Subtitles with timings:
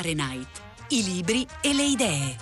[0.00, 0.48] Fahrenheit,
[0.88, 2.36] i libri e le idee.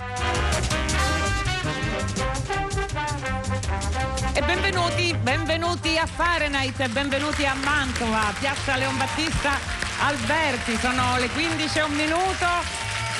[4.32, 9.58] E benvenuti, benvenuti a Fahrenheit, e benvenuti a Mantova, piazza Leon Battista
[10.02, 12.46] Alberti, sono le 15 e un minuto.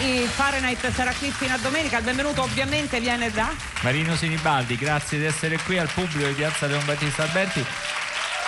[0.02, 1.98] Il Fahrenheit sarà qui fino a domenica.
[1.98, 6.68] Il benvenuto ovviamente viene da Marino Sinibaldi, grazie di essere qui al pubblico di Piazza
[6.68, 7.66] Leon Battista Alberti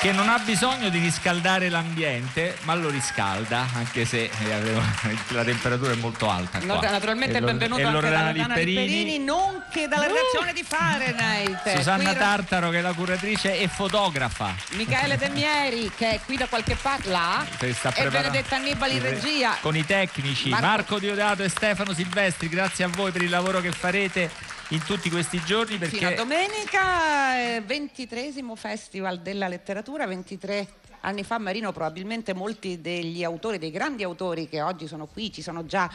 [0.00, 4.80] che non ha bisogno di riscaldare l'ambiente, ma lo riscalda, anche se eh,
[5.28, 6.58] la temperatura è molto alta.
[6.60, 10.54] No, naturalmente è benvenuto anche da Lipperini, Lipperini, nonché dalla redazione uh!
[10.54, 11.76] di Fahrenheit.
[11.76, 12.18] Susanna qui...
[12.18, 14.54] Tartaro, che è la curatrice e fotografa.
[14.70, 17.44] Michele De Mieri, che è qui da qualche parte, là.
[17.58, 19.58] E Benedetta Annibali in regia.
[19.60, 20.66] Con i tecnici, Marco...
[20.66, 24.30] Marco Diodato e Stefano Silvestri, grazie a voi per il lavoro che farete
[24.70, 25.96] in tutti questi giorni perché...
[25.98, 30.68] Fino a domenica, eh, 23 Festival della Letteratura, 23
[31.00, 35.42] anni fa Marino probabilmente molti degli autori, dei grandi autori che oggi sono qui, ci
[35.42, 35.90] sono già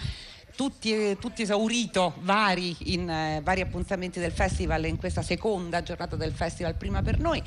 [0.56, 6.31] tutti, tutti esaurito vari in eh, vari appuntamenti del festival in questa seconda giornata del
[6.34, 7.44] festival prima per noi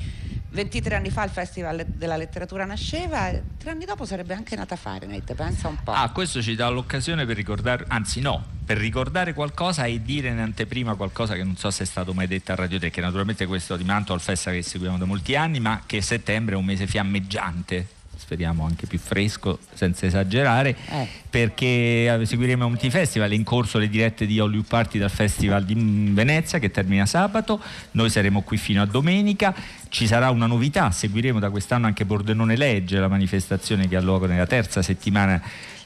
[0.51, 5.33] 23 anni fa il Festival della Letteratura nasceva, tre anni dopo sarebbe anche nata Fahrenheit,
[5.35, 5.91] pensa un po'.
[5.91, 10.39] Ah, questo ci dà l'occasione per ricordare, anzi no, per ricordare qualcosa e dire in
[10.39, 13.45] anteprima qualcosa che non so se è stato mai detto a Radio 3, che naturalmente
[13.45, 16.65] questo di Manto al Festival che seguiamo da molti anni, ma che settembre è un
[16.65, 21.07] mese fiammeggiante speriamo anche più fresco senza esagerare eh.
[21.29, 25.73] perché seguiremo un Festival in corso le dirette di Hollywood Party dal Festival di
[26.11, 29.55] Venezia che termina sabato noi saremo qui fino a domenica
[29.87, 34.25] ci sarà una novità seguiremo da quest'anno anche Bordenone Legge la manifestazione che ha luogo
[34.25, 35.41] nella terza settimana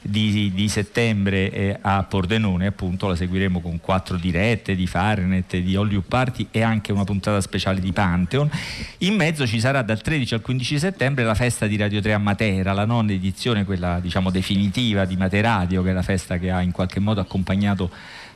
[0.06, 5.76] di, di settembre eh, a Pordenone, appunto la seguiremo con quattro dirette di Fahrenheit, di
[5.76, 8.50] Hollywood Party e anche una puntata speciale di Pantheon.
[8.98, 12.18] In mezzo ci sarà dal 13 al 15 settembre la festa di Radio 3 a
[12.18, 16.60] Matera, la nonna edizione, quella diciamo definitiva di Materadio, che è la festa che ha
[16.60, 17.90] in qualche modo accompagnato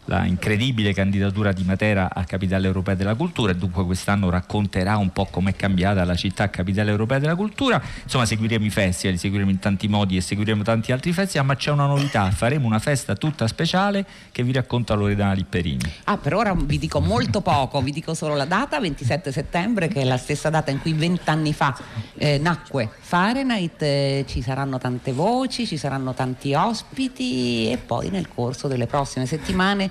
[0.09, 5.11] la incredibile candidatura di Matera a Capitale Europea della Cultura e dunque quest'anno racconterà un
[5.11, 7.81] po' com'è cambiata la città Capitale Europea della Cultura.
[8.03, 11.71] Insomma seguiremo i festival, seguiremo in tanti modi e seguiremo tanti altri festival, ma c'è
[11.71, 15.93] una novità, faremo una festa tutta speciale che vi racconta Loredana Lipperini.
[16.05, 20.01] Ah, per ora vi dico molto poco, vi dico solo la data, 27 settembre, che
[20.01, 21.77] è la stessa data in cui vent'anni fa
[22.17, 28.29] eh, nacque Fahrenheit, eh, ci saranno tante voci, ci saranno tanti ospiti e poi nel
[28.29, 29.91] corso delle prossime settimane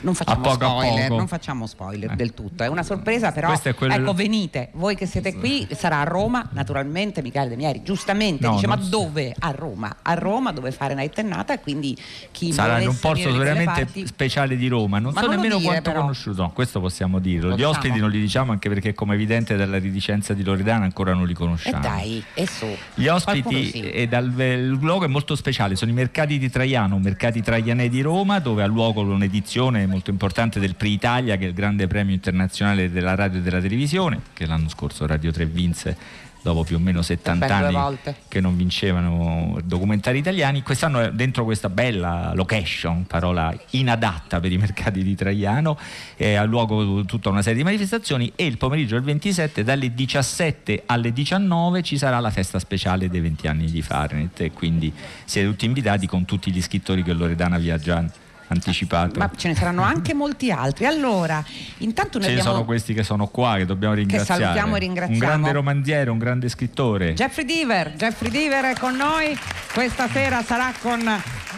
[0.00, 2.16] non facciamo poco spoiler, non facciamo spoiler eh.
[2.16, 6.48] del tutto, è una sorpresa però ecco venite, voi che siete qui sarà a Roma,
[6.52, 8.88] naturalmente Michele De Mieri giustamente no, dice ma so.
[8.88, 9.34] dove?
[9.38, 11.96] A Roma, a Roma dove fare Night Nata e quindi
[12.30, 14.06] chi sarà in un posto veramente parti...
[14.06, 16.02] speciale di Roma, non ma so non nemmeno dire, quanto però.
[16.02, 19.78] conosciuto, no, questo possiamo dirlo, gli ospiti non li diciamo anche perché come evidente dalla
[19.78, 21.78] riticenza di Loredana ancora non li conosciamo.
[21.78, 22.66] E dai, e su.
[22.94, 23.80] Gli ospiti sì.
[23.80, 28.00] e dal, il luogo è molto speciale, sono i mercati di Traiano, mercati traianei di
[28.00, 31.86] Roma dove ha luogo un'edizione edizione molto importante del Pri Italia, che è il grande
[31.86, 35.96] premio internazionale della radio e della televisione, che l'anno scorso Radio 3 vinse
[36.42, 40.62] dopo più o meno 70 anni che non vincevano documentari italiani.
[40.62, 45.78] Quest'anno dentro questa bella location, parola inadatta per i mercati di Traiano,
[46.16, 50.84] eh, ha luogo tutta una serie di manifestazioni e il pomeriggio del 27 dalle 17
[50.86, 54.92] alle 19 ci sarà la festa speciale dei 20 anni di Fahrenheit e quindi
[55.24, 58.04] siete tutti invitati con tutti gli scrittori che Loredana vi ha già
[58.48, 59.18] anticipato.
[59.18, 60.86] Ma ce ne saranno anche molti altri.
[60.86, 61.42] Allora,
[61.78, 62.50] intanto noi Ce abbiamo...
[62.52, 64.40] sono questi che sono qua, che dobbiamo ringraziare.
[64.40, 65.20] Che salutiamo e ringraziamo.
[65.20, 67.14] Un grande romanziere, un grande scrittore.
[67.14, 69.38] Jeffrey Diver, Jeffrey Diver è con noi.
[69.72, 71.00] Questa sera sarà con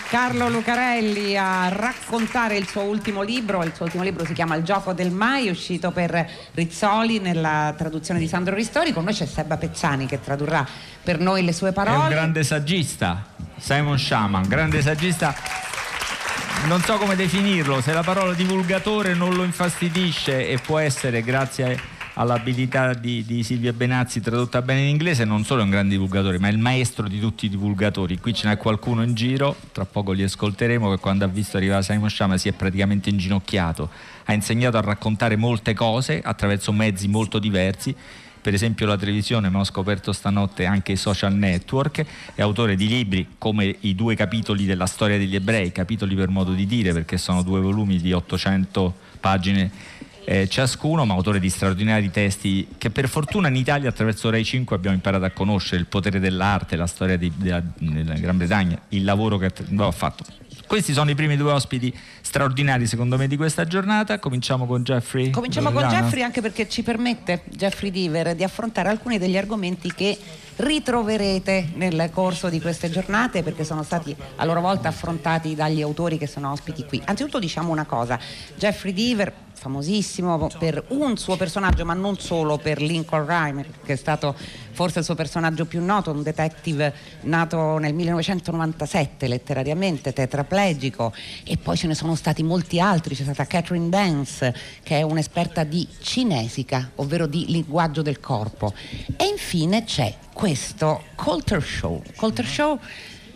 [0.09, 3.63] Carlo Lucarelli a raccontare il suo ultimo libro.
[3.63, 8.21] Il suo ultimo libro si chiama Il gioco del mai, uscito per Rizzoli nella traduzione
[8.21, 8.93] di Sandro Ristori.
[8.93, 10.67] Con noi c'è Sebba Pezzani che tradurrà
[11.03, 11.97] per noi le sue parole.
[11.97, 13.25] È un grande saggista,
[13.57, 15.35] Simon Shaman, grande saggista
[16.67, 21.99] non so come definirlo, se la parola divulgatore non lo infastidisce e può essere grazie
[22.15, 26.39] all'abilità di, di, Silvia Benazzi tradotta bene in inglese, non solo è un grande divulgatore,
[26.39, 28.19] ma è il maestro di tutti i divulgatori.
[28.19, 31.83] Qui ce n'è qualcuno in giro, tra poco li ascolteremo, che quando ha visto arrivare
[31.83, 33.89] Simon Shama si è praticamente inginocchiato.
[34.25, 37.95] Ha insegnato a raccontare molte cose attraverso mezzi molto diversi
[38.41, 42.05] per esempio la televisione, ma ho scoperto stanotte anche i social network,
[42.35, 46.53] è autore di libri come i due capitoli della storia degli ebrei, capitoli per modo
[46.53, 49.71] di dire, perché sono due volumi di 800 pagine
[50.25, 54.77] eh, ciascuno, ma autore di straordinari testi che per fortuna in Italia attraverso Rai 5
[54.77, 59.05] abbiamo imparato a conoscere, il potere dell'arte, la storia di, della, della, Gran Bretagna, il
[59.05, 60.25] lavoro che ha fatto
[60.71, 64.21] Questi sono i primi due ospiti straordinari secondo me di questa giornata.
[64.21, 65.31] Cominciamo con Jeffrey.
[65.31, 70.17] Cominciamo con Jeffrey anche perché ci permette, Jeffrey Diver, di affrontare alcuni degli argomenti che
[70.55, 76.19] ritroverete nel corso di queste giornate perché sono stati a loro volta affrontati dagli autori
[76.19, 77.03] che sono ospiti qui.
[77.05, 78.17] Anzitutto diciamo una cosa,
[78.55, 83.97] Jeffrey Deaver famosissimo per un suo personaggio, ma non solo per Lincoln Reimer, che è
[83.97, 84.35] stato
[84.73, 91.13] forse il suo personaggio più noto, un detective nato nel 1997 letterariamente, tetraplegico,
[91.45, 95.63] e poi ce ne sono stati molti altri, c'è stata Catherine Dance, che è un'esperta
[95.63, 98.73] di cinesica, ovvero di linguaggio del corpo.
[99.15, 102.03] E infine c'è questo Coulter Show.
[102.17, 102.79] Coulter Show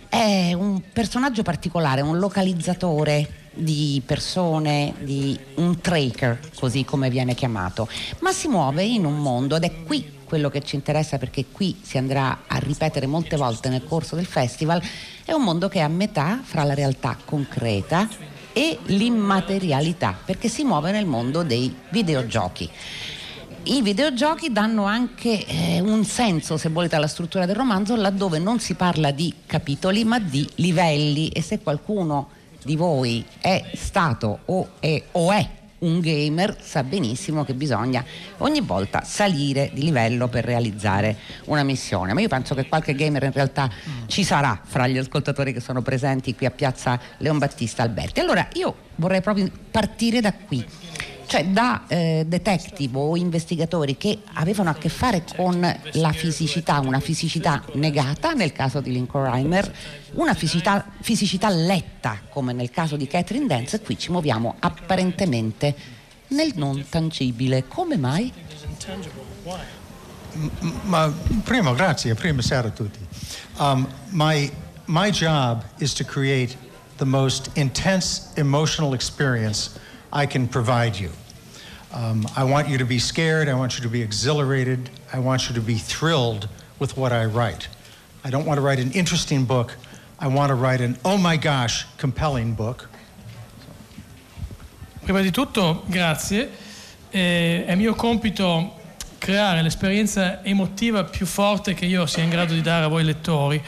[0.09, 7.88] è un personaggio particolare, un localizzatore di persone, di un tracker, così come viene chiamato,
[8.20, 11.78] ma si muove in un mondo ed è qui quello che ci interessa perché qui
[11.82, 14.82] si andrà a ripetere molte volte nel corso del festival,
[15.24, 18.08] è un mondo che è a metà fra la realtà concreta
[18.52, 22.70] e l'immaterialità, perché si muove nel mondo dei videogiochi.
[23.66, 28.60] I videogiochi danno anche eh, un senso, se volete, alla struttura del romanzo, laddove non
[28.60, 32.28] si parla di capitoli, ma di livelli e se qualcuno
[32.64, 35.49] di voi è stato o è, o è
[35.84, 38.02] un gamer sa benissimo che bisogna
[38.38, 41.16] ogni volta salire di livello per realizzare
[41.46, 42.14] una missione.
[42.14, 43.70] Ma io penso che qualche gamer in realtà
[44.06, 48.20] ci sarà fra gli ascoltatori che sono presenti qui a Piazza Leon Battista Alberti.
[48.20, 50.64] Allora io vorrei proprio partire da qui
[51.26, 55.61] cioè da eh, detective o investigatori che avevano a che fare con
[55.93, 59.75] la fisicità, una fisicità negata nel caso di Lincoln Reimer,
[60.12, 65.75] una fisicità, fisicità letta come nel caso di Catherine Dance, qui ci muoviamo apparentemente
[66.29, 67.67] nel non tangibile.
[67.69, 68.32] Come mai?
[70.82, 71.12] Ma,
[71.44, 72.99] primo, grazie, prima sera a tutti.
[73.59, 74.50] Um, my,
[74.87, 76.56] my job is to create
[76.97, 79.79] the most intense emotional experience
[80.14, 81.11] I can provide you.
[81.93, 83.49] Um, I want you to be scared.
[83.49, 84.88] I want you to be exhilarated.
[85.12, 87.69] I want you to be thrilled with what I write.
[88.25, 89.76] I don't want to write an interesting book.
[90.20, 92.88] I want to write an oh my gosh compelling book.
[95.02, 96.49] Prima di tutto, grazie.
[97.11, 98.81] Eh, è mio compito
[99.19, 103.61] creare l'esperienza emotiva più forte che io sia in grado di dare a voi lettori.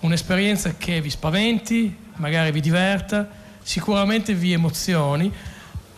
[0.00, 3.28] Un'esperienza che vi spaventi, magari vi diverta,
[3.62, 5.32] sicuramente vi emozioni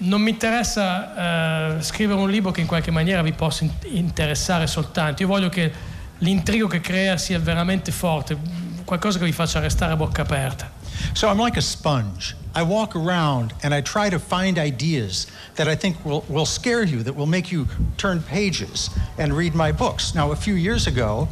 [0.05, 5.23] non mi interessa eh, scrivere un libro che in qualche maniera vi possa interessare soltanto.
[5.23, 5.73] Io voglio che
[6.19, 8.37] l'intrigo che crea sia veramente forte,
[8.85, 10.71] qualcosa che vi faccia restare a bocca aperta.
[11.13, 12.37] So I'm like a sponge.
[12.55, 16.85] I walk around and I try to find ideas that I think will, will scare
[16.85, 17.67] you, that will make you
[17.97, 20.15] turn pages and read my books.
[20.15, 21.29] Now, a few years ago,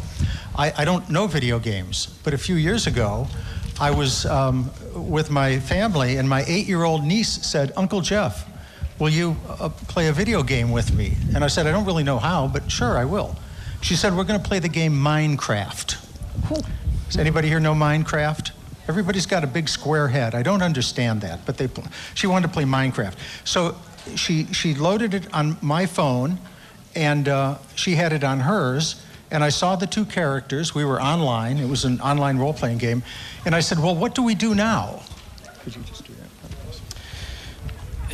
[0.57, 3.29] I, I don't know video games, but a few years ago,
[3.81, 8.47] I was um, with my family and my eight year old niece said, Uncle Jeff,
[9.03, 11.17] Will you uh, play a video game with me?
[11.35, 13.35] And I said, I don't really know how, but sure, I will.
[13.81, 15.97] She said, We're going to play the game Minecraft.
[17.09, 18.53] Does anybody here know Minecraft?
[18.87, 20.37] Everybody's got a big square head.
[20.37, 21.69] I don't understand that, but they,
[22.15, 23.15] she wanted to play Minecraft.
[23.43, 23.75] So
[24.15, 26.39] she, she loaded it on my phone,
[26.95, 29.05] and uh, she had it on hers.
[29.33, 30.77] And I saw the two characters.
[30.77, 31.59] We were online.
[31.59, 33.03] It was an online role playing game.
[33.47, 35.03] And I said, Well, what do we do now?
[35.65, 36.12] Could you just do that?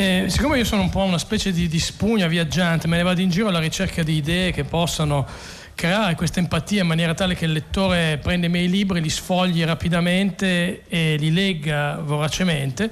[0.01, 3.21] Eh, siccome io sono un po' una specie di, di, spugna viaggiante, me ne vado
[3.21, 5.27] in giro alla ricerca di idee che possano
[5.75, 9.65] creare questa empatia in maniera tale che il lettore prenda i miei libri, li sfogli
[9.65, 12.89] rapidamente e li legga voracemente.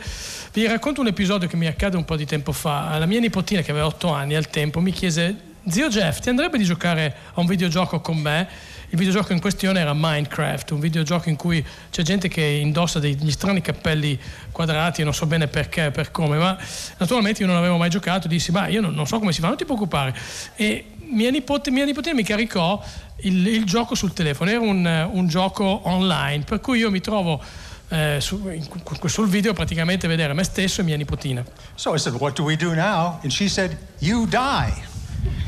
[0.52, 2.98] Vi racconto un episodio che mi accade un po' di tempo fa.
[2.98, 5.36] La mia nipotina, che aveva 8 anni al tempo, mi chiese:
[5.68, 8.48] Zio Jeff, ti andrebbe di giocare a un videogioco con me?
[8.90, 13.30] Il videogioco in questione era Minecraft, un videogioco in cui c'è gente che indossa degli
[13.30, 14.18] strani cappelli
[14.52, 16.56] quadrati, non so bene perché, per come, ma
[16.98, 19.48] naturalmente io non avevo mai giocato, dissi, ma io non, non so come si fa,
[19.48, 20.14] non ti preoccupare.
[20.54, 22.82] E mia, nipote, mia nipotina mi caricò
[23.22, 27.42] il, il, gioco sul telefono, era un, un gioco online, per cui io mi trovo
[27.88, 28.66] eh, su, in,
[29.06, 31.44] sul video praticamente vedere me stesso e mia nipotina.
[31.74, 33.18] So I said, what do we do now?
[33.22, 34.94] And she said, you die.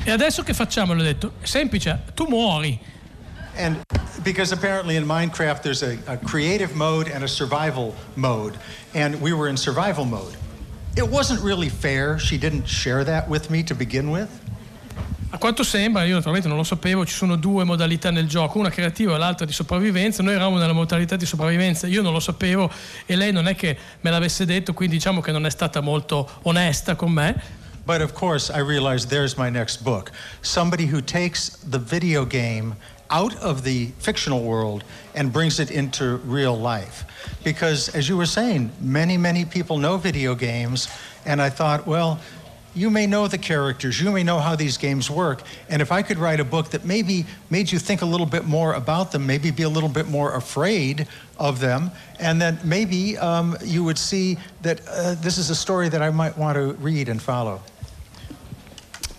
[0.04, 0.92] E adesso che facciamo?
[0.92, 2.96] Le ho detto, semplice, tu muori.
[3.58, 3.82] And
[4.22, 8.56] because apparently in Minecraft there's a, a creative mode and a survival mode,
[8.94, 10.36] and we were in survival mode.
[10.96, 12.18] It wasn't really fair.
[12.18, 14.28] She didn't share that with me to begin with.
[15.30, 18.70] A quanto sembra, io naturalmente non lo sapevo, ci sono due modalità nel gioco, una
[18.70, 20.22] creativa e l'altra di sopravvivenza.
[20.22, 22.70] Noi eravamo nella modalità di sopravvivenza, io non lo sapevo
[23.04, 26.26] e lei non è che me l'avesse detto, quindi diciamo che non è stata molto
[26.44, 27.42] onesta con me.
[27.84, 30.12] But of course, I realized there's my next book.
[30.40, 32.74] Somebody who takes the video game
[33.10, 34.84] out of the fictional world
[35.14, 37.04] and brings it into real life.
[37.44, 40.88] Because, as you were saying, many, many people know video games,
[41.24, 42.20] and I thought, well,
[42.74, 46.02] you may know the characters, you may know how these games work, and if I
[46.02, 49.26] could write a book that maybe made you think a little bit more about them,
[49.26, 53.98] maybe be a little bit more afraid of them, and then maybe um, you would
[53.98, 57.60] see that uh, this is a story that I might want to read and follow.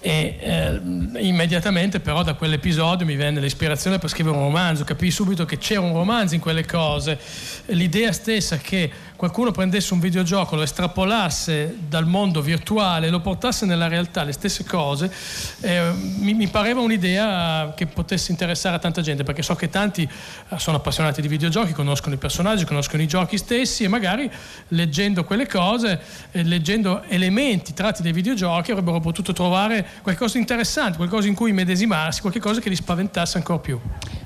[0.02, 0.80] E eh,
[1.22, 5.82] immediatamente però da quell'episodio mi venne l'ispirazione per scrivere un romanzo, capii subito che c'era
[5.82, 7.20] un romanzo in quelle cose,
[7.68, 13.90] l'idea stessa che qualcuno prendesse un videogioco, lo estrapolasse dal mondo virtuale lo portasse nella
[13.90, 15.12] realtà, le stesse cose,
[15.60, 20.04] eh, mi, mi, pareva un'idea che potesse interessare a tanta gente, perché so che tanti
[20.04, 24.32] eh, sono appassionati di videogiochi, conoscono i personaggi, conoscono i giochi stessi e magari
[24.70, 26.00] leggendo quelle cose,
[26.32, 31.52] eh, leggendo elementi tratti dai videogiochi, avrebbero potuto trovare qualcosa di interessante, qualcosa in cui
[31.52, 33.78] medesimarsi, qualcosa che li spaventasse ancora più.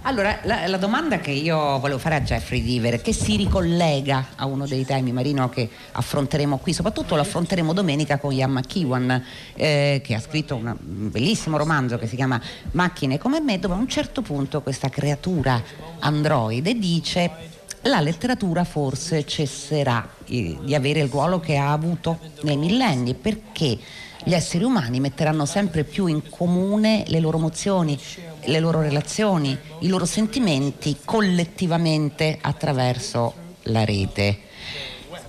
[0.03, 4.45] Allora, la, la domanda che io volevo fare a Jeffrey Diver, che si ricollega a
[4.45, 9.23] uno dei temi Marino che affronteremo qui, soprattutto lo affronteremo domenica con Ian McEwan
[9.55, 13.77] eh, che ha scritto un bellissimo romanzo che si chiama Macchine come me, dove a
[13.77, 15.61] un certo punto questa creatura
[15.99, 17.51] androide dice
[17.83, 23.77] la letteratura forse cesserà eh, di avere il ruolo che ha avuto nei millenni perché
[24.25, 27.99] gli esseri umani metteranno sempre più in comune le loro emozioni,
[28.45, 34.39] le loro relazioni, i loro sentimenti collettivamente attraverso la rete.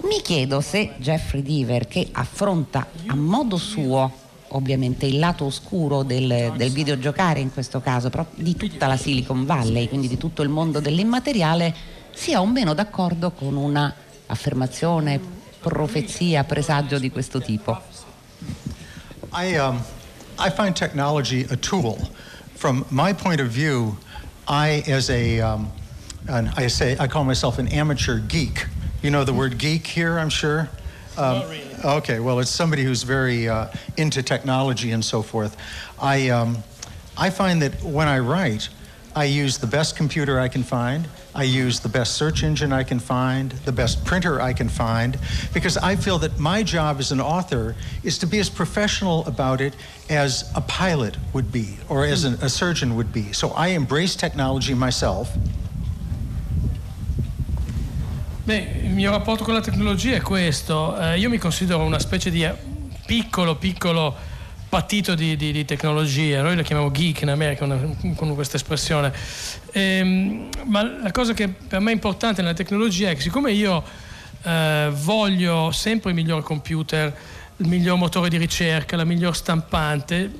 [0.02, 6.52] Mi chiedo se Jeffrey Deaver, che affronta a modo suo ovviamente il lato oscuro del,
[6.56, 10.48] del, videogiocare in questo caso, però di tutta la Silicon Valley, quindi di tutto il
[10.48, 11.74] mondo dell'immateriale,
[12.12, 13.92] sia o meno d'accordo con una
[14.26, 15.20] affermazione,
[15.60, 17.80] profezia, presagio di questo tipo.
[19.32, 19.82] I, um,
[20.38, 21.96] I find technology a tool.
[22.54, 23.96] From my point of view,
[24.46, 25.70] I, as a, um,
[26.28, 28.68] I say, I call myself an amateur geek.
[29.04, 30.60] You know the word geek here, I'm sure?
[31.18, 31.74] Um, Not really.
[31.84, 33.68] Okay, well, it's somebody who's very uh,
[33.98, 35.58] into technology and so forth.
[36.00, 36.56] I, um,
[37.14, 38.70] I find that when I write,
[39.14, 41.06] I use the best computer I can find.
[41.34, 45.18] I use the best search engine I can find, the best printer I can find,
[45.52, 49.60] because I feel that my job as an author is to be as professional about
[49.60, 49.76] it
[50.08, 53.32] as a pilot would be or as an, a surgeon would be.
[53.34, 55.36] So I embrace technology myself.
[58.44, 60.94] Beh, il mio rapporto con la tecnologia è questo.
[61.00, 62.46] Eh, io mi considero una specie di
[63.06, 64.14] piccolo, piccolo
[64.68, 66.42] patito di, di, di tecnologia.
[66.42, 67.78] Noi lo chiamiamo geek in America una,
[68.14, 69.14] con questa espressione.
[69.72, 73.82] Ehm, ma la cosa che per me è importante nella tecnologia è che siccome io
[74.42, 77.16] eh, voglio sempre il miglior computer,
[77.56, 80.30] il miglior motore di ricerca, la miglior stampante,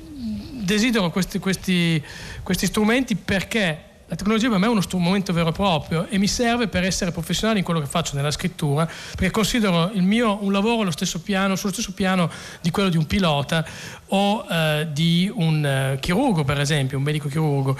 [0.61, 2.03] desidero questi, questi,
[2.43, 6.27] questi strumenti perché la tecnologia per me è uno strumento vero e proprio e mi
[6.27, 10.51] serve per essere professionale in quello che faccio nella scrittura, perché considero il mio un
[10.51, 12.29] lavoro stesso piano, sullo stesso piano
[12.61, 13.65] di quello di un pilota
[14.09, 17.75] o eh, di un eh, chirurgo, per esempio, un medico chirurgo.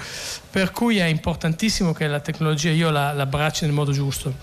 [0.50, 4.34] Per cui è importantissimo che la tecnologia io la, la abbracci nel modo giusto.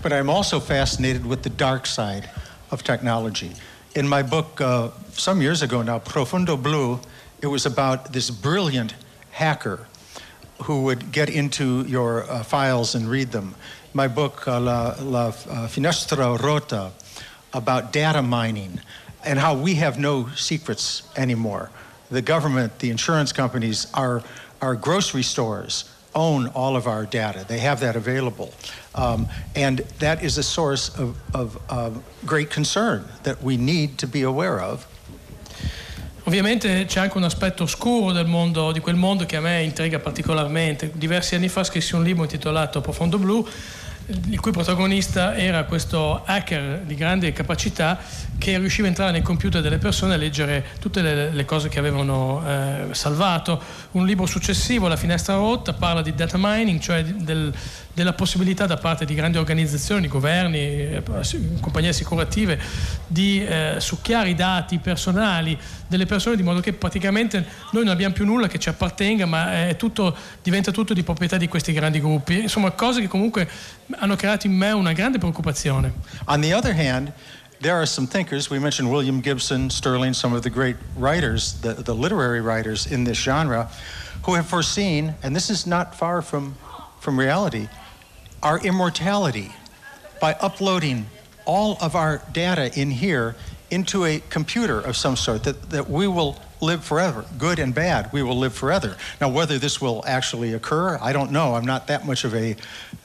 [0.00, 2.30] But I'm also fascinated with the dark side
[2.68, 3.50] of technology.
[3.96, 7.00] In my book uh, some years ago now, Profundo Blue,
[7.42, 8.94] it was about this brilliant
[9.32, 9.88] hacker
[10.62, 13.54] who would get into your uh, files and read them.
[13.94, 15.32] My book, uh, La, La uh,
[15.68, 16.92] Finestra Rota,
[17.52, 18.80] about data mining
[19.24, 21.70] and how we have no secrets anymore.
[22.10, 24.22] The government, the insurance companies, our,
[24.62, 27.44] our grocery stores own all of our data.
[27.46, 28.52] They have that available.
[28.94, 31.90] Um, and that is a source of, of uh,
[32.24, 34.86] great concern that we need to be aware of
[36.28, 39.98] Ovviamente c'è anche un aspetto oscuro del mondo, di quel mondo che a me intriga
[39.98, 40.90] particolarmente.
[40.92, 43.48] Diversi anni fa scrissi un libro intitolato Profondo Blu,
[44.28, 47.98] il cui protagonista era questo hacker di grande capacità
[48.38, 51.68] che riusciva a entrare nel computer delle persone e a leggere tutte le, le cose
[51.68, 53.60] che avevano eh, salvato.
[53.92, 57.52] Un libro successivo, La finestra rotta, parla di data mining, cioè del,
[57.92, 61.02] della possibilità da parte di grandi organizzazioni, governi, eh,
[61.60, 62.58] compagnie assicurative
[63.06, 68.14] di eh, succhiare i dati personali delle persone di modo che praticamente noi non abbiamo
[68.14, 72.42] più nulla che ci appartenga, ma tutto, diventa tutto di proprietà di questi grandi gruppi.
[72.42, 73.48] Insomma, cose che comunque
[73.96, 75.92] hanno creato in me una grande preoccupazione.
[76.26, 77.12] On the other hand,
[77.60, 78.50] there are some thinkers.
[78.50, 83.04] We mentioned William Gibson, Sterling, some of the great writers, the, the literary writers in
[83.04, 83.70] this genre,
[84.24, 86.54] who have foreseen, and this is not far from,
[87.00, 87.68] from reality,
[88.42, 89.52] our immortality
[90.20, 91.06] by uploading
[91.44, 93.34] all of our data in here
[93.70, 98.10] into a computer of some sort, that, that we will live forever, good and bad.
[98.12, 98.96] We will live forever.
[99.20, 101.54] Now, whether this will actually occur, I don't know.
[101.54, 102.56] I'm not that much of a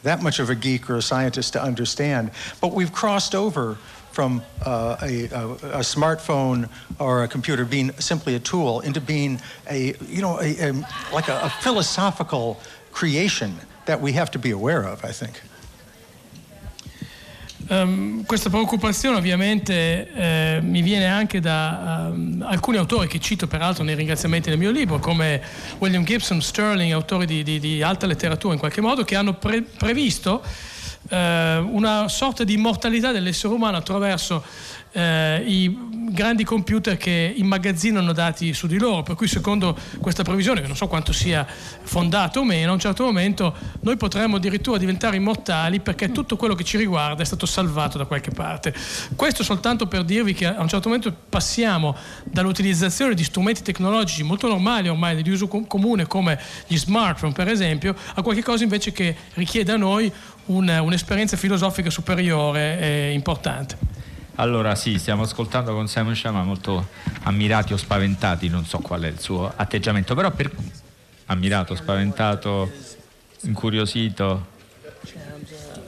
[0.01, 2.31] that much of a geek or a scientist to understand.
[2.60, 3.77] But we've crossed over
[4.13, 9.41] from uh, a, a, a, smartphone or a computer being simply a tool into being
[9.67, 10.72] a you know a,
[11.12, 12.60] like a philosophical
[12.91, 13.55] creation
[13.86, 15.03] that we have to be aware of.
[15.03, 15.41] I think.
[17.70, 23.86] Um, questa preoccupazione ovviamente eh, mi viene anche da um, alcuni autori che cito peraltro
[23.86, 25.41] nei ringraziamenti del mio libro, come
[25.79, 29.62] William Gibson, Sterling, autori di, di, di alta letteratura in qualche modo, che hanno pre-
[29.62, 30.43] previsto
[31.10, 34.43] eh, una sorta di immortalità dell'essere umano attraverso
[34.93, 40.62] eh, i grandi computer che immagazzinano dati su di loro, per cui secondo questa previsione,
[40.62, 44.77] che non so quanto sia fondata o meno, a un certo momento noi potremmo addirittura
[44.77, 48.74] diventare immortali perché tutto quello che ci riguarda è stato salvato da qualche parte.
[49.15, 51.95] Questo soltanto per dirvi che a un certo momento passiamo
[52.25, 57.95] dall'utilizzazione di strumenti tecnologici molto normali ormai di uso comune come gli smartphone per esempio,
[58.13, 60.12] a qualcosa invece che richiede a noi
[60.45, 63.77] un, un'esperienza filosofica superiore e importante.
[64.35, 66.88] Allora sì, stiamo ascoltando con Simon Shama molto
[67.23, 70.51] ammirati o spaventati, non so qual è il suo atteggiamento, però per...
[71.25, 72.71] ammirato, spaventato,
[73.41, 74.51] incuriosito.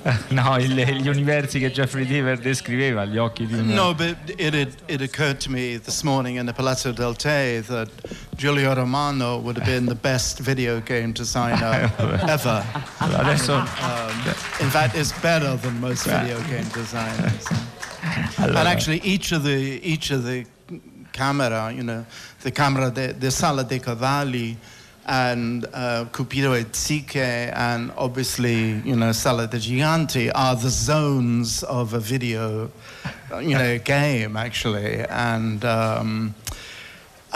[0.29, 3.69] No, il, gli universi che Jeffrey Deaver descriveva, gli occhi di un...
[3.69, 7.63] No, but it, it, it occurred to me this morning in the Palazzo del Te
[7.65, 7.89] that
[8.38, 11.92] Giulio Romano would have been the best video game designer
[12.27, 12.65] ever.
[13.00, 13.56] Adesso...
[13.56, 17.48] Um, in fact, is better than most video game designers.
[18.38, 20.46] And actually, each of the each of the
[21.12, 22.06] camera, you know,
[22.42, 24.58] the camera the, de Sala dei Cavalli
[25.08, 31.63] and uh, Cupido e Psiche and obviously, you know, Sala dei Giganti are the zones
[31.63, 32.70] of a video,
[33.42, 35.01] you know, game actually.
[35.10, 36.36] And um,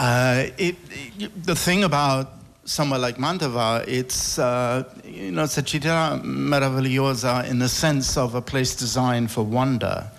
[0.00, 0.76] uh, it,
[1.18, 2.32] it, the thing about
[2.64, 8.34] somewhere like Mantova, it's, uh, you know, it's a città meravigliosa in the sense of
[8.34, 10.10] a place designed for wonder.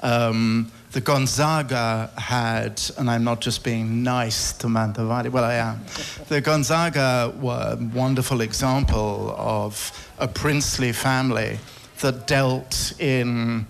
[0.00, 5.84] Um, the Gonzaga had, and I'm not just being nice to Mantovani, well, I am.
[6.28, 11.58] The Gonzaga were a wonderful example of a princely family
[12.00, 13.66] that dealt in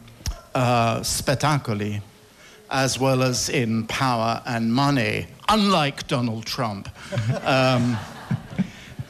[0.54, 2.02] uh, spettacoli
[2.68, 6.88] as well as in power and money, unlike Donald Trump.
[7.44, 7.96] um,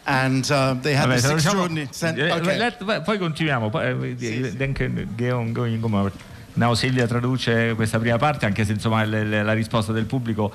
[0.06, 1.88] and uh, Vabbè, this extraordinary...
[1.88, 2.58] Diciamo, okay.
[2.58, 3.70] let, poi continuiamo.
[3.70, 4.56] Poi, sì, sì.
[4.56, 5.80] Denke, Geon, Going,
[6.56, 10.50] No, Silvia traduce questa prima parte, anche se insomma le, le, la risposta del pubblico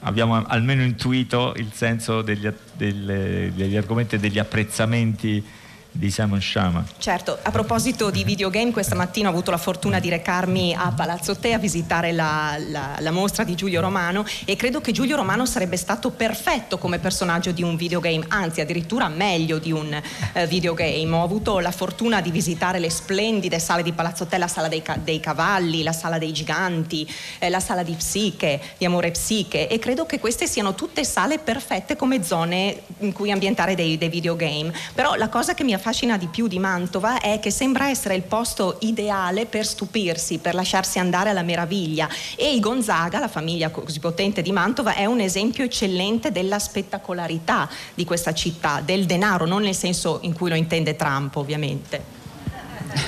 [0.00, 5.44] abbiamo almeno intuito il senso degli, delle, degli argomenti e degli apprezzamenti
[5.92, 6.84] di Simon Shama.
[6.98, 11.36] Certo, a proposito di videogame, questa mattina ho avuto la fortuna di recarmi a Palazzo
[11.36, 15.46] Te a visitare la, la, la, mostra di Giulio Romano e credo che Giulio Romano
[15.46, 20.00] sarebbe stato perfetto come personaggio di un videogame, anzi addirittura meglio di un
[20.34, 21.14] uh, videogame.
[21.14, 24.82] Ho avuto la fortuna di visitare le splendide sale di Palazzo Te, la sala dei,
[25.02, 29.78] dei cavalli, la sala dei giganti, eh, la sala di psiche, di amore psiche e
[29.78, 34.72] credo che queste siano tutte sale perfette come zone in cui ambientare dei, dei videogame.
[34.94, 38.14] Però la cosa che mi ha affascina di più di Mantova è che sembra essere
[38.14, 43.70] il posto ideale per stupirsi, per lasciarsi andare alla meraviglia e i Gonzaga, la famiglia
[43.70, 49.46] così potente di Mantova, è un esempio eccellente della spettacolarità di questa città, del denaro,
[49.46, 52.18] non nel senso in cui lo intende Trump ovviamente.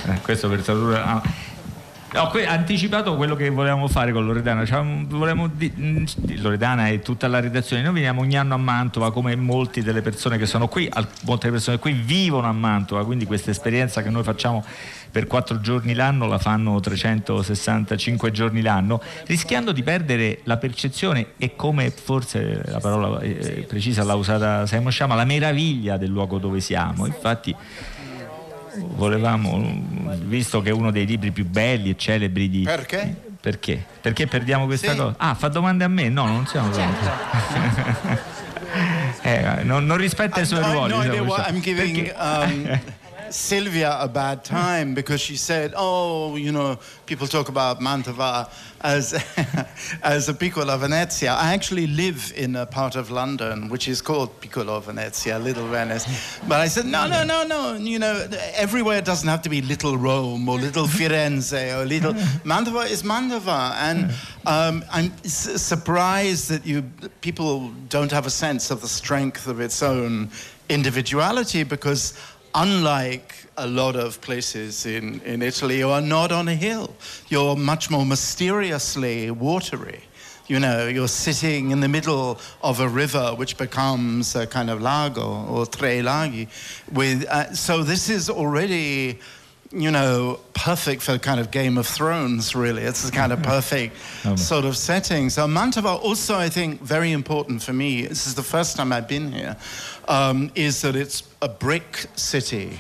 [0.07, 0.99] Eh, questo per tradurre...
[0.99, 1.51] Ah
[2.15, 5.73] No, que- anticipato quello che volevamo fare con Loredana, cioè, volevamo di-
[6.41, 10.37] Loredana e tutta la redazione, noi veniamo ogni anno a Mantova come molti delle persone
[10.37, 10.91] che sono qui,
[11.23, 14.63] molte persone qui vivono a Mantova, quindi questa esperienza che noi facciamo
[15.11, 21.57] per quattro giorni l'anno la fanno 365 giorni l'anno, rischiando di perdere la percezione e
[21.57, 26.61] come forse la parola eh, precisa l'ha usata Simon Sciama, la meraviglia del luogo dove
[26.61, 27.07] siamo.
[27.07, 27.55] Infatti
[28.79, 29.61] volevamo,
[30.25, 32.63] visto che è uno dei libri più belli e celebri di...
[32.63, 33.31] Perché?
[33.41, 33.85] Perché?
[34.01, 34.97] Perché perdiamo questa sì.
[34.97, 35.15] cosa?
[35.19, 36.09] Ah, fa domande a me?
[36.09, 36.73] No, non siamo.
[36.73, 37.11] Certo.
[39.23, 40.95] eh, non, non, rispetta i suoi ruoli.
[40.95, 42.81] No diciamo, I'm giving, um,
[43.33, 49.15] Sylvia a bad time because she said, "Oh, you know, people talk about Mantova as
[50.03, 54.41] as a piccola Venezia." I actually live in a part of London which is called
[54.41, 56.07] Piccolo Venezia, Little Venice.
[56.47, 57.75] But I said, "No, no, no, no.
[57.75, 62.15] You know, everywhere doesn't have to be Little Rome or Little Firenze or Little
[62.45, 64.13] Mantova is Mantova." And
[64.47, 66.83] um, I'm surprised that you
[67.21, 70.31] people don't have a sense of the strength of its own
[70.69, 72.15] individuality because
[72.55, 76.95] unlike a lot of places in, in Italy, you are not on a hill.
[77.29, 80.01] You're much more mysteriously watery.
[80.49, 84.83] You know, you're sitting in the middle of a river which becomes a kind of
[84.83, 86.49] lago or tre laghi.
[86.93, 89.21] With, uh, so this is already
[89.73, 92.83] you know, perfect for kind of Game of Thrones, really.
[92.83, 95.31] It's a kind of perfect um, sort of setting.
[95.31, 99.09] So Mantova also, I think, very important for me, this is the first time I've
[99.09, 99.57] been here,
[100.09, 102.79] um, is that it's a brick city.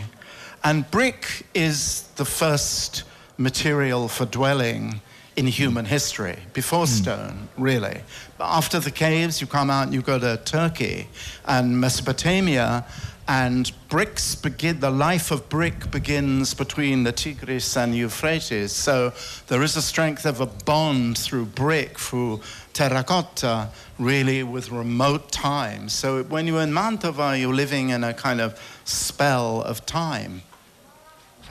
[0.64, 3.04] And brick is the first
[3.38, 5.00] material for dwelling
[5.34, 6.92] in human history, before hmm.
[6.92, 8.02] stone, really.
[8.36, 11.08] But after the caves, you come out and you go to uh, Turkey
[11.46, 12.84] and Mesopotamia,
[13.28, 18.72] and bricks begin, the life of brick begins between the Tigris and Euphrates.
[18.72, 19.12] So
[19.48, 22.40] there is a strength of a bond through brick, through
[22.72, 25.88] terracotta, really with remote time.
[25.88, 30.42] So when you're in Mantova, you're living in a kind of spell of time.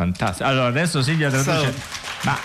[0.01, 0.49] Fantastico.
[0.49, 1.73] Allora, adesso Silvia traduce.
[2.23, 2.37] Ma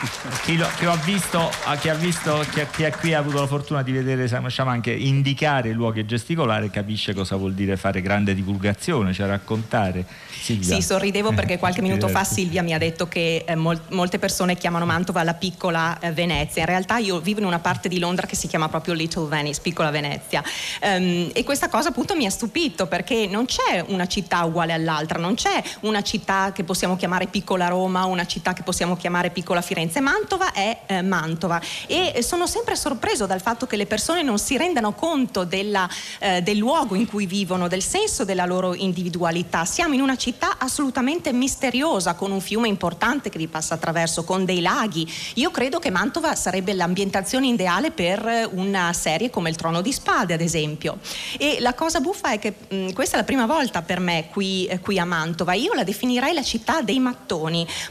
[0.42, 3.46] chi, lo, chi, ha visto, chi, ha visto chi, chi ha qui ha avuto la
[3.46, 8.34] fortuna di vedere diciamo anche indicare luoghi e gesticolare capisce cosa vuol dire fare grande
[8.34, 10.04] divulgazione, cioè raccontare.
[10.28, 10.76] Silvia.
[10.76, 14.54] Sì, sorridevo perché qualche minuto fa Silvia mi ha detto che eh, mol- molte persone
[14.56, 16.62] chiamano Mantova la piccola eh, Venezia.
[16.62, 19.60] In realtà io vivo in una parte di Londra che si chiama proprio Little Venice,
[19.60, 20.42] piccola Venezia.
[20.82, 25.18] Um, e questa cosa appunto mi ha stupito perché non c'è una città uguale all'altra,
[25.18, 29.60] non c'è una città che possiamo chiamare piccola Roma, una città che possiamo chiamare piccola
[29.60, 30.00] Firenze.
[30.00, 34.56] Mantova è eh, Mantova e sono sempre sorpreso dal fatto che le persone non si
[34.56, 39.64] rendano conto della, eh, del luogo in cui vivono, del senso della loro individualità.
[39.64, 44.44] Siamo in una città assolutamente misteriosa con un fiume importante che vi passa attraverso, con
[44.44, 45.10] dei laghi.
[45.34, 50.34] Io credo che Mantova sarebbe l'ambientazione ideale per una serie come Il Trono di Spade,
[50.34, 50.98] ad esempio.
[51.38, 54.66] E la cosa buffa è che mh, questa è la prima volta per me qui,
[54.66, 55.52] eh, qui a Mantova.
[55.52, 57.34] Io la definirei la città dei mattoni,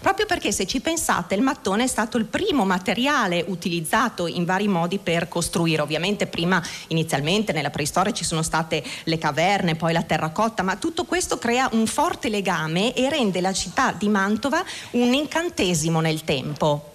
[0.01, 4.67] proprio perché se ci pensate il mattone è stato il primo materiale utilizzato in vari
[4.67, 5.81] modi per costruire.
[5.81, 11.05] Ovviamente prima inizialmente nella preistoria ci sono state le caverne, poi la terracotta, ma tutto
[11.05, 16.93] questo crea un forte legame e rende la città di Mantova un incantesimo nel tempo.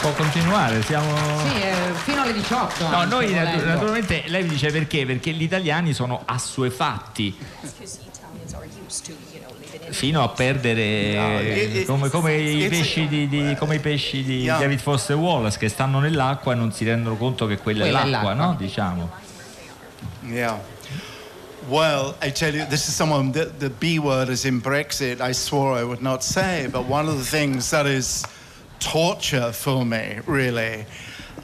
[0.00, 1.14] Può continuare, siamo...
[1.46, 2.88] Sì, eh, fino alle 18.
[2.88, 5.04] No, noi natu- naturalmente, lei dice perché?
[5.04, 7.36] Perché gli italiani sono assuefatti
[9.90, 14.58] fino a perdere come, come i pesci di, di- come i pesci di Yeah.
[14.58, 18.02] David Foster Wallace che stanno nell'acqua e non si rendono conto che quella, Quella è
[18.04, 18.46] è l'acqua, l'acqua.
[18.46, 18.54] no?
[18.54, 19.10] Diciamo.
[20.22, 20.58] Yeah.
[21.68, 25.34] Well, I tell you, this is someone, the, the B word is in Brexit, I
[25.34, 28.24] swore I would not say, but one of the things that is
[28.80, 30.84] torture for me, really,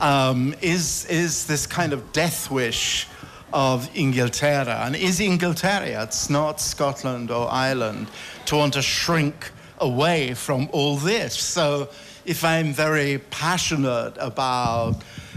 [0.01, 3.07] um, is, is this kind of death wish
[3.53, 4.83] of Inglaterra.
[4.85, 8.09] And is Inglaterra, it's not Scotland or Ireland,
[8.47, 11.35] to want to shrink away from all this.
[11.35, 11.89] So
[12.25, 14.97] if I'm very passionate about,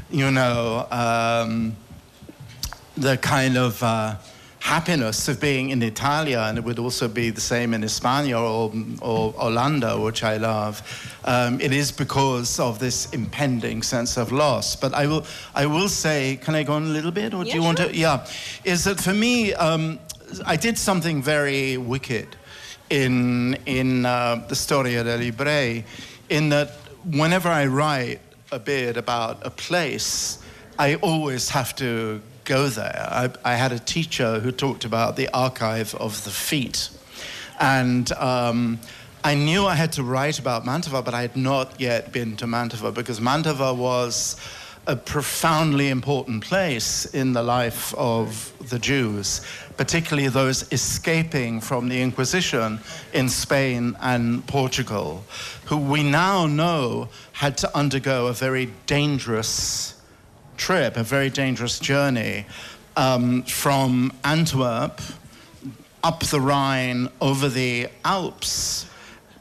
[0.09, 1.75] you know, um,
[2.97, 4.15] the kind of uh,
[4.59, 8.71] happiness of being in Italia, and it would also be the same in España or,
[9.01, 10.81] or Orlando, which I love.
[11.25, 14.75] Um, it is because of this impending sense of loss.
[14.75, 17.49] But I will, I will say, can I go on a little bit, or do
[17.49, 17.95] Yeah, you want to?
[17.95, 18.25] Yeah,
[18.63, 19.53] is that for me?
[19.53, 19.99] Um,
[20.45, 22.35] I did something very wicked
[22.89, 25.83] in in uh, the Storia degli Ebrei,
[26.29, 26.71] in that
[27.05, 28.19] whenever I write
[28.51, 30.39] a bit about a place,
[30.77, 33.07] I always have to go there.
[33.09, 36.89] I, I had a teacher who talked about the archive of the feet,
[37.59, 38.11] and.
[38.13, 38.79] Um,
[39.21, 42.45] I knew I had to write about Mantova, but I had not yet been to
[42.45, 44.37] Mantova because Mantova was
[44.87, 49.41] a profoundly important place in the life of the Jews,
[49.75, 52.79] particularly those escaping from the Inquisition
[53.13, 55.25] in Spain and Portugal,
[55.65, 59.98] who we now know had to undergo a very dangerous
[60.59, 62.45] trip, a very dangerous journey
[62.97, 65.01] um, from Antwerp
[66.03, 68.85] up the Rhine over the Alps.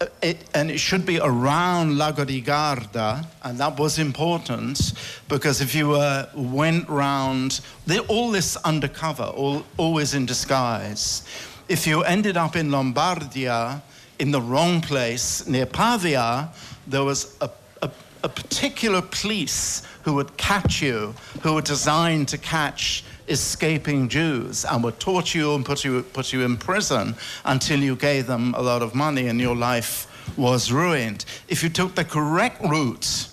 [0.01, 4.93] Uh, It, and it should be around Lago di Garda, and that was important
[5.29, 5.99] because if you
[6.35, 11.23] went round, they, all this undercover, all, always in disguise.
[11.69, 13.83] If you ended up in Lombardia,
[14.19, 16.49] in the wrong place near Pavia,
[16.91, 17.51] there was a,
[17.83, 17.91] a,
[18.23, 24.83] a particular police who would catch you, who were designed to catch escaping Jews and
[24.83, 28.63] would torture you and put you, put you in prison until you gave them a
[28.63, 30.07] lot of money and your life
[30.39, 31.27] was ruined.
[31.47, 33.29] If you took the correct route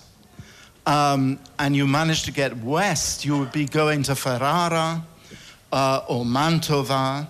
[0.84, 5.02] um, and you managed to get west, you would be going to Ferrara
[5.72, 7.26] uh, or Mantova,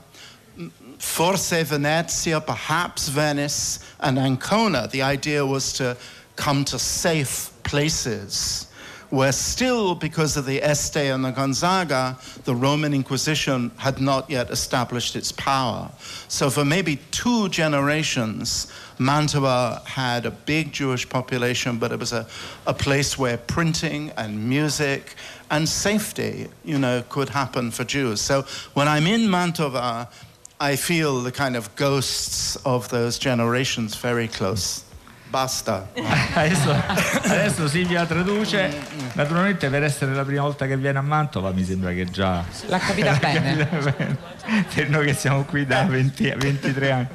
[0.99, 4.89] forse Venezia, perhaps Venice, and Ancona.
[4.89, 5.97] The idea was to
[6.35, 8.66] come to safe places
[9.17, 14.51] where still, because of the Este and the Gonzaga, the Roman Inquisition had not yet
[14.51, 15.91] established its power.
[16.29, 22.27] So for maybe two generations, Mantua had a big Jewish population, but it was a,
[22.67, 25.15] a place where printing and music
[25.51, 28.21] and safety, you know, could happen for Jews.
[28.21, 28.43] So
[28.75, 30.09] when I'm in Mantua,
[30.61, 34.86] I feel the kind of ghosts of those generations very close.
[35.37, 35.91] Basta.
[36.33, 36.75] adesso,
[37.25, 38.75] adesso Silvia traduce.
[39.13, 42.43] Naturalmente per essere la prima volta che viene a Mantova mi sembra che già...
[42.69, 43.69] L'ha capita bene.
[44.75, 47.09] per noi che siamo qui da 20, 23 anni.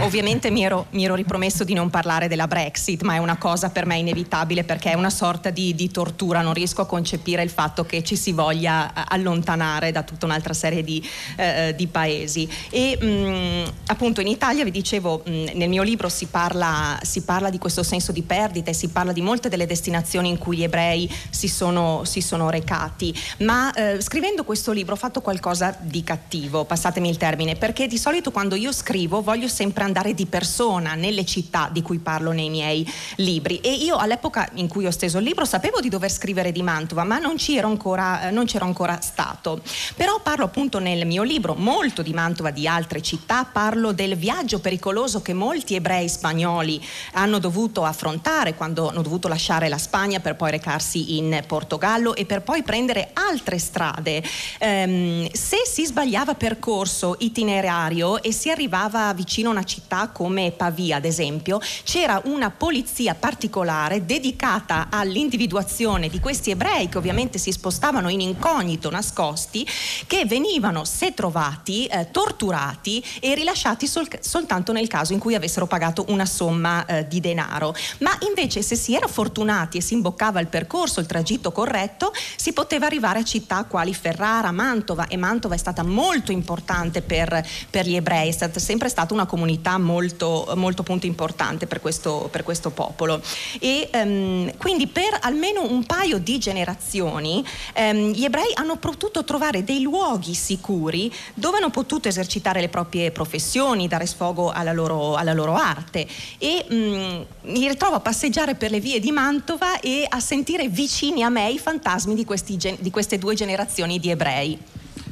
[0.00, 3.70] Ovviamente mi ero, mi ero, ripromesso di non parlare della Brexit, ma è una cosa
[3.70, 7.50] per me inevitabile perché è una sorta di, di tortura, non riesco a concepire il
[7.50, 11.04] fatto che ci si voglia eh, allontanare da tutta un'altra serie di,
[11.36, 12.48] eh, di paesi.
[12.70, 17.50] E mh, appunto in Italia, vi dicevo, mh, nel mio libro si parla, si parla,
[17.50, 20.62] di questo senso di perdita e si parla di molte delle destinazioni in cui gli
[20.62, 26.04] ebrei si sono, si sono recati, ma eh, scrivendo questo libro ho fatto qualcosa di
[26.04, 30.94] cattivo, passatemi il termine, perché di solito quando io scrivo voglio sempre andare di persona
[30.94, 33.60] nelle città di cui parlo nei miei libri.
[33.60, 37.04] E io all'epoca in cui ho steso il libro sapevo di dover scrivere di Mantova
[37.04, 39.60] ma non, ancora, eh, non c'ero ancora stato.
[39.96, 44.60] Però parlo appunto nel mio libro molto di Mantova di altre città parlo del viaggio
[44.60, 50.36] pericoloso che molti ebrei spagnoli hanno dovuto affrontare quando hanno dovuto lasciare la Spagna per
[50.36, 54.22] poi recarsi in Portogallo e per poi prendere altre strade.
[54.58, 60.96] Ehm, se si sbagliava percorso itinerario e si arrivava vicino a una città come Pavia,
[60.96, 68.08] ad esempio, c'era una polizia particolare dedicata all'individuazione di questi ebrei che ovviamente si spostavano
[68.08, 69.64] in incognito, nascosti,
[70.06, 75.66] che venivano, se trovati, eh, torturati e rilasciati sol- soltanto nel caso in cui avessero
[75.66, 77.74] pagato una somma eh, di denaro.
[77.98, 82.52] Ma invece se si era fortunati e si imboccava il percorso, il tragitto corretto, si
[82.52, 87.86] poteva arrivare a città quali Ferrara, Mantova e Mantova è stata molto importante per, per
[87.86, 92.42] gli ebrei, è stata, sempre stata una comunità comunità molto, molto importante per questo, per
[92.42, 93.20] questo popolo.
[93.58, 97.44] E um, quindi per almeno un paio di generazioni
[97.76, 103.10] um, gli ebrei hanno potuto trovare dei luoghi sicuri dove hanno potuto esercitare le proprie
[103.10, 106.06] professioni, dare sfogo alla loro, alla loro arte.
[106.38, 111.22] E um, mi ritrovo a passeggiare per le vie di Mantova e a sentire vicini
[111.22, 114.58] a me i fantasmi di, questi, di queste due generazioni di ebrei.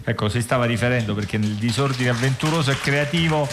[0.09, 3.48] Ecco, si stava riferendo perché nel disordine avventuroso e creativo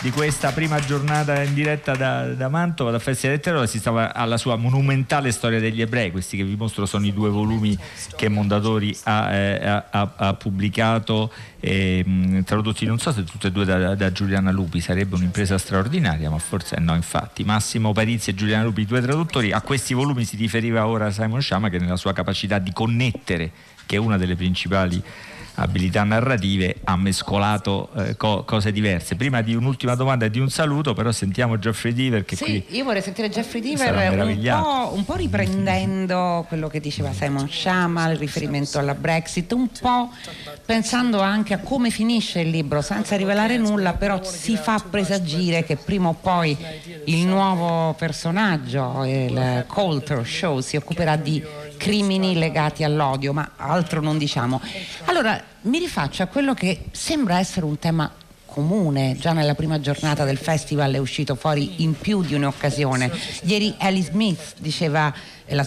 [0.00, 4.14] di questa prima giornata in diretta da, da Mantova, da Festival del Terrore, si stava
[4.14, 7.76] alla sua monumentale storia degli ebrei, questi che vi mostro sono i due volumi
[8.14, 13.64] che Mondadori ha, eh, ha, ha pubblicato, eh, tradotti non so se tutti e due
[13.64, 17.42] da, da, Giuliana Lupi, sarebbe un'impresa straordinaria, ma forse no, infatti.
[17.44, 21.70] Massimo Parizzi e Giuliana Lupi, due traduttori, a questi volumi si riferiva ora Simon Shama
[21.70, 23.50] che nella sua capacità di connettere,
[23.86, 25.02] che è una delle principali
[25.56, 29.16] abilità narrative ha mescolato eh, co- cose diverse.
[29.16, 32.64] Prima di un'ultima domanda e di un saluto, però sentiamo Geoffrey Deaver che sì, qui
[32.70, 38.10] io vorrei sentire Geoffrey Deaver un po', un po', riprendendo quello che diceva Simon Shama,
[38.10, 40.10] il riferimento alla Brexit, un po'
[40.64, 45.76] pensando anche a come finisce il libro, senza rivelare nulla, però si fa presagire che
[45.76, 46.56] prima o poi
[47.04, 51.42] il nuovo personaggio, il Coulter Show, si occuperà di
[51.76, 54.60] crimini legati all'odio, ma altro non diciamo.
[55.06, 58.10] Allora, mi rifaccio a quello che sembra essere un tema
[58.56, 63.12] comune, già nella prima giornata del festival è uscito fuori in più di un'occasione.
[63.42, 65.12] Ieri Ellie Smith diceva,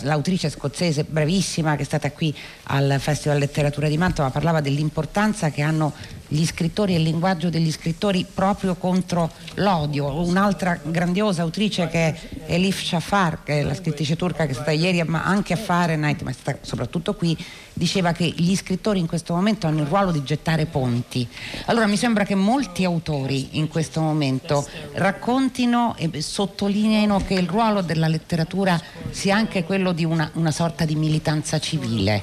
[0.02, 5.62] l'autrice scozzese bravissima che è stata qui al Festival Letteratura di Mantova, parlava dell'importanza che
[5.62, 5.94] hanno
[6.28, 10.12] gli scrittori e il linguaggio degli scrittori proprio contro l'odio.
[10.26, 12.16] Un'altra grandiosa autrice che è
[12.48, 16.32] Elif Shafar, che è la scrittrice turca che è stata ieri anche a Fahrenheit, ma
[16.32, 17.38] è stata soprattutto qui,
[17.80, 21.26] diceva che gli scrittori in questo momento hanno il ruolo di gettare ponti.
[21.68, 27.82] Allora mi sembra che molti autori in questo momento raccontino e sottolineino che il ruolo
[27.82, 28.80] della letteratura
[29.12, 32.22] sia anche quello di una, una sorta di militanza civile.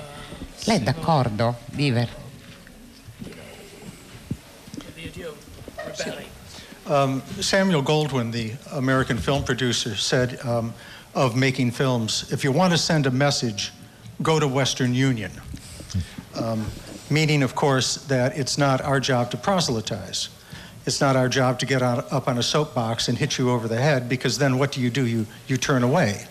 [0.65, 2.25] Lei è d'accordo, Viver?
[6.89, 10.73] Um, Samuel Goldwyn, the American film producer, said um,
[11.15, 13.73] of making films, if you want to send a message,
[14.23, 15.33] go to Western Union.
[16.37, 16.67] Um,
[17.11, 20.29] meaning, of course, that it's not our job to proselytize.
[20.87, 23.81] It's not our job to get up on a soapbox and hit you over the
[23.81, 25.07] head because then what do you do?
[25.07, 26.27] You, you turn away.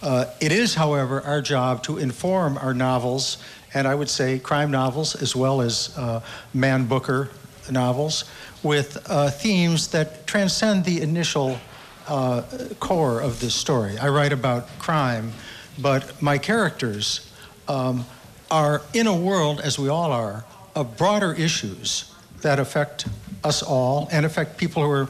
[0.00, 3.38] Uh, it is, however, our job to inform our novels,
[3.74, 6.20] and I would say crime novels as well as uh,
[6.54, 7.30] Man Booker
[7.70, 8.24] novels,
[8.62, 11.58] with uh, themes that transcend the initial
[12.06, 12.42] uh,
[12.80, 13.98] core of this story.
[13.98, 15.32] I write about crime,
[15.78, 17.30] but my characters
[17.66, 18.06] um,
[18.50, 23.06] are in a world, as we all are, of broader issues that affect
[23.44, 25.08] us all and affect people who are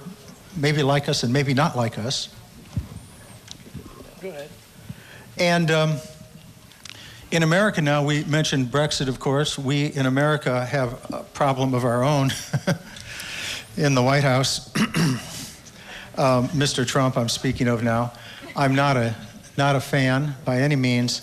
[0.56, 2.34] maybe like us and maybe not like us.
[4.20, 4.48] Go ahead.
[5.38, 5.96] And um,
[7.30, 9.58] in America now, we mentioned Brexit, of course.
[9.58, 12.30] We in America have a problem of our own
[13.76, 14.74] in the White House.
[16.16, 16.86] um, Mr.
[16.86, 18.12] Trump, I'm speaking of now.
[18.56, 19.14] I'm not a
[19.56, 21.22] not a fan by any means,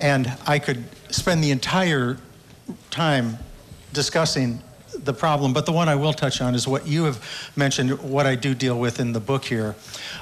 [0.00, 2.18] and I could spend the entire
[2.90, 3.38] time
[3.92, 4.60] discussing
[5.04, 8.26] the problem, but the one I will touch on is what you have mentioned, what
[8.26, 9.74] I do deal with in the book here,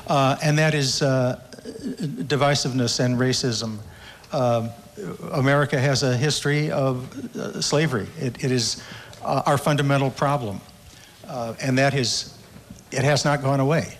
[0.06, 3.78] uh, and that is uh, divisiveness and racism.
[4.32, 4.70] Um,
[5.32, 8.06] America has a history of uh, slavery.
[8.18, 8.82] It, it is
[9.22, 10.60] uh, our fundamental problem,
[11.26, 12.36] uh, and that is,
[12.90, 13.96] it has not gone away.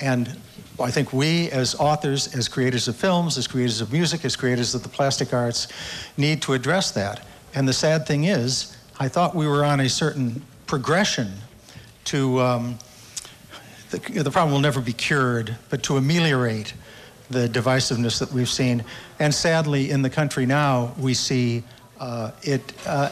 [0.00, 0.38] And
[0.80, 4.74] I think we, as authors, as creators of films, as creators of music, as creators
[4.74, 5.68] of the plastic arts,
[6.16, 7.24] need to address that.
[7.54, 11.32] And the sad thing is, I thought we were on a certain progression
[12.04, 12.78] to, um,
[13.90, 16.74] the, the problem will never be cured, but to ameliorate
[17.30, 18.84] the divisiveness that we've seen.
[19.18, 21.62] And sadly, in the country now, we see
[22.00, 23.10] uh, it uh,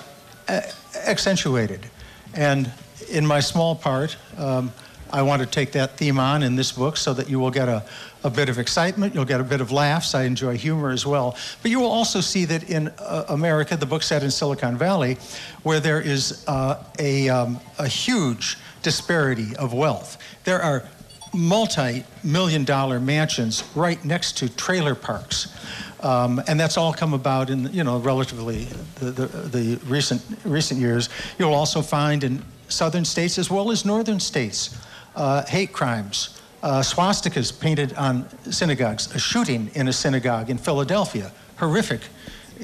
[1.06, 1.86] accentuated.
[2.34, 2.70] And
[3.10, 4.72] in my small part, um,
[5.12, 7.68] I want to take that theme on in this book so that you will get
[7.68, 7.84] a,
[8.24, 10.14] a bit of excitement, you'll get a bit of laughs.
[10.14, 11.36] I enjoy humor as well.
[11.62, 15.18] But you will also see that in uh, America, the book set in Silicon Valley,
[15.62, 20.18] where there is uh, a, um, a huge disparity of wealth.
[20.44, 20.88] There are
[21.32, 25.54] multi million dollar mansions right next to trailer parks.
[26.00, 28.64] Um, and that's all come about in you know relatively
[28.96, 31.08] the, the, the, recent recent years.
[31.38, 34.76] You'll also find in southern states as well as northern states
[35.16, 41.32] uh, hate crimes, uh, swastikas painted on synagogues, a shooting in a synagogue in Philadelphia,
[41.56, 42.00] horrific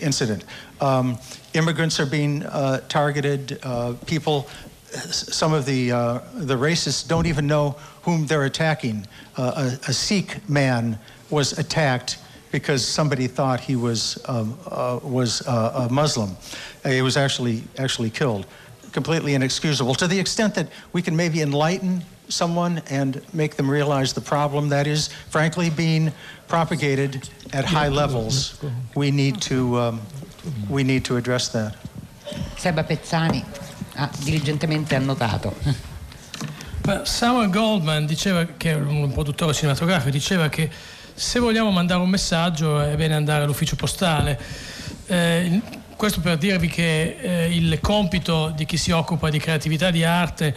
[0.00, 0.44] incident.
[0.80, 1.18] Um,
[1.54, 3.58] immigrants are being uh, targeted.
[3.62, 4.48] Uh, people,
[4.90, 9.06] some of the uh, the racists don't even know whom they're attacking.
[9.36, 10.98] Uh, a, a, Sikh man
[11.30, 12.18] was attacked
[12.50, 14.58] because somebody thought he was um,
[15.02, 16.36] was a Muslim.
[16.84, 18.46] he was actually actually killed
[18.92, 24.12] completely inexcusable to the extent that we can maybe enlighten someone and make them realize
[24.12, 26.12] the problem that is, frankly, being
[26.48, 28.58] propagated at high levels.
[28.94, 30.00] We need to, um,
[30.68, 31.74] we need to address that.
[32.56, 33.44] Seba Pezzani
[33.94, 35.54] ha diligentemente annotato.
[37.04, 40.68] Samuel Goldman diceva, che è un produttore cinematografico, diceva che
[41.14, 44.40] se vogliamo mandare un messaggio è bene andare all'ufficio postale.
[45.06, 45.60] Eh,
[45.96, 50.52] questo per dirvi che eh, il compito di chi si occupa di creatività, di arte,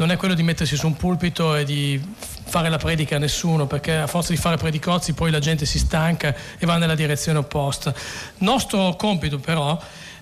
[0.00, 2.02] non è quello di mettersi su un pulpito e di
[2.44, 5.78] fare la predica a nessuno, perché a forza di fare predicozzi poi la gente si
[5.78, 7.92] stanca e va nella direzione opposta.
[8.38, 9.78] Nostro compito però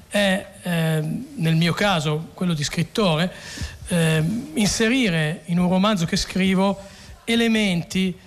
[0.08, 1.00] è, eh,
[1.36, 3.32] nel mio caso, quello di scrittore,
[3.86, 4.20] eh,
[4.54, 6.76] inserire in un romanzo che scrivo
[7.22, 8.18] elementi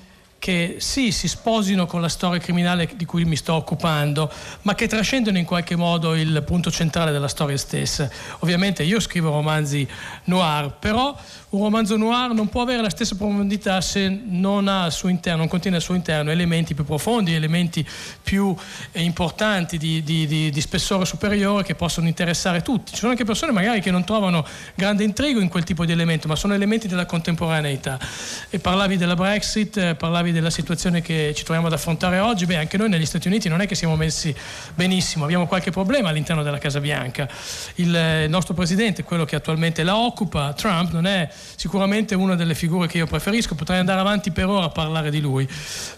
[0.41, 4.27] che sì, si sposino con la storia criminale di cui mi sto occupando,
[4.63, 8.09] ma che trascendono in qualche modo il punto centrale della storia stessa.
[8.39, 9.87] Ovviamente io scrivo romanzi
[10.23, 11.15] noir, però
[11.51, 14.69] un romanzo noir non può avere la stessa profondità se non
[15.03, 17.85] interno, non contiene al suo interno elementi più profondi, elementi
[18.23, 18.55] più
[18.91, 22.91] eh, importanti di, di, di, di, spessore superiore che possono interessare tutti.
[22.93, 26.29] Ci sono anche persone magari che non trovano grande intrigo in quel tipo di elemento,
[26.29, 27.99] ma sono elementi della contemporaneità.
[28.49, 32.57] E parlavi della Brexit, eh, parlavi della situazione che ci troviamo ad affrontare oggi, beh
[32.57, 34.33] anche noi negli Stati Uniti non è che siamo messi
[34.73, 37.27] benissimo, abbiamo qualche problema all'interno della Casa Bianca.
[37.75, 42.55] Il eh, nostro presidente, quello che attualmente la occupa, Trump, non è sicuramente una delle
[42.55, 45.47] figure che io preferisco, potrei andare avanti per ora a parlare di lui,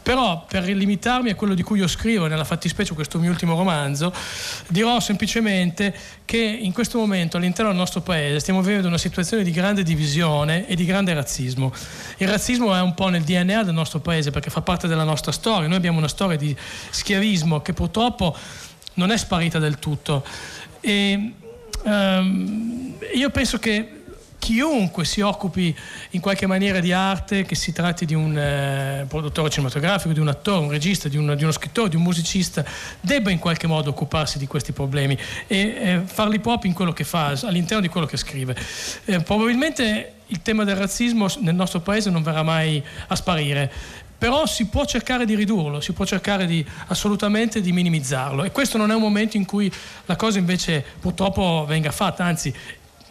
[0.02, 4.14] però per limitarmi a quello di cui io scrivo, nella fattispecie questo mio ultimo romanzo,
[4.68, 5.94] dirò semplicemente
[6.26, 10.68] che in questo momento all'interno del nostro paese stiamo vivendo una situazione di grande divisione
[10.68, 11.74] e di grande razzismo.
[12.18, 15.32] Il razzismo è un po' nel DNA del nostro paese perché fa parte della nostra
[15.32, 16.56] storia, noi abbiamo una storia di
[16.90, 18.36] schiavismo che purtroppo
[18.96, 20.24] non è sparita del tutto.
[20.80, 21.34] E,
[21.84, 24.03] um, io penso che
[24.44, 25.74] chiunque si occupi
[26.10, 30.28] in qualche maniera di arte, che si tratti di un eh, produttore cinematografico, di un
[30.28, 32.66] attore, un regista, di, un, di, uno scrittore, di un musicista,
[33.00, 35.18] debba in qualche modo occuparsi di questi problemi
[35.48, 38.54] e eh, farli propri in quello che fa, all'interno di quello che scrive.
[39.06, 43.72] Eh, probabilmente il tema del razzismo nel nostro paese non verrà mai a sparire
[44.18, 48.78] però si può cercare di ridurlo, si può cercare di, assolutamente di minimizzarlo e questo
[48.78, 49.70] non è un momento in cui
[50.06, 52.54] la cosa invece purtroppo venga fatta, anzi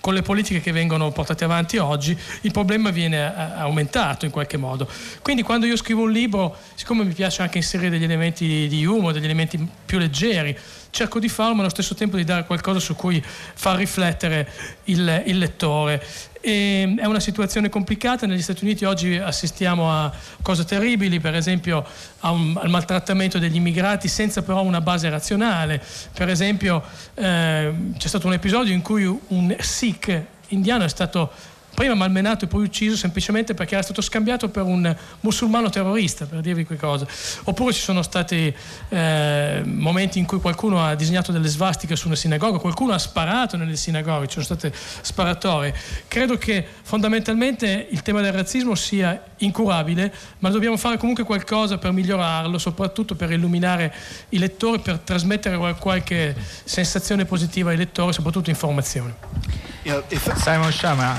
[0.02, 3.24] con le politiche che vengono portate avanti oggi il problema viene
[3.54, 4.88] aumentato in qualche modo.
[5.22, 9.12] Quindi quando io scrivo un libro, siccome mi piace anche inserire degli elementi di humor,
[9.12, 10.58] degli elementi più leggeri,
[10.90, 14.50] cerco di farlo ma allo stesso tempo di dare qualcosa su cui far riflettere
[14.84, 16.04] il, il lettore.
[16.44, 20.12] E è una situazione complicata, negli Stati Uniti oggi assistiamo a
[20.42, 21.86] cose terribili, per esempio
[22.22, 25.80] un, al maltrattamento degli immigrati senza però una base razionale.
[26.12, 26.82] Per esempio
[27.14, 31.30] eh, c'è stato un episodio in cui un Sikh indiano è stato
[31.74, 36.40] prima malmenato e poi ucciso semplicemente perché era stato scambiato per un musulmano terrorista, per
[36.40, 37.06] dirvi quelle cose.
[37.44, 38.54] Oppure ci sono stati
[38.88, 43.56] eh, momenti in cui qualcuno ha disegnato delle svastiche su una sinagoga, qualcuno ha sparato
[43.56, 45.74] nelle sinagoghe, ci sono state sparatorie.
[46.08, 51.92] Credo che fondamentalmente il tema del razzismo sia incurabile, ma dobbiamo fare comunque qualcosa per
[51.92, 53.94] migliorarlo, soprattutto per illuminare
[54.30, 59.71] i lettori, per trasmettere qualche sensazione positiva ai lettori, soprattutto informazione.
[59.84, 61.18] Simon Shama,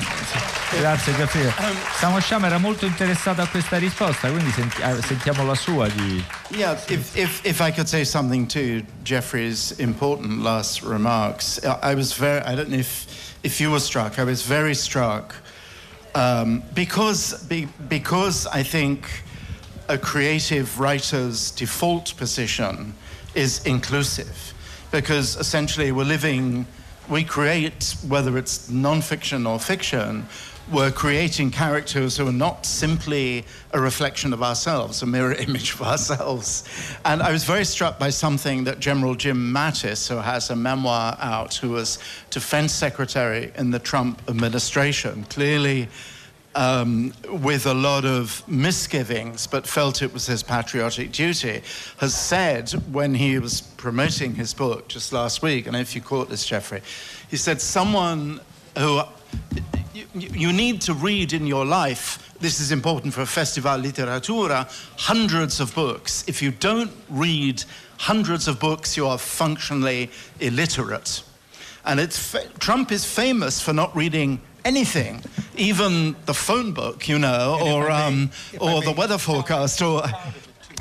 [0.72, 1.52] grazie Giaffrino.
[2.00, 5.90] Simon Shama era molto interessato a questa risposta, quindi senti, eh, sentiamo la sua.
[5.90, 6.24] Di...
[6.52, 12.14] Yeah, if, if, if I could say something to Jeffrey's important last remarks, I was
[12.14, 13.06] very, I don't know if,
[13.44, 15.36] if you were struck, I was very struck
[16.16, 19.24] um, because, be, because I think
[19.90, 22.94] a creative writer's default position
[23.36, 24.54] is inclusive
[24.90, 26.66] because essentially we're living
[27.10, 30.26] we create, whether it's non-fiction or fiction,
[30.72, 33.44] we're creating characters who are not simply
[33.74, 36.64] a reflection of ourselves, a mirror image of ourselves.
[37.04, 41.18] And I was very struck by something that General Jim Mattis, who has a memoir
[41.20, 42.00] out, who was
[42.30, 45.90] defense secretary in the Trump administration, clearly
[46.56, 51.62] um, with a lot of misgivings, but felt it was his patriotic duty,
[51.98, 56.30] has said when he was promoting his book just last week, and if you caught
[56.30, 56.82] this, Jeffrey,
[57.30, 58.40] he said, Someone
[58.78, 59.02] who
[59.94, 65.60] you, you need to read in your life, this is important for Festival Literatura, hundreds
[65.60, 66.24] of books.
[66.28, 67.64] If you don't read
[67.98, 71.24] hundreds of books, you are functionally illiterate.
[71.86, 75.22] And it's, Trump is famous for not reading anything,
[75.56, 80.04] even the phone book, you know, or, um, or the weather forecast, or.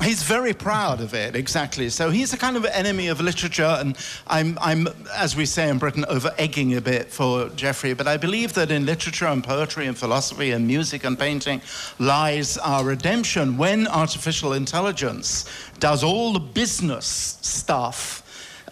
[0.01, 1.87] He's very proud of it, exactly.
[1.89, 3.95] So he's a kind of enemy of literature, and
[4.27, 7.93] I'm, I'm, as we say in Britain, over egging a bit for Jeffrey.
[7.93, 11.61] But I believe that in literature and poetry and philosophy and music and painting
[11.99, 15.45] lies our redemption when artificial intelligence
[15.79, 18.22] does all the business stuff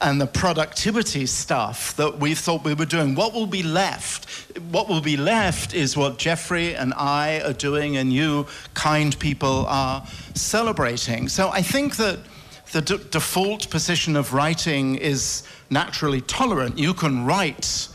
[0.01, 3.13] and the productivity stuff that we thought we were doing.
[3.13, 4.57] What will be left?
[4.71, 9.65] What will be left is what Jeffrey and I are doing, and you, kind people,
[9.67, 11.29] are celebrating.
[11.29, 12.19] So I think that
[12.71, 16.79] the d- default position of writing is naturally tolerant.
[16.79, 17.87] You can write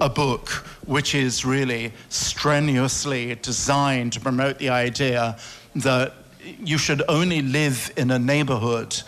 [0.00, 0.48] a book
[0.86, 5.36] which is really strenuously designed to promote the idea
[5.74, 6.14] that
[6.60, 9.02] you should only live in a neighborhood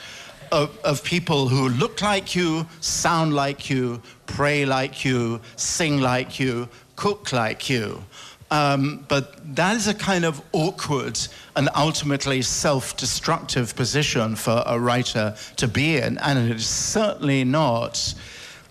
[0.53, 6.38] of, of people who look like you, sound like you, pray like you, sing like
[6.38, 8.03] you, cook like you.
[8.51, 11.18] Um, but that is a kind of awkward
[11.55, 16.18] and ultimately self destructive position for a writer to be in.
[16.18, 18.14] And it is certainly not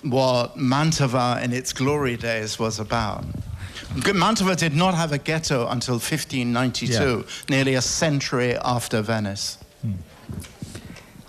[0.02, 3.24] what Mantova in its glory days was about.
[3.96, 7.22] Mantova did not have a ghetto until 1592, yeah.
[7.50, 9.59] nearly a century after Venice.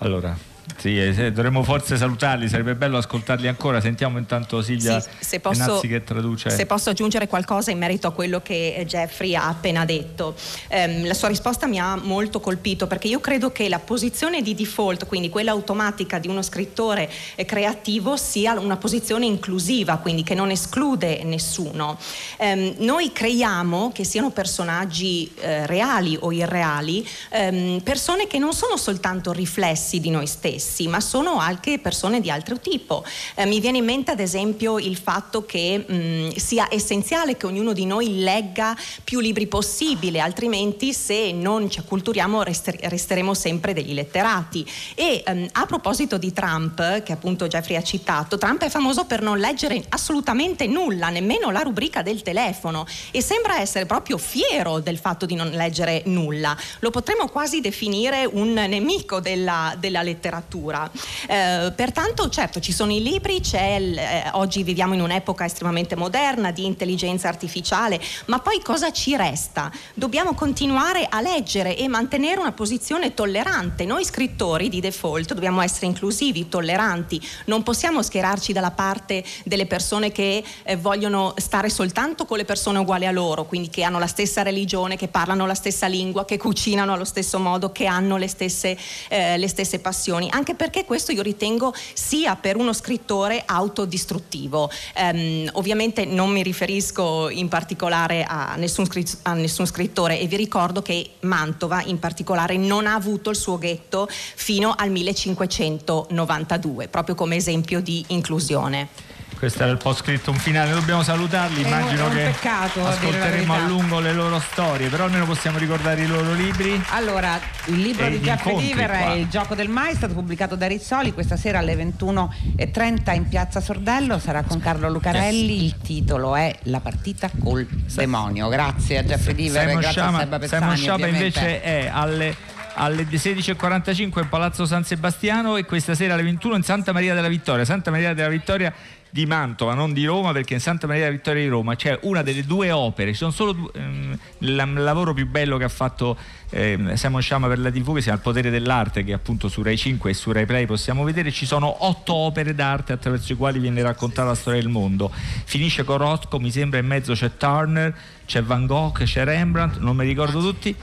[0.01, 0.35] Allora,
[0.81, 3.83] Sì, eh, dovremmo forse salutarli, sarebbe bello ascoltarli ancora.
[3.83, 6.49] Sentiamo intanto Silvia sì, se posso, che traduce.
[6.49, 10.35] Se posso aggiungere qualcosa in merito a quello che eh, Jeffrey ha appena detto.
[10.69, 14.55] Eh, la sua risposta mi ha molto colpito perché io credo che la posizione di
[14.55, 20.35] default, quindi quella automatica di uno scrittore eh, creativo, sia una posizione inclusiva, quindi che
[20.35, 21.99] non esclude nessuno.
[22.39, 28.79] Eh, noi creiamo che siano personaggi eh, reali o irreali, ehm, persone che non sono
[28.79, 33.05] soltanto riflessi di noi stessi stessi, ma sono anche persone di altro tipo.
[33.35, 37.73] Eh, mi viene in mente ad esempio il fatto che mh, sia essenziale che ognuno
[37.73, 43.93] di noi legga più libri possibile, altrimenti se non ci acculturiamo rester- resteremo sempre degli
[43.93, 44.65] letterati.
[44.95, 49.21] E ehm, a proposito di Trump, che appunto Jeffrey ha citato, Trump è famoso per
[49.23, 54.99] non leggere assolutamente nulla, nemmeno la rubrica del telefono e sembra essere proprio fiero del
[54.99, 56.57] fatto di non leggere nulla.
[56.81, 60.91] Lo potremmo quasi definire un nemico della, della letteratura lettura.
[61.27, 66.51] Eh, pertanto certo ci sono i libri, il, eh, oggi viviamo in un'epoca estremamente moderna
[66.51, 69.71] di intelligenza artificiale, ma poi cosa ci resta?
[69.95, 73.85] Dobbiamo continuare a leggere e mantenere una posizione tollerante.
[73.85, 80.13] Noi scrittori di default dobbiamo essere inclusivi, tolleranti, non possiamo schierarci dalla parte delle persone
[80.13, 84.07] che eh, vogliono stare soltanto con le persone uguali a loro, quindi che hanno la
[84.07, 88.29] stessa religione, che parlano la stessa lingua, che cucinano allo stesso modo, che hanno le
[88.29, 88.77] stesse,
[89.09, 94.71] eh, le stesse passioni, anche perché questo io ritengo sia per uno scrittore autodistruttivo.
[94.97, 98.89] Um, ovviamente non mi riferisco in particolare a nessun,
[99.23, 103.59] a nessun scrittore e vi ricordo che Mantova in particolare non ha avuto il suo
[103.59, 109.10] ghetto fino al 1592, proprio come esempio di inclusione
[109.41, 113.57] questo era il post scritto un finale dobbiamo salutarli immagino un, che peccato, ascolteremo a,
[113.57, 116.79] a lungo le loro storie però almeno possiamo ricordare i loro libri.
[116.91, 120.67] Allora il libro di Jeffrey Diver è Il gioco del mai è stato pubblicato da
[120.67, 126.55] Rizzoli questa sera alle 21.30 in piazza Sordello sarà con Carlo Lucarelli il titolo è
[126.65, 128.49] La partita col demonio.
[128.49, 134.21] Grazie a Jeffrey Diver Simon grazie Shama, a Seba Shama invece è alle alle 16.45
[134.21, 137.65] in Palazzo San Sebastiano e questa sera alle 21 in Santa Maria della Vittoria.
[137.65, 138.73] Santa Maria della Vittoria
[139.11, 142.45] di Mantova, non di Roma, perché in Santa Maria Vittoria di Roma c'è una delle
[142.45, 146.17] due opere, ci sono solo due, ehm, il lavoro più bello che ha fatto
[146.51, 149.63] ehm, Simon Sciama per la TV, che si chiama Il potere dell'arte, che appunto su
[149.63, 153.37] Rai 5 e su Rai Play possiamo vedere, ci sono otto opere d'arte attraverso le
[153.37, 155.11] quali viene raccontata la storia del mondo.
[155.13, 157.95] Finisce con Rothko, mi sembra in mezzo c'è Turner,
[158.27, 160.75] c'è Van Gogh, c'è Rembrandt, non mi ricordo tutti,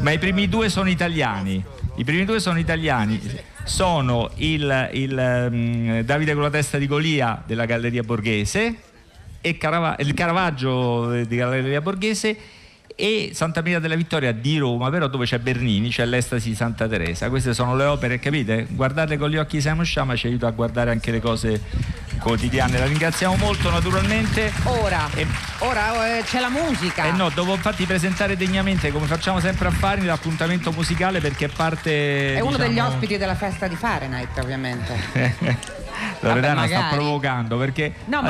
[0.00, 1.64] ma i primi due sono italiani.
[1.96, 3.20] I primi due sono italiani
[3.64, 8.76] sono il, il um, Davide con la testa di Golia della Galleria Borghese
[9.40, 12.36] e Carava- il Caravaggio di Galleria Borghese
[12.96, 16.88] e Santa Maria della Vittoria di Roma, però dove c'è Bernini, c'è l'estasi di Santa
[16.88, 17.28] Teresa.
[17.28, 18.66] Queste sono le opere, capite?
[18.70, 21.60] Guardate con gli occhi Simon Sciama ci aiuta a guardare anche le cose
[22.18, 22.78] quotidiane.
[22.78, 24.52] La ringraziamo molto naturalmente.
[24.64, 25.26] Ora, e,
[25.58, 27.06] ora eh, c'è la musica.
[27.06, 32.34] Eh no, devo infatti presentare degnamente, come facciamo sempre a fare, l'appuntamento musicale perché parte...
[32.34, 32.68] È uno diciamo...
[32.68, 35.80] degli ospiti della festa di Fahrenheit, ovviamente.
[36.20, 38.22] Loredana sta provocando perché no,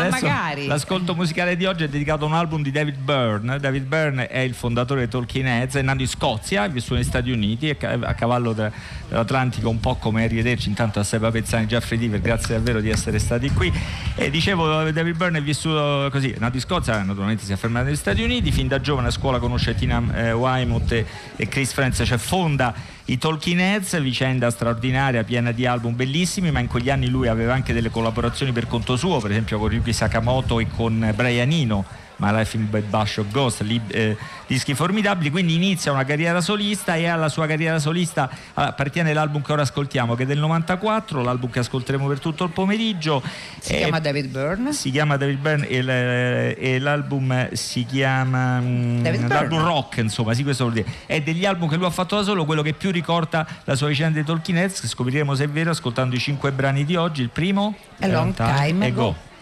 [0.66, 3.58] l'ascolto musicale di oggi è dedicato a un album di David Byrne.
[3.58, 7.04] David Byrne è il fondatore di Tolkien Heads, è nato in Scozia, è vissuto negli
[7.04, 12.20] Stati Uniti, a cavallo dell'Atlantico, un po' come arrivederci intanto a Seba Pezzani Jeffrey Diver,
[12.20, 13.72] grazie davvero di essere stati qui.
[14.14, 17.86] E dicevo, David Byrne è vissuto così, è nato in Scozia, naturalmente si è fermato
[17.86, 21.06] negli Stati Uniti, fin da giovane a scuola conosce Tina eh, Weymouth e,
[21.36, 22.74] e Chris Friends, cioè fonda
[23.12, 27.52] i Talking Heads, vicenda straordinaria, piena di album bellissimi, ma in quegli anni lui aveva
[27.52, 31.84] anche delle collaborazioni per conto suo, per esempio con Ryuki Sakamoto e con Brian Eno
[32.22, 34.16] My Life in Bad Bash of Ghost, lib- eh,
[34.46, 39.52] dischi formidabili, quindi inizia una carriera solista e alla sua carriera solista appartiene l'album che
[39.52, 43.20] ora ascoltiamo che è del 94, l'album che ascolteremo per tutto il pomeriggio.
[43.58, 44.72] Si eh, chiama David Byrne.
[44.72, 50.62] Si chiama David Byrne e, e l'album si chiama mm, l'album rock, insomma, sì, questo
[50.62, 50.88] vuol dire.
[51.06, 53.88] È degli album che lui ha fatto da solo, quello che più ricorda la sua
[53.88, 57.22] vicenda dei Talking Heads, scopriremo se è vero ascoltando i cinque brani di oggi.
[57.22, 59.12] Il primo è Long Time Ago.
[59.12, 59.32] passions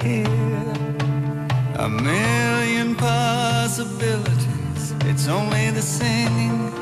[0.00, 4.94] A million possibilities.
[5.04, 6.72] It's only the singing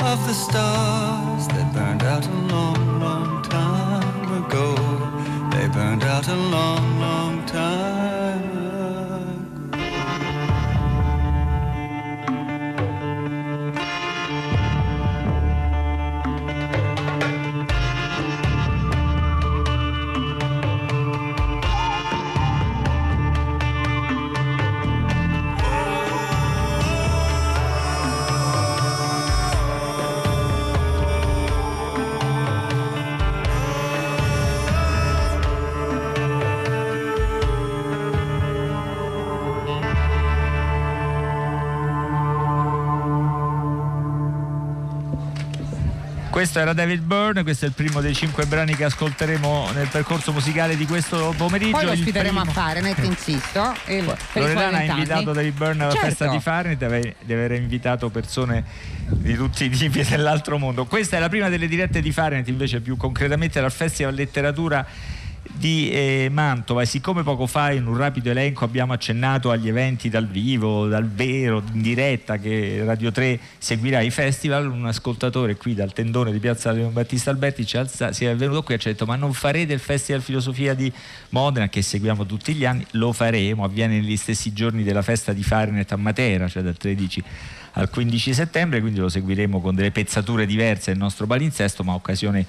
[0.00, 4.74] of the stars that burned out a long, long time ago.
[5.52, 6.89] They burned out a long
[46.40, 50.32] Questo era David Byrne, questo è il primo dei cinque brani che ascolteremo nel percorso
[50.32, 51.72] musicale di questo pomeriggio.
[51.72, 52.50] Poi lo ospiteremo primo...
[52.50, 53.74] a Fahrenheit, insisto.
[53.88, 56.06] Il, Loredana ha invitato David Byrne alla certo.
[56.06, 58.64] festa di Fahrenheit, deve, deve aver invitato persone
[59.06, 60.86] di tutti i tipi dell'altro mondo.
[60.86, 64.86] Questa è la prima delle dirette di Fahrenheit, invece più concretamente dal Festival Letteratura
[65.60, 70.26] di eh, Mantova siccome poco fa in un rapido elenco abbiamo accennato agli eventi dal
[70.26, 75.92] vivo, dal vero, in diretta che Radio 3 seguirà i festival, un ascoltatore qui dal
[75.92, 78.92] tendone di Piazza Leon Battista Alberti ci alza, si è venuto qui e ci ha
[78.92, 80.90] detto ma non farete il Festival Filosofia di
[81.28, 82.86] Modena che seguiamo tutti gli anni?
[82.92, 87.22] Lo faremo, avviene negli stessi giorni della festa di Fahrenheit a Matera, cioè dal 13
[87.72, 92.46] al 15 settembre, quindi lo seguiremo con delle pezzature diverse del nostro palinsesto, ma occasione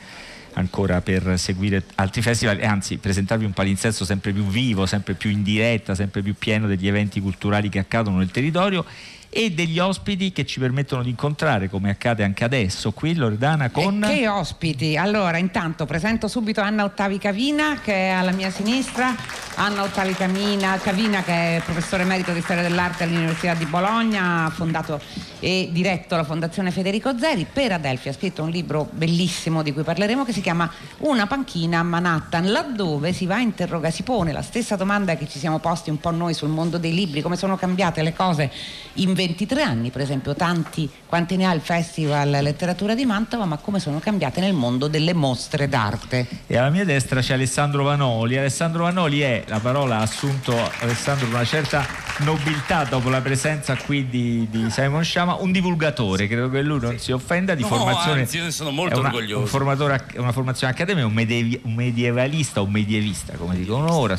[0.54, 5.30] ancora per seguire altri festival e anzi presentarvi un palinsesto sempre più vivo, sempre più
[5.30, 8.86] in diretta, sempre più pieno degli eventi culturali che accadono nel territorio
[9.34, 14.04] e degli ospiti che ci permettono di incontrare, come accade anche adesso, qui Loredana con...
[14.04, 14.98] E che ospiti!
[14.98, 19.16] Allora, intanto presento subito Anna Ottavi Cavina che è alla mia sinistra,
[19.56, 24.50] Anna Ottavi Cavina, Cavina che è professore merito di storia dell'arte all'Università di Bologna, ha
[24.50, 25.00] fondato
[25.40, 29.82] e diretto la Fondazione Federico Zeri, per Adelphi ha scritto un libro bellissimo di cui
[29.82, 34.32] parleremo che si chiama Una panchina a Manhattan, laddove si va a interrogare, si pone
[34.34, 37.38] la stessa domanda che ci siamo posti un po' noi sul mondo dei libri, come
[37.38, 38.52] sono cambiate le cose
[38.96, 43.57] in 23 anni, per esempio, tanti quanti ne ha il Festival Letteratura di Mantova, ma
[43.57, 46.28] come sono cambiate nel mondo delle mostre d'arte.
[46.47, 48.38] E alla mia destra c'è Alessandro Vanoli.
[48.38, 51.86] Alessandro Vanoli è, la parola ha assunto Alessandro una certa
[52.19, 56.97] nobiltà dopo la presenza qui di, di Simon Sciama, un divulgatore, credo che lui non
[56.97, 58.22] si offenda di no, formazione.
[58.22, 59.57] Anzi, io ne sono molto una, orgoglioso.
[59.57, 64.17] Un una formazione accademica, un, medievi, un medievalista, un medievista, come dicono ora,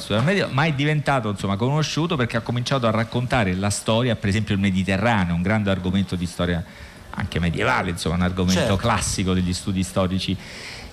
[0.50, 4.61] ma è diventato insomma conosciuto perché ha cominciato a raccontare la storia, per esempio il
[4.61, 4.91] Mediterraneo,
[5.32, 6.64] un grande argomento di storia
[7.14, 8.76] anche medievale, insomma, un argomento certo.
[8.76, 10.36] classico degli studi storici.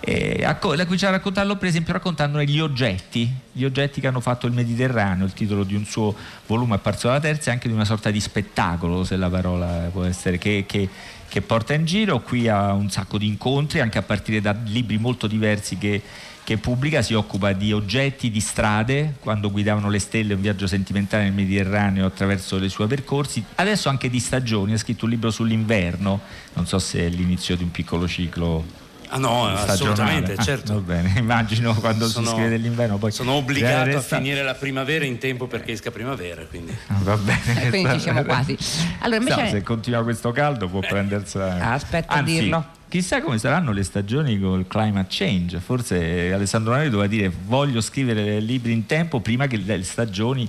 [0.02, 4.47] Eh, a cominciare a raccontarlo per esempio raccontandone gli oggetti, gli oggetti che hanno fatto
[4.47, 6.16] il Mediterraneo, il titolo di un suo
[6.47, 10.06] volume apparso alla terza e anche di una sorta di spettacolo, se la parola può
[10.06, 10.88] essere, che, che,
[11.28, 12.22] che porta in giro.
[12.22, 16.02] Qui ha un sacco di incontri, anche a partire da libri molto diversi che,
[16.50, 21.26] che pubblica, si occupa di oggetti di strade, quando guidavano le stelle, un viaggio sentimentale
[21.26, 26.20] nel Mediterraneo attraverso i suoi percorsi, adesso anche di stagioni, ha scritto un libro sull'inverno,
[26.54, 30.74] non so se è l'inizio di un piccolo ciclo Ah no, assolutamente, ah, certo.
[30.74, 34.16] Va bene, immagino quando sono, si scrive dell'inverno poi sono obbligato resta...
[34.16, 36.76] a finire la primavera in tempo perché esca primavera, quindi.
[36.88, 37.66] Ah, va bene.
[37.66, 38.58] E quindi ci siamo quasi.
[39.00, 39.41] Allora, invece...
[39.41, 42.78] no, se continua questo caldo può prendersi Aspetta Anzi, a dirlo.
[42.90, 45.60] Chissà come saranno le stagioni col climate change.
[45.60, 50.48] Forse Alessandro Nari doveva dire voglio scrivere libri in tempo prima che le stagioni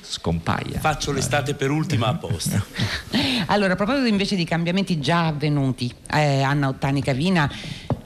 [0.00, 0.80] scompaia.
[0.80, 2.60] Faccio l'estate per ultima apposta.
[3.46, 7.48] allora, a proposito invece di cambiamenti già avvenuti, eh, Anna Ottani Cavina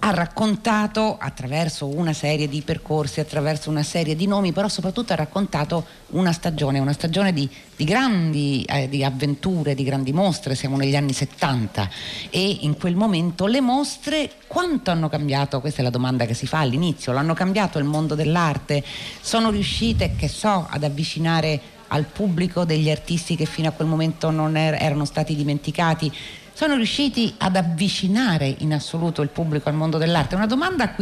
[0.03, 5.17] ha raccontato attraverso una serie di percorsi, attraverso una serie di nomi, però soprattutto ha
[5.17, 10.79] raccontato una stagione, una stagione di, di grandi eh, di avventure, di grandi mostre, siamo
[10.79, 11.89] negli anni 70
[12.31, 15.61] e in quel momento le mostre quanto hanno cambiato?
[15.61, 18.83] Questa è la domanda che si fa all'inizio, l'hanno cambiato il mondo dell'arte?
[19.21, 24.31] Sono riuscite, che so, ad avvicinare al pubblico degli artisti che fino a quel momento
[24.31, 26.11] non er- erano stati dimenticati?
[26.61, 30.35] Sono riusciti ad avvicinare in assoluto il pubblico al mondo dell'arte?
[30.35, 30.95] Una domanda a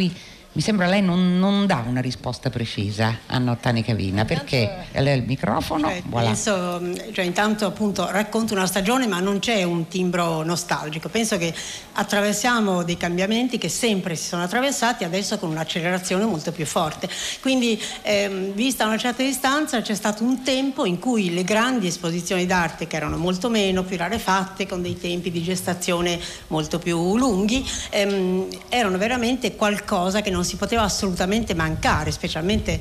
[0.58, 5.14] mi sembra lei non, non dà una risposta precisa a Nottani Cavina perché lei ha
[5.14, 6.26] il microfono cioè, voilà.
[6.26, 11.54] penso, cioè, intanto appunto racconto una stagione ma non c'è un timbro nostalgico penso che
[11.92, 17.08] attraversiamo dei cambiamenti che sempre si sono attraversati adesso con un'accelerazione molto più forte
[17.40, 22.46] quindi ehm, vista una certa distanza c'è stato un tempo in cui le grandi esposizioni
[22.46, 27.64] d'arte che erano molto meno più rarefatte con dei tempi di gestazione molto più lunghi
[27.90, 32.80] ehm, erano veramente qualcosa che non non si poteva assolutamente mancare, specialmente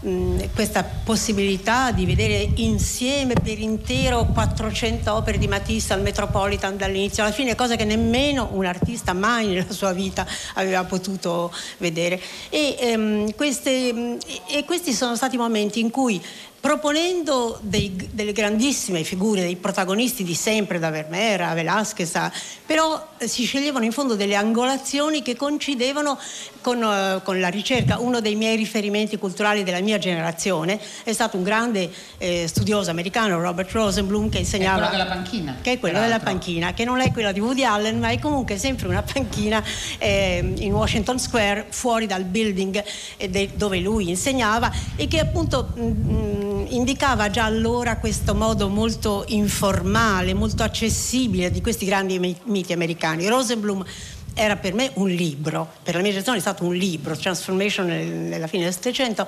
[0.00, 7.24] mh, questa possibilità di vedere insieme per intero 400 opere di Matisse al Metropolitan dall'inizio
[7.24, 12.20] alla fine, cosa che nemmeno un artista mai nella sua vita aveva potuto vedere.
[12.50, 14.16] E, ehm, queste,
[14.46, 16.22] e questi sono stati momenti in cui
[16.60, 22.32] proponendo dei, delle grandissime figure, dei protagonisti di sempre, da Vermeer a Velázquez, a,
[22.66, 26.18] però eh, si sceglievano in fondo delle angolazioni che coincidevano
[26.60, 28.00] con, uh, con, la ricerca.
[28.00, 33.40] Uno dei miei riferimenti culturali della mia generazione è stato un grande eh, studioso americano,
[33.40, 34.86] Robert Rosenblum, che insegnava...
[34.86, 35.56] È quello della panchina.
[35.62, 38.58] Che è quello della panchina, che non è quella di Woody Allen, ma è comunque
[38.58, 39.62] sempre una panchina
[39.98, 42.82] eh, in Washington Square, fuori dal building
[43.16, 45.68] eh, de, dove lui insegnava e che appunto...
[45.74, 53.26] Mh, indicava già allora questo modo molto informale, molto accessibile di questi grandi miti americani.
[53.28, 53.84] Rosenblum
[54.34, 58.46] era per me un libro, per la mia generazione è stato un libro, Transformation nella
[58.46, 59.26] fine del Settecento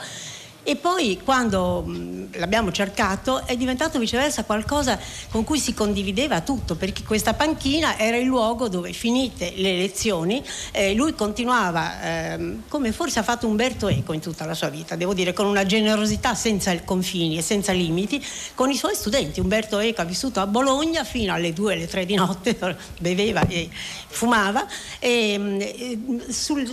[0.63, 1.85] e poi quando
[2.33, 4.99] l'abbiamo cercato è diventato viceversa qualcosa
[5.31, 10.43] con cui si condivideva tutto, perché questa panchina era il luogo dove finite le lezioni
[10.73, 14.97] eh, lui continuava, eh, come forse ha fatto Umberto Eco in tutta la sua vita,
[14.97, 19.41] devo dire con una generosità senza confini e senza limiti, con i suoi studenti.
[19.41, 22.57] Umberto Eco ha vissuto a Bologna fino alle 2 alle 3 di notte,
[23.01, 23.69] beveva e
[24.09, 24.67] fumava,
[24.99, 25.99] e,
[26.29, 26.71] sul,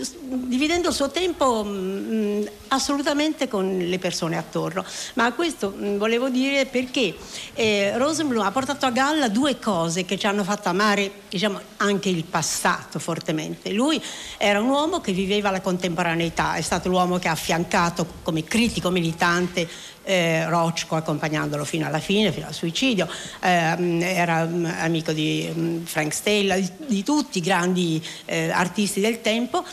[0.47, 4.83] dividendo il suo tempo mh, assolutamente con le persone attorno.
[5.13, 7.15] Ma questo mh, volevo dire perché
[7.53, 12.09] eh, Rosenblum ha portato a galla due cose che ci hanno fatto amare diciamo, anche
[12.09, 13.71] il passato fortemente.
[13.71, 14.01] Lui
[14.37, 18.89] era un uomo che viveva la contemporaneità, è stato l'uomo che ha affiancato come critico
[18.89, 19.67] militante
[20.07, 23.09] eh, Rochko accompagnandolo fino alla fine, fino al suicidio,
[23.41, 29.01] eh, era um, amico di um, Frank Stella, di, di, tutti i grandi eh, artisti
[29.01, 29.65] del tempo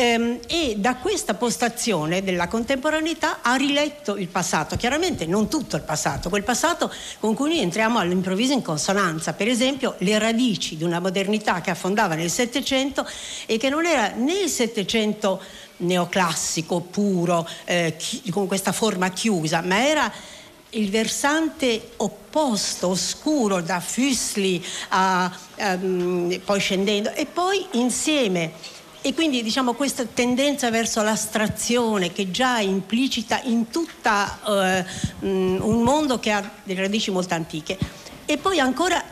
[0.00, 5.82] Ehm, e da questa postazione della contemporaneità ha riletto il passato, chiaramente non tutto il
[5.82, 10.84] passato, quel passato con cui noi entriamo all'improvviso in consonanza, per esempio le radici di
[10.84, 13.06] una modernità che affondava nel Settecento
[13.44, 15.38] e che non era né il Settecento
[15.78, 20.10] neoclassico puro, eh, chi, con questa forma chiusa, ma era
[20.70, 29.42] il versante opposto, oscuro, da Füssli a, um, poi scendendo, e poi insieme e quindi
[29.42, 34.10] diciamo questa tendenza verso l'astrazione che già è implicita in tutto
[34.46, 34.84] eh,
[35.20, 37.78] un mondo che ha delle radici molto antiche.
[38.26, 39.02] E poi ancora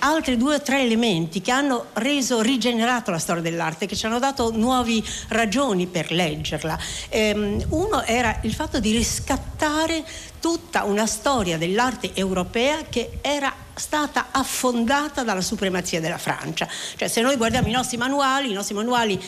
[0.00, 4.18] altri due o tre elementi che hanno reso rigenerato la storia dell'arte, che ci hanno
[4.18, 6.78] dato nuove ragioni per leggerla.
[7.08, 10.04] Ehm, uno era il fatto di riscattare
[10.40, 16.66] tutta una storia dell'arte europea che era stata affondata dalla supremazia della Francia.
[16.96, 19.22] Cioè se noi guardiamo i nostri manuali, i nostri manuali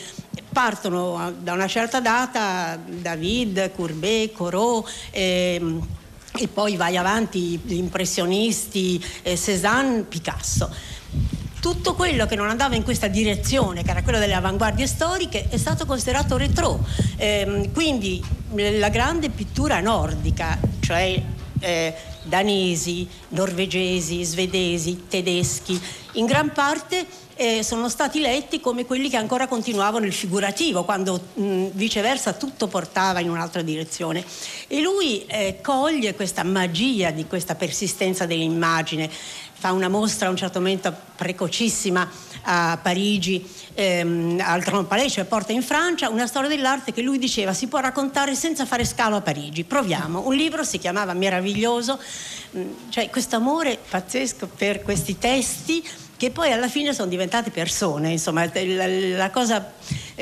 [0.50, 5.86] partono da una certa data, David, Courbet, Corot, ehm,
[6.36, 10.70] e poi vai avanti, gli impressionisti, eh, Cézanne, Picasso.
[11.60, 15.56] Tutto quello che non andava in questa direzione, che era quello delle avanguardie storiche, è
[15.56, 16.84] stato considerato retro.
[17.16, 18.22] Ehm, quindi
[18.54, 21.20] la grande pittura nordica, cioè
[21.60, 21.94] eh,
[22.28, 25.80] danesi, norvegesi, svedesi, tedeschi,
[26.12, 27.06] in gran parte
[27.40, 32.66] eh, sono stati letti come quelli che ancora continuavano il figurativo, quando mh, viceversa tutto
[32.66, 34.24] portava in un'altra direzione.
[34.66, 39.08] E lui eh, coglie questa magia di questa persistenza dell'immagine,
[39.52, 42.08] fa una mostra a un certo momento precocissima
[42.42, 47.18] a Parigi, ehm, al Grand Palais, cioè porta in Francia una storia dell'arte che lui
[47.18, 49.64] diceva si può raccontare senza fare scalo a Parigi.
[49.64, 50.26] Proviamo.
[50.26, 51.98] Un libro si chiamava Meraviglioso,
[52.88, 55.82] cioè questo amore pazzesco per questi testi
[56.18, 59.72] che poi alla fine sono diventate persone, insomma, la, la cosa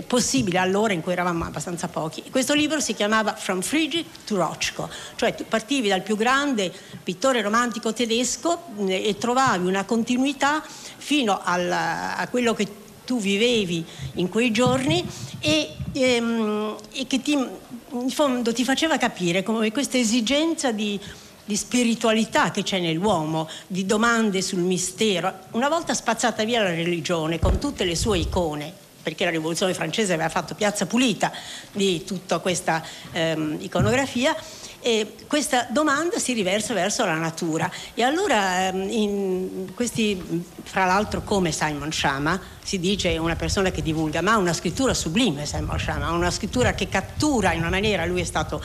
[0.06, 2.22] possibile allora in cui eravamo abbastanza pochi.
[2.30, 6.70] Questo libro si chiamava From Frigid to Rochko, cioè tu partivi dal più grande
[7.02, 13.82] pittore romantico tedesco e trovavi una continuità fino al, a quello che tu vivevi
[14.14, 15.02] in quei giorni
[15.40, 21.00] e, ehm, e che ti, in fondo ti faceva capire come questa esigenza di
[21.46, 25.32] di spiritualità che c'è nell'uomo, di domande sul mistero.
[25.52, 28.72] Una volta spazzata via la religione con tutte le sue icone,
[29.02, 31.32] perché la rivoluzione francese aveva fatto piazza pulita
[31.70, 34.36] di tutta questa ehm, iconografia,
[34.80, 37.70] e questa domanda si riversa verso la natura.
[37.94, 43.82] E allora ehm, in questi, fra l'altro come Simon Shama, si dice una persona che
[43.82, 48.04] divulga, ma ha una scrittura sublime Simon Shama, una scrittura che cattura in una maniera,
[48.06, 48.62] lui è stato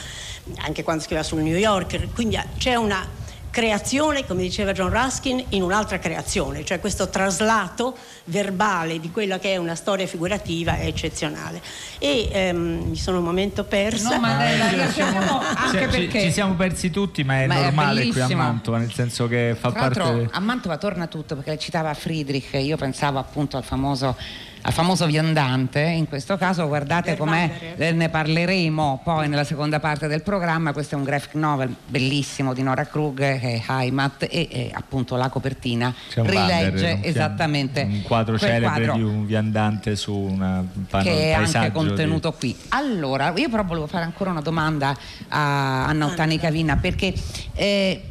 [0.59, 3.19] anche quando scriveva sul New Yorker, quindi c'è una
[3.51, 7.95] creazione, come diceva John Ruskin, in un'altra creazione, cioè questo traslato
[8.25, 11.61] verbale di quella che è una storia figurativa è eccezionale.
[11.99, 14.15] E ehm, mi sono un momento persa.
[14.15, 17.47] No, ma Ah, la ci siamo- anche ci- perché ci siamo persi tutti, ma è
[17.47, 18.35] Ma è normale qui a.
[18.35, 20.29] Mantova, nel senso che fa Tra parte.
[20.31, 24.15] a Mantova torna tutto perché citava Friedrich, io pensavo appunto al famoso,
[24.63, 30.07] al famoso viandante, in questo caso guardate com'è, eh, ne parleremo poi nella seconda parte
[30.07, 34.47] del programma, questo è un graphic novel bellissimo di Nora Krug che è Heimat e,
[34.51, 39.95] e appunto la copertina rilegge banner, un- esattamente un quadro celebre quadro di un viandante
[39.95, 42.55] su una- un pano- che è anche di- contenuto qui.
[42.69, 44.95] Allora, io però volevo fare ancora una domanda
[45.29, 47.13] a Anna Ottani Cavina perché
[47.53, 48.03] eh,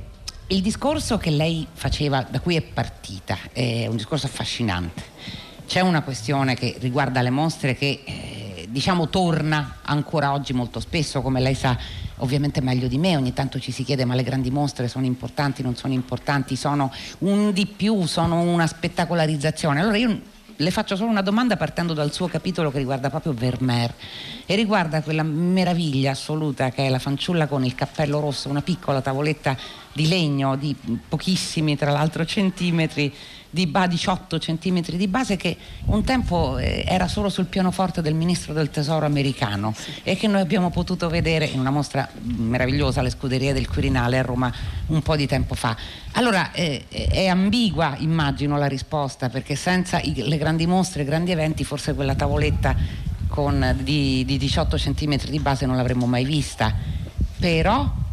[0.48, 5.09] il discorso che lei faceva, da cui è partita, è un discorso affascinante.
[5.70, 11.22] C'è una questione che riguarda le mostre che eh, diciamo torna ancora oggi molto spesso,
[11.22, 11.78] come lei sa
[12.16, 15.62] ovviamente meglio di me, ogni tanto ci si chiede ma le grandi mostre sono importanti,
[15.62, 19.78] non sono importanti, sono un di più, sono una spettacolarizzazione.
[19.80, 20.20] Allora io
[20.56, 23.94] le faccio solo una domanda partendo dal suo capitolo che riguarda proprio Vermeer
[24.46, 29.00] e riguarda quella meraviglia assoluta che è la fanciulla con il cappello rosso, una piccola
[29.00, 29.56] tavoletta
[30.00, 30.74] di legno di
[31.08, 33.12] pochissimi tra l'altro centimetri
[33.52, 38.14] di ba- 18 centimetri di base che un tempo eh, era solo sul pianoforte del
[38.14, 39.74] ministro del tesoro americano
[40.04, 44.22] e che noi abbiamo potuto vedere in una mostra meravigliosa alle scuderie del Quirinale a
[44.22, 44.52] Roma
[44.86, 45.76] un po' di tempo fa.
[46.12, 51.32] Allora eh, è ambigua immagino la risposta perché senza i- le grandi mostre, i grandi
[51.32, 52.74] eventi forse quella tavoletta
[53.26, 56.72] con, di, di 18 centimetri di base non l'avremmo mai vista.
[57.38, 58.08] Però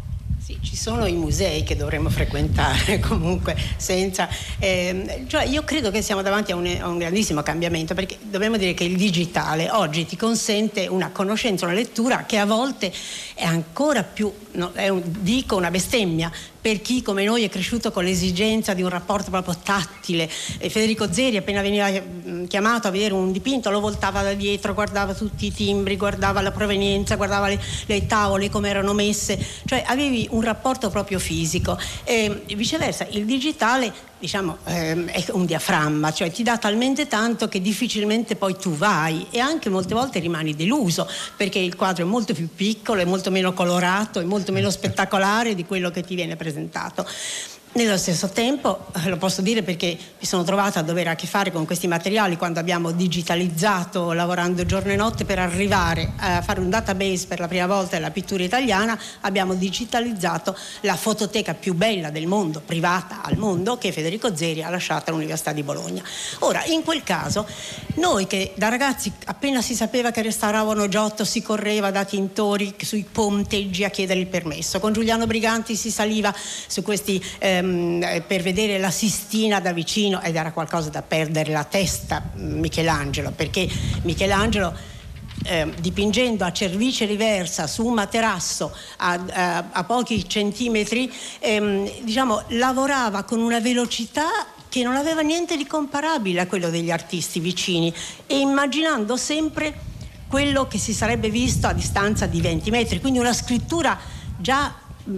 [0.48, 4.30] Sì, ci sono i musei che dovremmo frequentare comunque senza...
[4.58, 8.56] ehm, cioè io credo che siamo davanti a un, a un grandissimo cambiamento perché dobbiamo
[8.56, 12.90] dire che il digitale oggi ti consente una conoscenza, una lettura che a volte
[13.34, 16.30] è ancora più, no, un- dico una bestemmia,
[16.60, 20.28] per chi come noi è cresciuto con l'esigenza di un rapporto proprio tattile.
[20.58, 24.74] E Federico Zeri appena veniva mm, chiamato a vedere un dipinto lo voltava da dietro,
[24.74, 29.82] guardava tutti i timbri, guardava la provenienza, guardava le, le tavole come erano messe, cioè
[29.86, 31.78] avevi un rapporto proprio fisico.
[32.04, 37.60] E viceversa, il digitale diciamo, ehm, è un diaframma, cioè ti dà talmente tanto che
[37.60, 42.34] difficilmente poi tu vai e anche molte volte rimani deluso perché il quadro è molto
[42.34, 46.36] più piccolo, è molto meno colorato, è molto meno spettacolare di quello che ti viene
[46.36, 47.06] presentato.
[47.78, 49.86] Nello stesso tempo, eh, lo posso dire perché
[50.18, 54.66] mi sono trovata a dover a che fare con questi materiali quando abbiamo digitalizzato lavorando
[54.66, 58.42] giorno e notte per arrivare a fare un database per la prima volta della pittura
[58.42, 64.64] italiana, abbiamo digitalizzato la fototeca più bella del mondo, privata al mondo, che Federico Zeri
[64.64, 66.02] ha lasciato all'Università di Bologna.
[66.40, 67.46] Ora, in quel caso,
[67.94, 73.06] noi che da ragazzi appena si sapeva che restauravano Giotto si correva da tintori sui
[73.08, 76.34] ponteggi a chiedere il permesso, con Giuliano Briganti si saliva
[76.66, 77.24] su questi
[77.68, 82.22] ehm, eh, per vedere la Sistina da vicino ed era qualcosa da perdere la testa
[82.36, 83.68] mm, Michelangelo, perché
[84.02, 84.96] Michelangelo
[85.44, 92.42] eh, dipingendo a cervice riversa su un materasso a, a- a pochi centimetri, ehm, diciamo,
[92.48, 94.28] lavorava con una velocità
[94.68, 97.92] che non aveva niente di comparabile a quello degli artisti vicini
[98.26, 99.86] e immaginando sempre
[100.28, 103.98] quello che si sarebbe visto a distanza di 20 metri, quindi una scrittura
[104.36, 104.74] già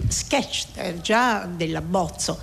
[0.07, 2.39] sketch, eh, già dell'abbozzo.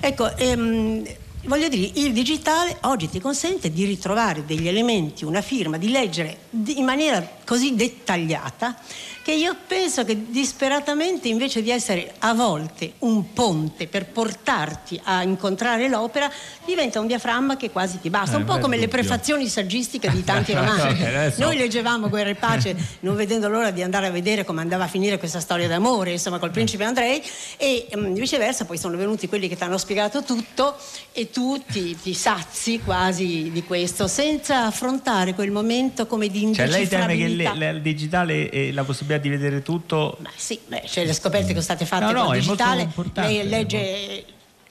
[0.00, 1.04] Ecco, ehm,
[1.44, 6.36] voglio dire, il digitale oggi ti consente di ritrovare degli elementi, una firma, di leggere
[6.66, 8.74] in maniera così dettagliata
[9.22, 15.22] che io penso che disperatamente invece di essere a volte un ponte per portarti a
[15.22, 16.28] incontrare l'opera
[16.64, 20.24] diventa un diaframma che quasi ti basta, Eh, un po' come le prefazioni saggistiche di
[20.24, 20.86] tanti romanzi.
[20.86, 24.60] Ok, adesso- Noi leggevamo Guerra e Pace non vedendo l'ora di andare a vedere come
[24.62, 27.22] andava a finire questa storia d'amore, insomma, col principe Andrei
[27.58, 30.74] e mm, viceversa poi sono venuti quelli che ti hanno spiegato tutto
[31.12, 36.66] e tu ti, ti sazi quasi di questo senza affrontare quel momento come di Cioè
[36.66, 37.52] lei teme che indecifrabilità.
[37.54, 41.12] le- le- il digitale e la possibilità di vedere tutto Beh, sì, beh, cioè, le
[41.12, 44.24] scoperte che sono state fatte No, no, digitale, lei è legge...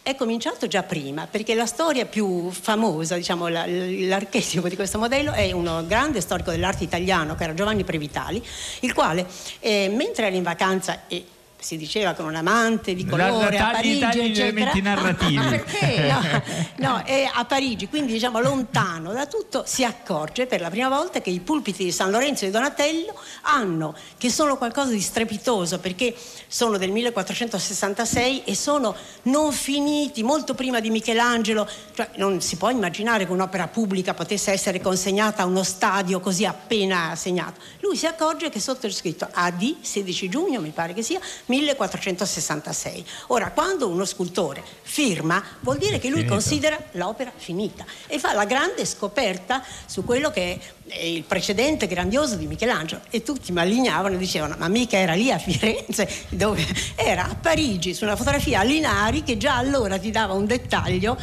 [0.03, 5.31] È cominciato già prima, perché la storia più famosa, diciamo, la- l'archetipo di questo modello
[5.31, 8.43] è uno grande storico dell'arte italiano, che era Giovanni Previtali,
[8.79, 9.27] il quale,
[9.59, 11.23] eh, mentre era in vacanza e
[11.61, 15.35] si diceva con un amante di La- colore la- a tagli- Parigi, tagli narrativi.
[15.35, 15.89] Ma perché?
[16.81, 20.89] No, no, è a Parigi, quindi diciamo lontano da tutto, si accorge per la prima
[20.89, 24.99] volta che i pulpiti di San Lorenzo e di Donatello hanno, che sono qualcosa di
[24.99, 26.15] strepitoso perché
[26.47, 32.69] sono del 1466 e sono non finiti molto prima di Michelangelo, cioè non si può
[32.69, 37.59] immaginare che un'opera pubblica potesse essere consegnata a uno stadio così appena segnato.
[37.81, 41.19] Lui si accorge che sotto è scritto AD, 16 giugno mi pare che sia,
[41.51, 43.05] 1466.
[43.27, 46.33] Ora, quando uno scultore firma, vuol dire che lui Finito.
[46.33, 52.35] considera l'opera finita e fa la grande scoperta su quello che è il precedente grandioso
[52.35, 57.25] di Michelangelo e tutti malignavano e dicevano ma mica era lì a Firenze dove era
[57.25, 61.17] a Parigi su una fotografia a Linari che già allora ti dava un dettaglio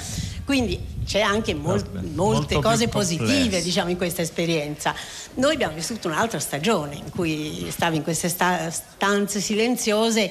[0.45, 4.95] quindi c'è anche mol- Vabbè, molte cose positive diciamo in questa esperienza.
[5.35, 10.31] Noi abbiamo vissuto un'altra stagione in cui stavi in queste sta- stanze silenziose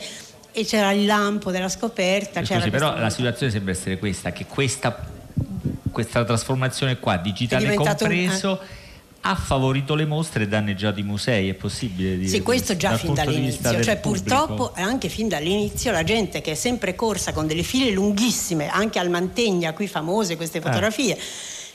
[0.52, 4.96] e c'era il lampo della scoperta Scusi, però la situazione sembra essere questa, che questa,
[5.92, 8.60] questa trasformazione qua, digitale diventato un- compreso,
[9.30, 13.00] ha favorito le mostre e danneggiato i musei, è possibile dire Sì, questo già dal
[13.00, 17.64] fin dall'inizio, cioè purtroppo anche fin dall'inizio la gente che è sempre corsa con delle
[17.64, 20.36] file lunghissime, anche al Mantegna, qui famose Eh.
[20.38, 21.18] queste fotografie,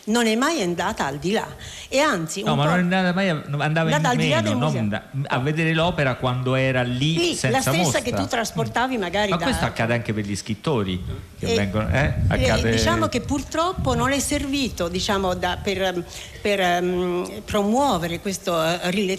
[0.04, 1.46] non è mai andata al di là
[1.88, 5.02] e anzi No, ma non è andata mai andava in al di là meno, non
[5.26, 8.00] a vedere l'opera quando era lì, lì, senza la stessa mostra.
[8.00, 11.00] che tu trasportavi magari Ma da questo accade anche per gli scrittori
[11.46, 12.04] che E- vengono, eh?
[12.30, 12.70] Eh, Accade...
[12.70, 16.04] diciamo che purtroppo non è servito diciamo, da- per,
[16.40, 19.18] per, ehm, promuovere questo eh, rile-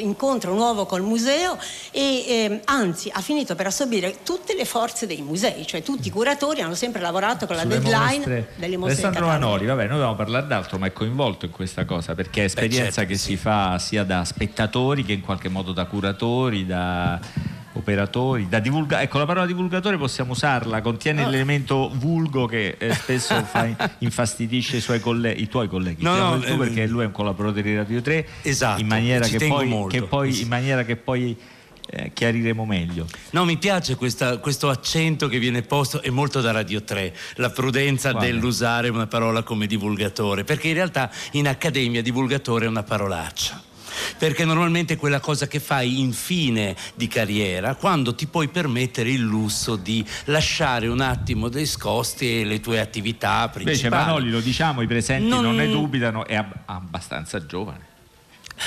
[0.00, 1.58] incontro nuovo col museo
[1.90, 6.10] e ehm, anzi ha finito per assorbire tutte le forze dei musei, cioè tutti i
[6.10, 8.48] curatori hanno sempre lavorato con la Sulle deadline mostre.
[8.56, 9.26] delle mostre Alessandro.
[9.26, 12.76] Manoli, vabbè, noi dobbiamo parlare d'altro, ma è coinvolto in questa cosa perché è esperienza
[12.84, 17.18] certo che che si fa sia da spettatori che in qualche modo da curatori, da
[17.78, 19.04] operatori, da divulgatori.
[19.04, 21.28] Ecco, la parola divulgatore possiamo usarla, contiene Ah.
[21.28, 23.68] l'elemento vulgo che eh, spesso fa-
[23.98, 26.02] infastidisce i, suoi colle- i tuoi colleghi.
[26.02, 28.86] No, Chiamo no, tuo eh, perché lui è un collaboratore di Radio 3 Esatto, in
[28.86, 31.36] maniera che poi, che poi- in maniera che poi
[31.90, 33.06] eh, chiariremo meglio.
[33.30, 37.48] No, mi piace questa- questo accento che viene posto, è molto da Radio 3, la
[37.50, 38.26] prudenza Quale?
[38.26, 43.62] dell'usare una parola come divulgatore, perché in realtà in accademia divulgatore è una parolaccia.
[44.18, 49.10] Perché normalmente è quella cosa che fai in fine di carriera, quando ti puoi permettere
[49.10, 54.04] il lusso di lasciare un attimo discosti le tue attività Invece principali.
[54.04, 57.87] Manoli, lo diciamo, i presenti non, Non- ne dubitano, è ab- abbastanza giovane.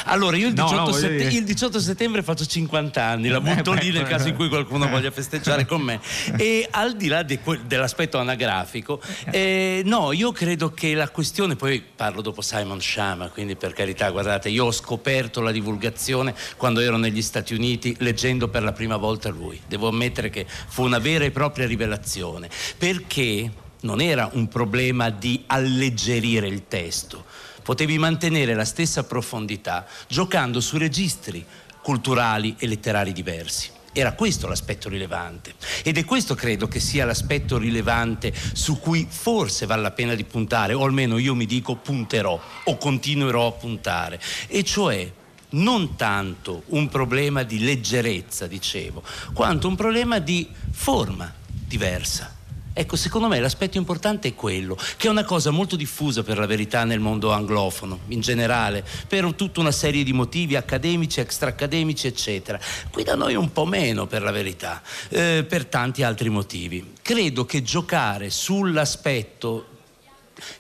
[0.06, 3.38] Allora, io il No, 18, no, voglio sette- il 18 settembre faccio 50 anni, la
[3.38, 6.00] Eh, butto lì nel caso in cui qualcuno voglia festeggiare con me.
[6.38, 9.00] E al di là de- dell'aspetto anagrafico,
[9.32, 14.10] eh, no, io credo che la questione, poi parlo dopo Simon Shama, quindi per carità,
[14.10, 18.98] guardate, io ho scoperto la divulgazione quando ero negli Stati Uniti leggendo per la prima
[18.98, 19.60] volta lui.
[19.68, 25.44] Devo ammettere che fu una vera e propria rivelazione, perché non era un problema di
[25.48, 27.26] alleggerire il testo,
[27.64, 31.46] potevi mantenere la stessa profondità giocando su registri
[31.82, 33.70] culturali e letterari diversi.
[33.94, 35.54] Era questo l'aspetto rilevante
[35.84, 40.24] ed è questo credo che sia l'aspetto rilevante su cui forse vale la pena di
[40.24, 45.12] puntare, o almeno io mi dico punterò o continuerò a puntare, e cioè
[45.50, 49.04] non tanto un problema di leggerezza, dicevo,
[49.34, 52.31] quanto un problema di forma diversa.
[52.74, 56.46] Ecco, secondo me l'aspetto importante è quello, che è una cosa molto diffusa per la
[56.46, 62.58] verità nel mondo anglofono, in generale, per tutta una serie di motivi accademici, extraaccademici, eccetera.
[62.90, 66.94] Qui da noi un po' meno, per la verità, eh, per tanti altri motivi.
[67.02, 69.66] Credo che giocare sull'aspetto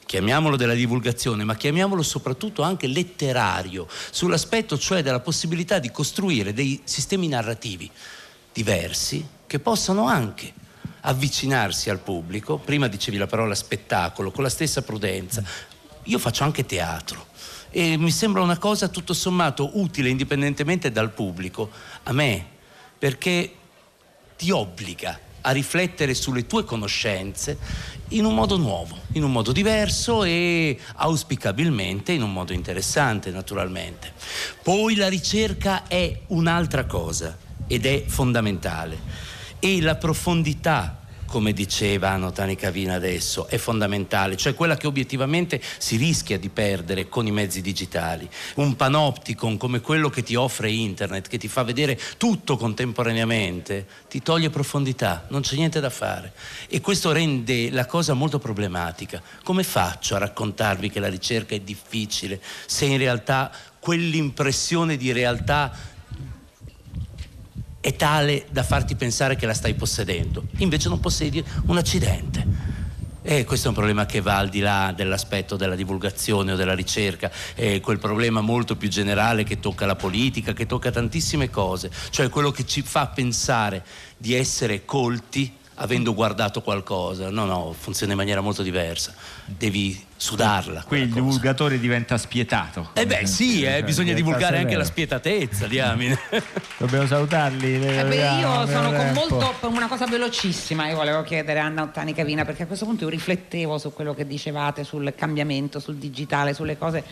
[0.05, 6.82] chiamiamolo della divulgazione, ma chiamiamolo soprattutto anche letterario, sull'aspetto cioè della possibilità di costruire dei
[6.84, 7.89] sistemi narrativi
[8.51, 10.59] diversi che possano anche
[11.02, 12.58] avvicinarsi al pubblico.
[12.58, 15.43] Prima dicevi la parola spettacolo, con la stessa prudenza.
[16.04, 17.28] Io faccio anche teatro
[17.70, 21.70] e mi sembra una cosa tutto sommato utile indipendentemente dal pubblico,
[22.04, 22.45] a me,
[22.97, 23.54] perché
[24.36, 27.58] ti obbliga a riflettere sulle tue conoscenze
[28.10, 34.14] in un modo nuovo, in un modo diverso e auspicabilmente in un modo interessante naturalmente.
[34.62, 37.38] Poi la ricerca è un'altra cosa
[37.68, 39.30] ed è fondamentale
[39.64, 41.01] e la profondità
[41.32, 46.49] come diceva Anno Tani Cavina adesso, è fondamentale, cioè quella che obiettivamente si rischia di
[46.49, 48.30] perdere con i mezzi digitali.
[48.55, 54.22] Un panopticon come quello che ti offre internet, che ti fa vedere tutto contemporaneamente, ti
[54.22, 56.34] toglie profondità, non c'è niente da fare.
[56.68, 59.22] E questo rende la cosa molto problematica.
[59.41, 63.49] Come faccio a raccontarvi che la ricerca è difficile se in realtà
[63.80, 65.72] quell'impressione di realtà
[67.82, 72.79] è tale da farti pensare che la stai possedendo, invece non possiedi un accidente.
[73.23, 76.73] E questo è un problema che va al di là dell'aspetto della divulgazione o della
[76.73, 81.91] ricerca, è quel problema molto più generale che tocca la politica, che tocca tantissime cose,
[82.09, 83.84] cioè quello che ci fa pensare
[84.17, 87.30] di essere colti avendo guardato qualcosa.
[87.30, 89.13] No, no, funziona in maniera molto diversa.
[89.45, 90.84] Devi sudarla.
[90.84, 92.89] Qui il divulgatore diventa spietato.
[92.93, 96.19] Eh beh sì, eh, bisogna divulgare anche la spietatezza, diamine.
[96.78, 97.76] Dobbiamo salutarli.
[97.76, 102.13] Eh beh, io sono con molto una cosa velocissima, io volevo chiedere a Anna Ottani
[102.13, 106.53] Cavina, perché a questo punto io riflettevo su quello che dicevate, sul cambiamento, sul digitale,
[106.53, 107.03] sulle cose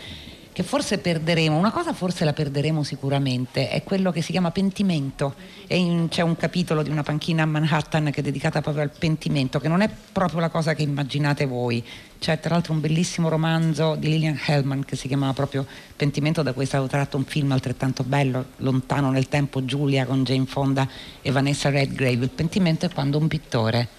[0.60, 1.58] che forse perderemo.
[1.58, 5.36] Una cosa forse la perderemo sicuramente, è quello che si chiama pentimento.
[5.68, 9.62] In- c'è un capitolo di una panchina a Manhattan che è dedicata proprio al pentimento,
[9.62, 11.82] che non è proprio la cosa che immaginate voi.
[12.20, 16.52] C'è tra l'altro un bellissimo romanzo di Lillian Hellman che si chiamava proprio Pentimento, da
[16.52, 20.86] cui è stato tratto un film altrettanto bello, lontano nel tempo, Giulia con Jane Fonda
[21.22, 22.26] e Vanessa Redgrave.
[22.26, 23.99] Il pentimento è quando un pittore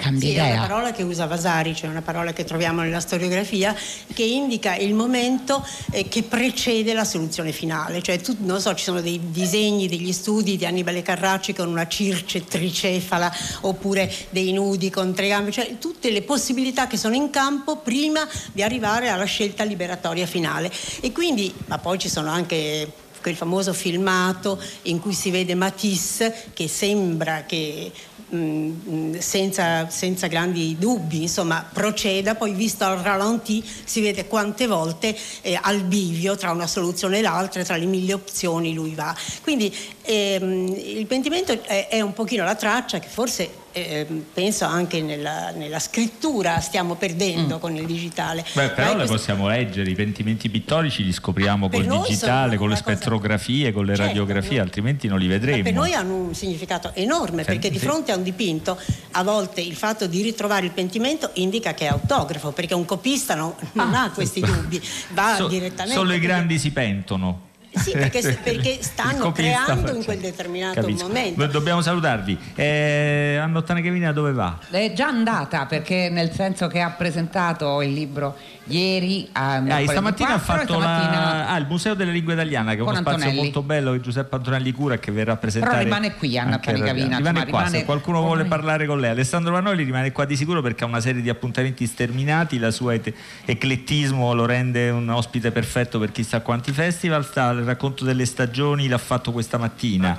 [0.00, 0.52] cambia Sì, è idea.
[0.54, 3.76] una parola che usa Vasari, cioè una parola che troviamo nella storiografia,
[4.14, 8.00] che indica il momento eh, che precede la soluzione finale.
[8.00, 11.86] Cioè, tu, non so, ci sono dei disegni, degli studi di Annibale Carracci con una
[11.86, 13.30] circe tricefala,
[13.60, 18.26] oppure dei nudi con tre gambe, cioè tutte le possibilità che sono in campo prima
[18.52, 20.72] di arrivare alla scelta liberatoria finale.
[21.00, 22.90] E quindi, ma poi ci sono anche
[23.20, 27.92] quel famoso filmato in cui si vede Matisse che sembra che
[28.30, 35.16] mh, senza, senza grandi dubbi insomma proceda poi visto al ralenti si vede quante volte
[35.42, 39.14] eh, al bivio tra una soluzione e l'altra tra le mille opzioni lui va.
[39.42, 45.00] Quindi ehm, il pentimento è, è un pochino la traccia che forse ehm, penso anche
[45.02, 49.90] nella, nella scrittura stiamo perdendo con il digitale Beh, Ma però le questo- possiamo leggere,
[49.90, 54.56] i pentimenti pittorici li scopriamo col digitale, con le cosa- spettrografie, con le Certo, radiografie,
[54.58, 54.62] no.
[54.64, 55.62] altrimenti non li Ma vedremo.
[55.62, 58.78] per noi hanno un significato enorme Sì, perché di fronte a un dipinto
[59.12, 63.34] a volte il fatto di ritrovare il pentimento indica che è autografo perché un copista
[63.34, 65.96] no- non ha questi dubbi, va So- direttamente.
[65.96, 67.48] solo i grandi si pentono.
[67.72, 71.06] Sì, perché, perché Il stanno creando in quel determinato Capisco.
[71.06, 71.44] momento.
[71.46, 72.36] Beh, Dobbiamo salutarvi.
[72.56, 74.58] Eh, Anna Ottana Chevina dove va?
[74.70, 78.36] È già andata perché nel senso che ha presentato il libro
[78.70, 82.10] ieri a Ah, mercoledì stamattina ha 4, e fatto stamattina- la- ah, il Museo della
[82.10, 83.42] Lingua Italiana, che è uno Con spazio Antonelli.
[83.42, 85.72] molto bello che Giuseppe Antonelli cura e che verrà a presentare.
[85.76, 89.10] Però rimane qui, Anna Panicavina, Rimane qua, rimane se qualcuno vuole parlare con lei.
[89.10, 92.94] Alessandro Vanoli rimane qua di sicuro perché ha una serie di appuntamenti sterminati, la sua
[92.94, 93.12] et-
[93.44, 98.88] eclettismo lo rende un ospite perfetto per chissà quanti festival, sta il racconto delle stagioni,
[98.88, 100.16] l'ha fatto questa mattina.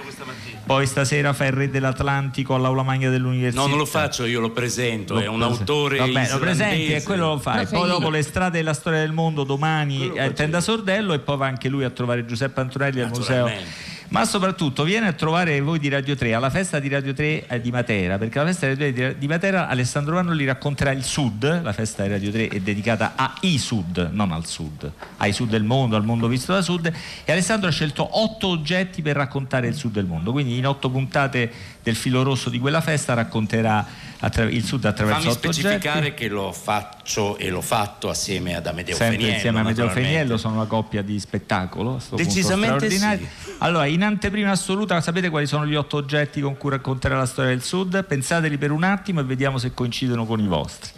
[0.64, 3.62] Poi stasera fa il Re dell'Atlantico all'Aula Magna dell'Università.
[3.62, 7.04] No, non lo faccio, io lo presento, è un Lo- autore Vabbè, lo presenti e
[7.04, 7.66] quello lo fai.
[7.68, 11.48] Poi dopo le strade della storia del mondo domani a Tenda Sordello e poi va
[11.48, 13.50] anche lui a trovare Giuseppe Antonelli al museo.
[14.12, 17.62] Ma soprattutto viene a trovare voi di Radio 3 alla festa di Radio 3 eh,
[17.62, 21.62] di Matera, perché alla festa di Radio 3 di Matera Alessandro Vanoli racconterà il Sud,
[21.64, 25.64] la festa di Radio 3 è dedicata ai Sud, non al Sud, ai Sud del
[25.64, 26.92] mondo, al mondo visto da Sud
[27.24, 30.90] e Alessandro ha scelto otto oggetti per raccontare il Sud del mondo, quindi in otto
[30.90, 31.50] puntate
[31.84, 33.86] del filo rosso di quella festa racconterà
[34.20, 35.62] attra- il Sud attraverso Fammi otto oggetti.
[35.68, 39.34] specificare che lo faccio e l'ho fatto assieme ad Amedeo Sempre Feniello.
[39.36, 40.18] insieme a Medeo naturalmente.
[40.18, 43.28] Feniello sono una coppia di spettacolo Decisamente straordinaria.
[43.60, 47.50] Allora, in anteprima assoluta, sapete quali sono gli otto oggetti con cui racconterà la storia
[47.52, 48.04] del Sud?
[48.06, 50.92] Pensateli per un attimo e vediamo se coincidono con i vostri.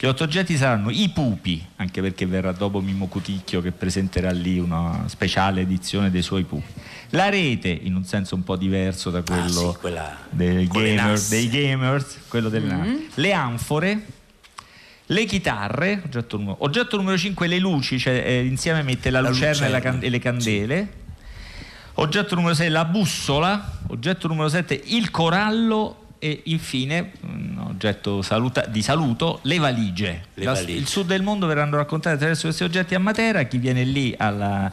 [0.00, 4.60] Gli otto oggetti saranno i pupi, anche perché verrà dopo Mimmo Cuticchio che presenterà lì
[4.60, 6.72] una speciale edizione dei suoi pupi.
[7.10, 11.28] La rete, in un senso un po' diverso da quello Ah, sì, quella dei, gamer-
[11.28, 13.06] dei gamers, quello delle nasse.
[13.14, 14.06] Le anfore,
[15.06, 19.30] le chitarre, oggetto numero, oggetto numero 5, le luci, cioè eh, insieme mette la, La
[19.30, 20.92] lucerna e, la e le candele.
[21.94, 23.78] Oggetto numero 6, la bussola.
[23.88, 26.04] Oggetto numero 7, il corallo.
[26.20, 30.22] E infine, un oggetto saluta- di saluto, le valigie.
[30.34, 30.72] Le valigie.
[30.72, 33.42] il sud del mondo verranno raccontati attraverso questi oggetti a Matera.
[33.44, 34.70] Chi viene lì alla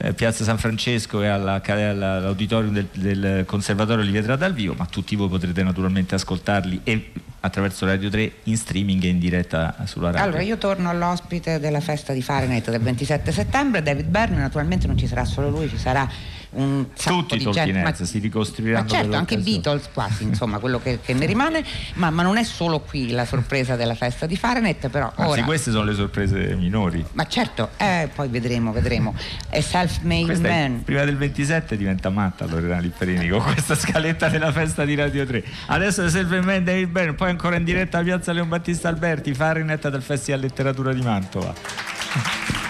[0.00, 4.74] eh, Piazza San Francesco e alla- alla- all'auditorium del, del Conservatorio li vedrà dal vivo,
[4.74, 9.76] ma tutti voi potrete naturalmente ascoltarli e attraverso Radio 3 in streaming e in diretta
[9.84, 10.22] sulla radio.
[10.24, 14.96] Allora, io torno all'ospite della festa di Fahrenheit del 27 settembre, David Byrne, naturalmente non
[14.98, 16.08] ci sarà solo lui, ci sarà
[16.50, 17.42] un Tutti i.
[17.42, 19.36] Tolkienese si ricostruiranno Ma certo, anche.
[19.38, 21.64] Beatles quasi, insomma, quello che, che ne rimane,
[21.94, 25.42] ma, ma non è solo qui la sorpresa della festa di Fahrenheit, però Anzi, ora...
[25.44, 27.04] queste sono le sorprese minori.
[27.12, 29.14] Ma certo, eh, poi vedremo, vedremo.
[29.48, 30.82] È self-made Questa è- man.
[30.82, 35.44] prima del 27 diventa matta Loredana Lipperini con questa scaletta della festa di Radio 3.
[35.66, 39.34] Adesso è Selve Man David Byrne, poi ancora in diretta a Piazza Leon Battista Alberti,
[39.34, 42.66] Fahrenheit del Festival Letteratura di Mantova.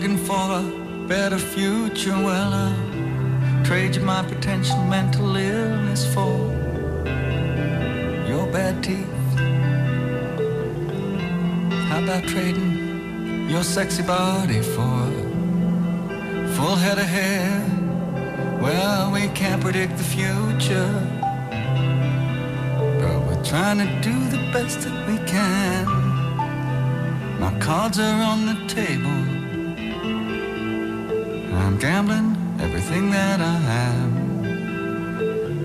[0.00, 2.12] Bargain for a better future.
[2.12, 6.38] Well, I'll trade you my potential mental illness for
[8.26, 9.06] your bad teeth.
[11.88, 15.02] How about trading your sexy body for
[16.14, 17.60] a full head of hair?
[18.58, 20.92] Well, we can't predict the future,
[23.00, 25.84] but we're trying to do the best that we can.
[27.38, 29.19] My cards are on the table.
[31.80, 34.12] Gambling everything that I have.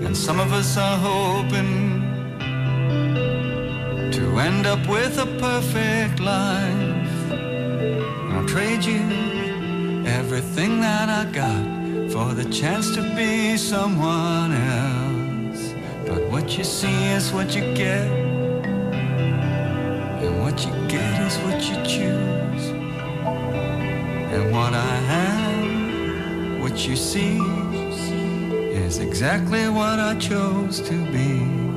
[0.06, 2.00] And some of us are hoping
[4.12, 7.32] to end up with a perfect life.
[8.32, 9.02] I'll trade you
[10.06, 15.74] everything that I got for the chance to be someone else.
[16.06, 18.10] But what you see is what you get,
[20.22, 22.25] and what you get is what you choose.
[26.76, 27.38] What you see,
[28.76, 31.75] is exactly what I chose to be.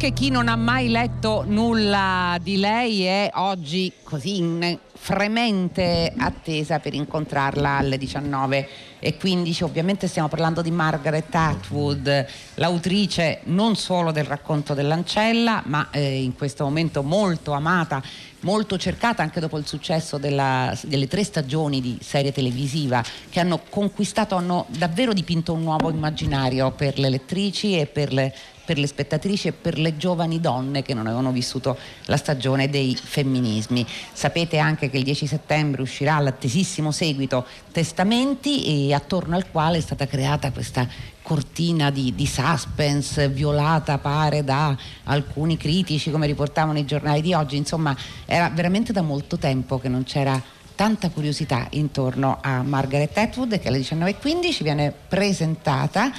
[0.00, 6.78] Anche chi non ha mai letto nulla di lei è oggi così in fremente attesa
[6.78, 8.68] per incontrarla alle 19
[9.00, 9.64] e 15.
[9.64, 16.36] Ovviamente stiamo parlando di Margaret Atwood, l'autrice non solo del racconto dell'ancella, ma eh, in
[16.36, 18.00] questo momento molto amata,
[18.42, 23.62] molto cercata anche dopo il successo della- delle tre stagioni di serie televisiva che hanno
[23.68, 28.32] conquistato, hanno davvero dipinto un nuovo immaginario per le lettrici e per le
[28.68, 32.94] per le spettatrici e per le giovani donne che non avevano vissuto la stagione dei
[32.94, 33.86] femminismi.
[34.12, 39.80] Sapete anche che il 10 settembre uscirà l'attesissimo seguito Testamenti e attorno al quale è
[39.80, 40.86] stata creata questa
[41.22, 47.56] cortina di, di suspense violata pare da alcuni critici come riportavano i giornali di oggi.
[47.56, 47.96] Insomma,
[48.26, 50.42] era veramente da molto tempo che non c'era
[50.74, 56.12] tanta curiosità intorno a Margaret Atwood che alle 19.15 viene presentata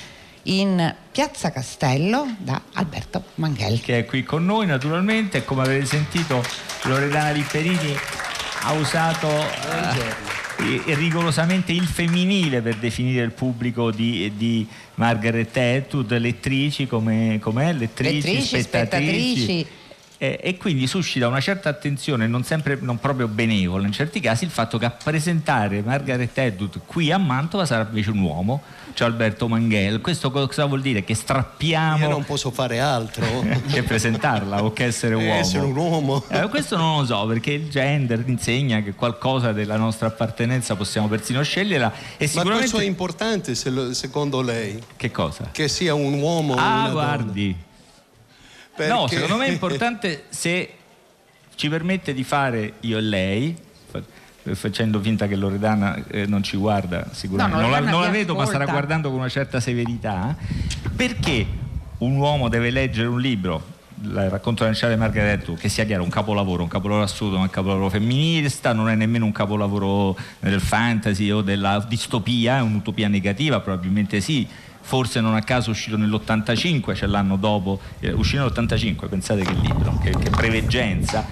[0.50, 3.82] in Piazza Castello da Alberto Manghel.
[3.82, 6.44] che è qui con noi naturalmente e come avete sentito
[6.84, 7.96] Loredana Lipperini
[8.62, 16.88] ha usato eh, rigorosamente il femminile per definire il pubblico di, di Margaret Atwood, lettrici
[16.88, 17.72] come, com'è?
[17.72, 19.68] Lettrici, Lettrici, spettatrici.
[20.22, 24.44] Eh, e quindi suscita una certa attenzione, non sempre non proprio benevola in certi casi,
[24.44, 28.62] il fatto che a presentare Margaret Atwood qui a Mantova sarà invece un uomo,
[28.94, 30.02] cioè Alberto Manghel.
[30.02, 31.06] Questo cosa vuol dire?
[31.06, 33.26] Che strappiamo Io non posso fare altro.
[33.72, 35.34] che presentarla o che essere Eh, uomo.
[35.40, 36.24] essere un uomo.
[36.28, 41.08] Eh, questo non lo so perché il gender insegna che qualcosa della nostra appartenenza possiamo
[41.08, 44.78] persino sceglierla e Ma sicuramente questo è importante secondo lei?
[44.98, 45.48] che cosa?
[45.54, 47.56] Che sia un uomo o Ah, una guardi.
[48.80, 48.94] Perché...
[48.94, 50.74] No, secondo me è importante se
[51.56, 53.58] ci permette di fare io e lei,
[54.54, 58.36] facendo finta che Loredana eh, non ci guarda sicuramente, No, non, la, non la vedo
[58.36, 58.80] ma starà ascolta.
[58.80, 60.36] guardando con una certa severità,
[60.96, 61.46] perché
[62.00, 66.10] un uomo deve leggere un libro, il racconto lanciale di Margaret che sia chiaro, un
[66.10, 71.30] capolavoro, un capolavoro assoluto, ma un capolavoro femminista, non è nemmeno un capolavoro del fantasy
[71.32, 74.48] o della distopia, è un'utopia negativa, probabilmente sì.
[74.90, 79.54] Forse non a caso è uscito nell'85, c'è l'anno dopo, eh, uscito nell'85, pensate che
[79.54, 81.24] libro, che, che preveggenza,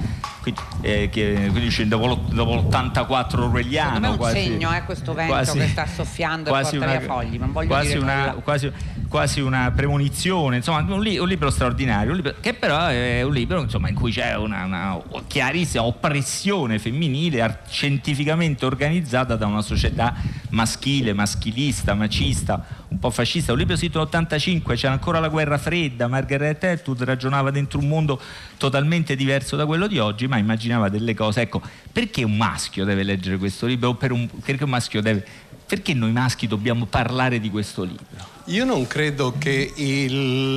[0.44, 3.96] quindi, eh, che, quindi uscì dopo, l'- dopo l'84 orwelliano.
[3.96, 6.76] Secondo me è un quasi- segno, eh, questo vento quasi- che sta soffiando e porta
[6.78, 8.72] una- via fogli, non voglio quasi dire una, quasi,
[9.10, 13.34] quasi una premonizione, insomma un, li- un libro straordinario, un libro- che però è un
[13.34, 20.14] libro insomma, in cui c'è una, una chiarissima oppressione femminile scientificamente organizzata da una società
[20.52, 23.52] maschile, maschilista, macista, un po' fascista.
[23.52, 28.20] Un libro scritto nell'85, c'era ancora la guerra fredda, Margaret Atwood ragionava dentro un mondo
[28.58, 31.42] totalmente diverso da quello di oggi, ma immaginava delle cose.
[31.42, 31.62] Ecco,
[31.92, 33.94] perché un maschio deve leggere questo libro?
[33.96, 35.26] Per un- perché un maschio deve...
[35.68, 38.06] Perché noi maschi dobbiamo parlare di questo libro?
[38.46, 40.08] Io non credo che i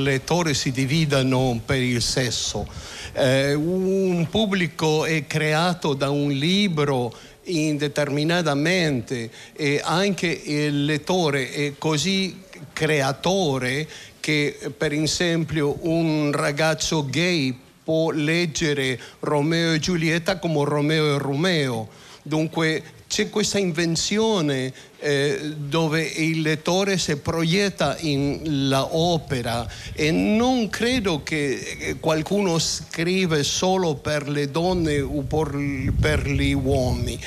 [0.03, 2.65] lettori si dividano per il sesso.
[3.11, 12.41] Eh, un pubblico è creato da un libro indeterminatamente e anche il lettore è così
[12.73, 13.87] creatore
[14.19, 21.89] che per esempio un ragazzo gay può leggere Romeo e Giulietta come Romeo e Romeo.
[22.21, 30.69] Dunque c'è questa invenzione eh, dove il lettore si proietta in la opera e non
[30.69, 37.19] credo che eh, qualcuno scrive solo per le donne o per, gli uomini.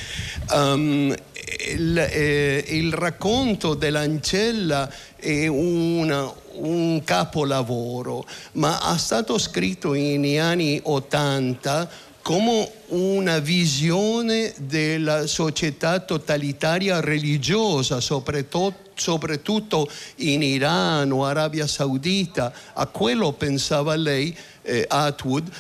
[0.53, 1.15] Um,
[1.69, 10.81] il, eh, il racconto dell'ancella è una, un capolavoro, ma è stato scritto negli anni
[10.83, 22.51] 80 come una visione della società totalitaria religiosa, soprattutto, in Iran o Arabia Saudita.
[22.73, 25.51] A quello pensava lei, eh, Atwood,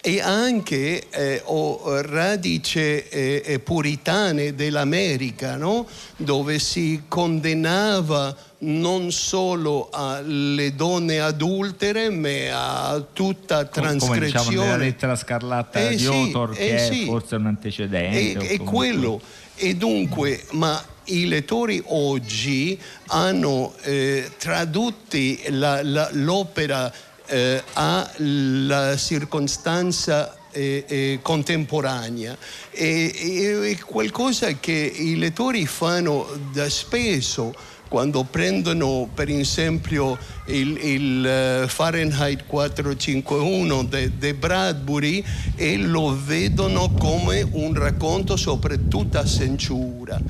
[0.00, 5.86] e anche eh, o radice eh, eh, puritane dell'America, no?
[6.16, 8.34] dove si condannava
[8.66, 14.18] non solo alle donne adultere, ma a tutta trasgressione.
[14.18, 17.04] Come diciamo nella lettera scarlatta Eh di sì, Autor, eh che è sì.
[17.04, 18.18] forse un antecedente.
[18.18, 19.20] E, o e quello.
[19.56, 22.78] E dunque, ma i lettori oggi
[23.08, 26.92] hanno eh, tradotti la- la- l'opera
[27.26, 32.36] eh, alla circostanza eh, eh, contemporanea
[32.70, 37.52] è qualcosa che i lettori fanno da spesso
[37.88, 43.88] quando prendono per esempio il, il, eh, Fahrenheit 451
[44.18, 45.24] di Bradbury
[45.54, 50.20] e lo vedono come un racconto soprattutto a censura.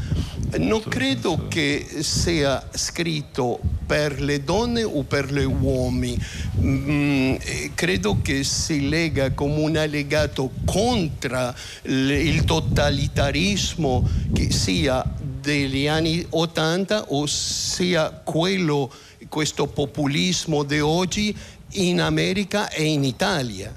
[0.56, 6.16] Non credo che sia scritto per le donne o per gli uomini,
[6.64, 11.52] Mm, eh, credo che si lega come un allegato contro
[11.82, 15.04] il totalitarismo che sia
[15.44, 18.90] degli anni 80 o sia quello,
[19.28, 21.36] questo populismo di oggi
[21.72, 23.70] in America e in Italia.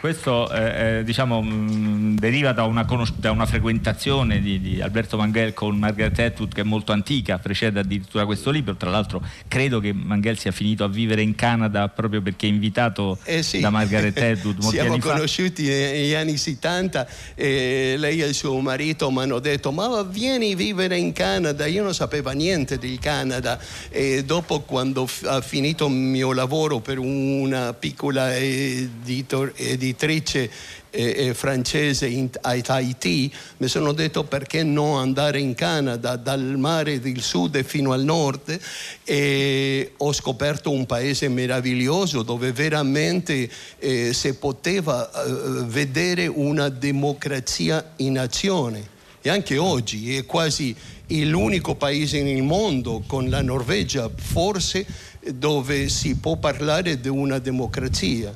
[0.00, 2.86] Questo eh, eh, diciamo, mh, deriva da una,
[3.16, 7.80] da una frequentazione di, di Alberto Manghel con Margaret Atwood che è molto antica, precede
[7.80, 8.76] addirittura questo libro.
[8.76, 13.18] Tra l'altro credo che Manghel sia finito a vivere in Canada proprio perché è invitato
[13.24, 13.60] Eh sì.
[13.60, 19.10] da Margaret Atwood molti Siamo conosciuti negli anni 70 e lei e il suo marito
[19.10, 23.58] mi hanno detto ma vieni a vivere in Canada, io non sapevo niente del Canada
[23.88, 29.52] e dopo quando ha finito il mio lavoro per una piccola editor-
[29.86, 30.50] editrice
[30.90, 36.56] eh, eh, francese in, a Tahiti, mi sono detto perché non andare in Canada dal
[36.58, 38.58] mare del sud fino al nord
[39.04, 43.48] e ho scoperto un paese meraviglioso dove veramente
[43.78, 48.94] eh, si poteva eh, vedere una democrazia in azione.
[49.20, 50.74] E anche oggi è quasi
[51.08, 54.86] l'unico paese nel mondo, con la Norvegia forse,
[55.34, 58.32] dove si può parlare di una democrazia.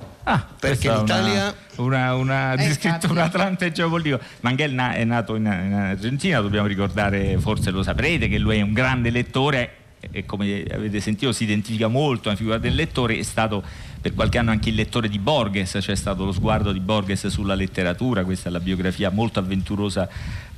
[0.59, 1.55] perché Questa è l'Italia...
[1.77, 4.21] una, una, una Eh, descrittura atlante geopolitico.
[4.41, 8.63] Manghel na- è nato in, in Argentina, dobbiamo ricordare, forse lo saprete, che lui è
[8.63, 9.75] un grande lettore
[10.13, 13.63] e come avete sentito si identifica molto alla figura del lettore, è stato
[14.01, 17.55] per qualche anno anche il lettore di Borges, c'è stato lo sguardo di Borges sulla
[17.55, 20.09] letteratura, questa è la biografia molto avventurosa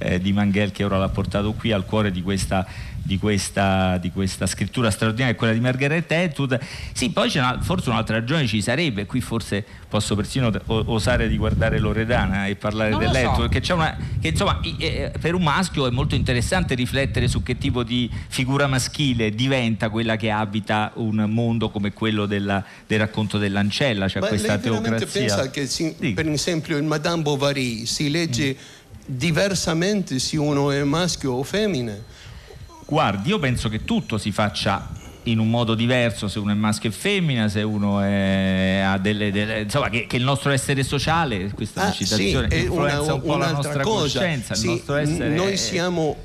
[0.03, 2.67] eh, di Manghel che ora l'ha portato qui al cuore di questa
[3.03, 6.59] di questa, di questa, scrittura straordinaria, quella di Margaret Atwood.
[6.93, 11.37] Sì, poi c'è una, forse un'altra ragione ci sarebbe, qui forse posso persino osare di
[11.37, 13.49] guardare Loredana e parlare dell'Atwood, so.
[13.49, 17.59] che, c'è una, che insomma eh, per un maschio è molto interessante riflettere su che
[17.59, 23.37] tipo di figura maschile diventa quella che abita un mondo come quello della, del racconto
[23.37, 25.07] dell'ancella, cioè Ma questa lei teocrazia.
[25.07, 28.82] pensa che si, per esempio il Madame Bovary si legge mm.
[29.07, 31.97] Diversamente se uno è maschio o femmina?
[32.87, 34.89] Guardi, io penso che tutto si faccia
[35.25, 39.31] in un modo diverso se uno è maschio e femmina, se uno è, ha delle,
[39.31, 43.23] delle insomma che, che, il nostro essere sociale, questa ah, citazione, sì, influenza una, un
[43.23, 44.19] po' la nostra cosa.
[44.19, 45.29] coscienza, sì, il nostro essere.
[45.29, 46.17] Noi siamo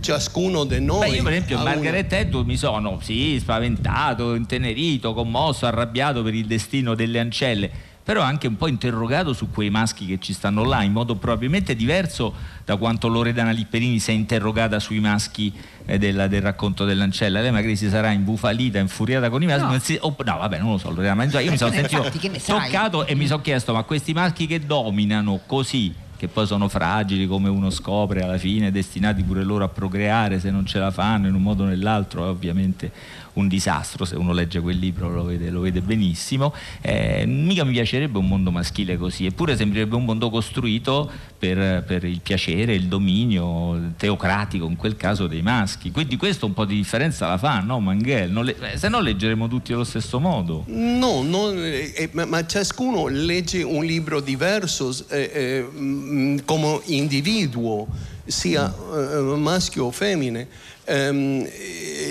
[0.00, 1.10] ciascuno di noi.
[1.10, 2.12] Beh, io per esempio Margaret.
[2.12, 8.48] Atwood mi sono sì, spaventato, intenerito, commosso, arrabbiato per il destino delle ancelle però anche
[8.48, 12.34] un po' interrogato su quei maschi che ci stanno là, in modo probabilmente diverso
[12.64, 15.52] da quanto Loredana Lipperini si è interrogata sui maschi
[15.86, 17.40] eh, della, del racconto dell'ancella.
[17.40, 19.72] Lei magari si sarà imbufalita, infuriata con i maschi.
[19.72, 22.10] No, si, oh, no vabbè, non lo so, Loredana, ma io mi sono sentito
[22.44, 27.26] toccato e mi sono chiesto, ma questi maschi che dominano così che poi sono fragili
[27.26, 31.26] come uno scopre alla fine, destinati pure loro a procreare se non ce la fanno
[31.26, 32.92] in un modo o nell'altro, è ovviamente
[33.34, 37.72] un disastro, se uno legge quel libro lo vede, lo vede benissimo, eh, mica mi
[37.72, 42.86] piacerebbe un mondo maschile così, eppure sembrerebbe un mondo costruito per, per, il piacere, il
[42.86, 47.60] dominio teocratico in quel caso dei maschi, quindi questo un po' di differenza la fa,
[47.60, 48.32] no Manghel?
[48.32, 50.64] Le, eh, se no leggeremo tutti allo stesso modo.
[50.68, 55.66] No, non, eh, ma, ma, ciascuno legge un libro diverso eh,
[56.12, 57.86] eh mm, come individuo,
[58.26, 59.40] sia mm.
[59.40, 60.46] maschio o femmine.
[60.84, 61.48] Um,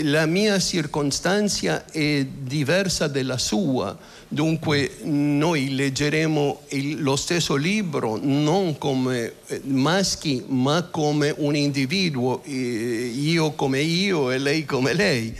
[0.03, 3.97] la mia circostanza è diversa dalla sua,
[4.29, 6.61] dunque noi leggeremo
[6.95, 14.37] lo stesso libro non come eh, maschi ma come un individuo, io come io e
[14.37, 15.35] lei come lei.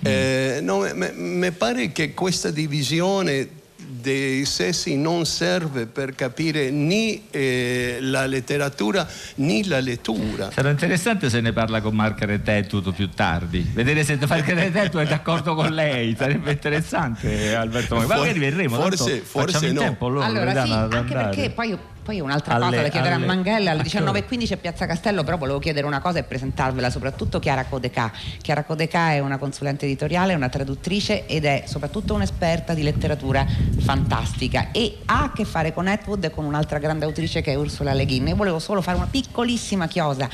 [0.00, 0.06] Mm.
[0.06, 3.57] Eh, no, mi pare che questa divisione
[4.00, 9.06] dei sessi non serve per capire né eh, la letteratura
[9.36, 10.50] né la lettura.
[10.50, 15.08] Sarà interessante se ne parla con Margaret Atwood più tardi, vedere se Margaret Atwood è
[15.08, 19.80] d'accordo con lei, sarebbe interessante Alberto Magari verremo, forse, forse no.
[19.80, 23.26] Tempo, allora, allora sì, anche perché poi poi un'altra alle, cosa da chiedere alle, a
[23.26, 27.66] Manghella alle 19.15 a Piazza Castello, però volevo chiedere una cosa e presentarvela soprattutto Chiara
[27.66, 28.10] Codeca.
[28.40, 33.46] Chiara Codeca è una consulente editoriale, una traduttrice ed è soprattutto un'esperta di letteratura
[33.80, 37.56] fantastica e ha a che fare con Atwood e con un'altra grande autrice che è
[37.56, 38.28] Ursula Le Guin.
[38.28, 40.30] Io volevo solo fare una piccolissima chiosa.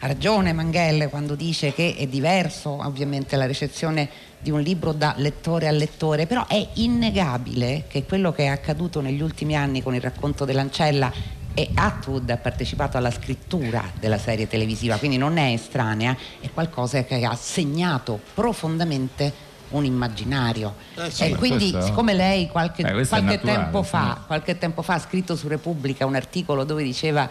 [0.00, 4.08] Ha ragione Manghelle quando dice che è diverso ovviamente la ricezione
[4.40, 9.00] di un libro da lettore a lettore, però è innegabile che quello che è accaduto
[9.00, 11.10] negli ultimi anni con il racconto dell'ancella
[11.54, 17.04] e Atwood ha partecipato alla scrittura della serie televisiva, quindi non è estranea, è qualcosa
[17.04, 20.74] che ha segnato profondamente un immaginario.
[20.96, 21.86] Eh sì, e quindi, questo...
[21.88, 26.16] siccome lei qualche, eh, qualche, tempo fa, qualche tempo fa ha scritto su Repubblica un
[26.16, 27.28] articolo dove diceva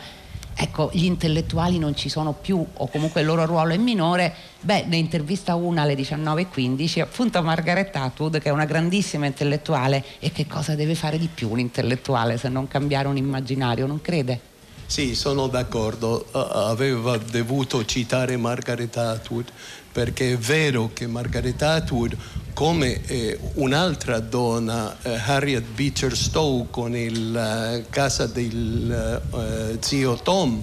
[0.56, 4.86] ecco, gli intellettuali non ci sono più o comunque il loro ruolo è minore, beh,
[4.86, 10.04] ne intervista una alle 19.15 appunto Margaret Atwood che è una grandissima intellettuale.
[10.20, 14.02] E che cosa deve fare di più un intellettuale se non cambiare un immaginario, non
[14.02, 14.52] crede?
[14.86, 19.52] Sì, sono d'accordo, aveva dovuto citare Margaret Atwood
[19.94, 22.18] perché è vero che Margaret Atwood
[22.54, 30.16] come eh, un'altra donna, eh, Harriet Beecher Stowe con il eh, casa del eh, zio
[30.16, 30.62] Tom,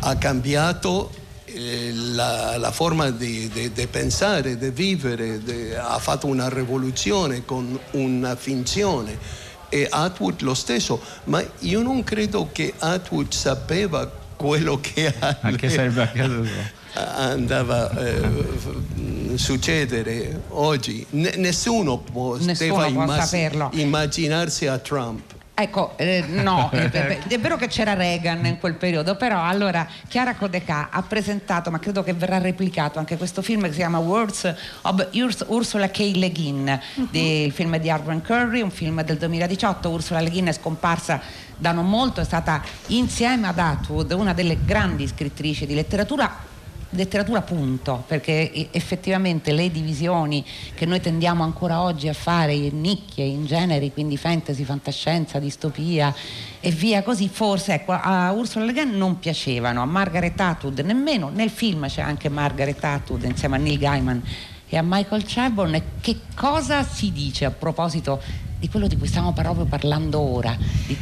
[0.00, 1.10] ha cambiato
[1.44, 7.44] eh, la, la, forma di, di, di pensare, di vivere, di, ha fatto una rivoluzione
[7.44, 9.18] con una finzione.
[9.68, 15.68] E Atwood lo stesso, ma io non credo che Atwood sapeva quello che ha anche
[15.68, 21.06] sarebbe accaduto andava a eh, succedere oggi.
[21.10, 25.38] N- nessuno può, nessuno può immaginarsi a Trump.
[25.60, 30.34] Ecco, eh, no, è, è, vero che c'era Reagan in quel periodo, però allora Chiara
[30.34, 34.54] Codeca ha presentato, ma credo che verrà replicato anche questo film che si chiama Words
[34.82, 36.12] of Urs- Ursula K.
[36.14, 37.08] Le Guin, uh-huh.
[37.10, 39.90] il film di Arwen Curry, un film del 2018.
[39.90, 41.20] Ursula Le Guin è scomparsa
[41.58, 46.48] da non molto, è stata insieme ad Atwood una delle grandi scrittrici di letteratura
[46.90, 50.44] letteratura punto, perché effettivamente le divisioni
[50.74, 56.14] che noi tendiamo ancora oggi a fare in nicchie, in generi, quindi fantasy, fantascienza, distopia
[56.60, 61.30] e via così, forse ecco, a Ursula Le Guin non piacevano, a Margaret Atwood nemmeno,
[61.32, 64.22] nel film c'è anche Margaret Atwood insieme a Neil Gaiman
[64.68, 65.82] e a Michael Chabon.
[66.00, 68.20] Che cosa si dice a proposito
[68.58, 70.56] di quello di cui stiamo proprio parlando ora,
[70.86, 70.96] di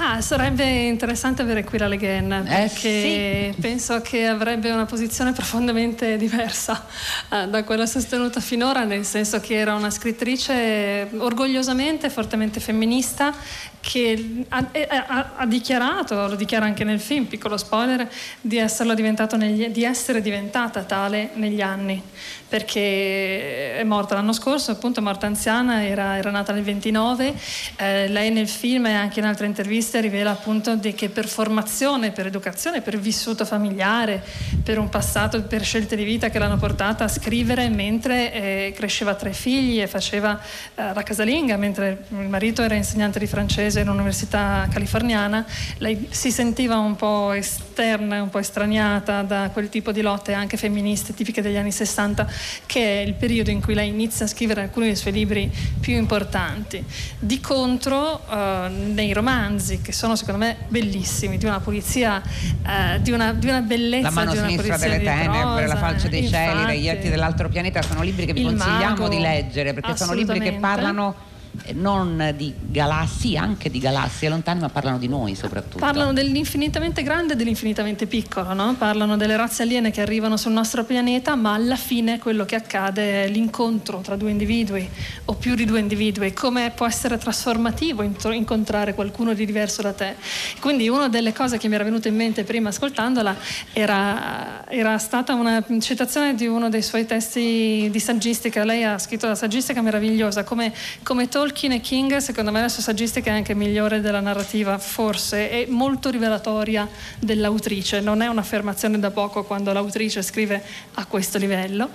[0.00, 6.16] Ah, sarebbe interessante avere qui la Leghen, Eh, perché penso che avrebbe una posizione profondamente
[6.18, 6.86] diversa
[7.32, 13.34] eh, da quella sostenuta finora, nel senso che era una scrittrice orgogliosamente, fortemente femminista,
[13.80, 18.08] che ha, eh, ha- ha dichiarato, lo dichiara anche nel film, piccolo spoiler,
[18.40, 22.00] di, esserlo diventato negli- di essere diventata tale negli anni,
[22.48, 27.34] perché è morta l'anno scorso, appunto è morta anziana, era, era nata nel 29,
[27.76, 32.10] eh, lei nel film e anche in altre interviste rivela appunto di che per formazione,
[32.10, 34.24] per educazione, per vissuto familiare,
[34.62, 39.14] per un passato, per scelte di vita che l'hanno portata a scrivere mentre eh, cresceva
[39.14, 40.40] tre figli e faceva
[40.74, 45.44] eh, la casalinga, mentre il marito era insegnante di francese in un'università californiana,
[45.78, 50.56] lei si sentiva un po' esterna, un po' estraniata da quel tipo di lotte anche
[50.56, 52.26] femministe tipiche degli anni 60,
[52.66, 55.50] che è il periodo in cui lei inizia a scrivere alcuni dei suoi libri
[55.80, 56.84] più importanti.
[57.18, 63.12] Di contro, eh, nei romanzi, che sono secondo me bellissimi, di una pulizia, eh, di,
[63.12, 66.50] una, di una bellezza, La mano di una sinistra delle tenebre, La falce dei cieli,
[66.50, 66.66] infatti.
[66.66, 70.52] Reietti dell'altro pianeta sono libri che vi consigliamo mago, di leggere perché sono libri che
[70.54, 71.36] parlano
[71.74, 75.78] non di galassie, anche di galassie lontane, ma parlano di noi soprattutto.
[75.78, 78.74] Parlano dell'infinitamente grande e dell'infinitamente piccolo, no?
[78.78, 83.24] parlano delle razze aliene che arrivano sul nostro pianeta, ma alla fine quello che accade
[83.24, 84.88] è l'incontro tra due individui
[85.26, 90.14] o più di due individui, come può essere trasformativo incontrare qualcuno di diverso da te.
[90.60, 93.36] Quindi una delle cose che mi era venuta in mente prima ascoltandola
[93.72, 99.26] era, era stata una citazione di uno dei suoi testi di saggistica, lei ha scritto
[99.26, 100.72] la saggistica meravigliosa, come,
[101.02, 105.50] come Tolkien e King, secondo me la sua saggistica è anche migliore della narrativa, forse,
[105.50, 106.88] è molto rivelatoria
[107.18, 110.62] dell'autrice, non è un'affermazione da poco quando l'autrice scrive
[110.94, 111.90] a questo livello,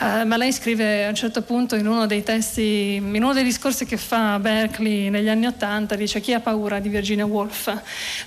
[0.00, 3.44] eh, ma lei scrive a un certo punto in uno dei testi, in uno dei
[3.44, 7.72] discorsi che fa a Berkeley negli anni Ottanta, dice chi ha paura di Virginia Woolf?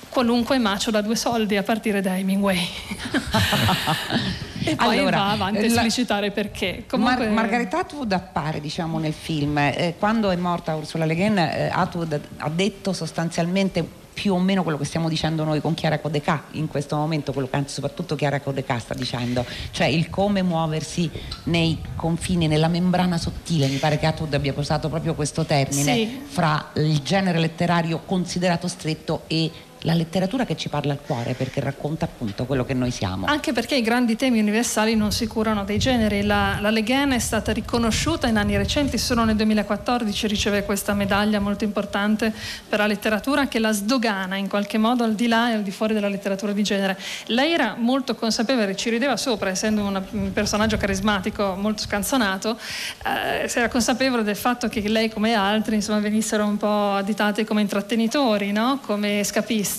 [0.10, 2.60] Qualunque macio da due soldi a partire da Hemingway.
[4.66, 6.86] e poi Allora, va avanti a esplicitare perché.
[6.88, 9.58] Comunque, Mar- Margaret Atwood appare diciamo, nel film.
[9.58, 14.62] Eh, quando è morta Ursula Le Guin, eh, Atwood ha detto sostanzialmente più o meno
[14.62, 18.16] quello che stiamo dicendo noi con Chiara Codecà in questo momento, quello che anzi soprattutto
[18.16, 21.10] Chiara Codecà sta dicendo, cioè il come muoversi
[21.46, 26.22] nei confini, nella membrana sottile, mi pare che Atwood abbia posato proprio questo termine, Sì.
[26.28, 29.50] fra il genere letterario considerato stretto e
[29.84, 33.26] la letteratura che ci parla al cuore perché racconta appunto quello che noi siamo.
[33.26, 36.24] Anche perché i grandi temi universali non si curano dei generi.
[36.24, 40.94] La, la Le Guin è stata riconosciuta in anni recenti, solo nel 2014 riceve questa
[40.94, 42.34] medaglia molto importante
[42.68, 45.72] per la letteratura che la sdogana in qualche modo al di là e al di
[45.72, 46.98] fuori della letteratura di genere.
[47.28, 52.58] Lei era molto consapevole, ci rideva sopra, essendo una- un personaggio carismatico molto scanzonato,
[53.06, 57.62] eh, era consapevole del fatto che lei come altri insomma, venissero un po' additati come
[57.62, 58.80] intrattenitori, no?
[58.82, 59.73] come scapisti.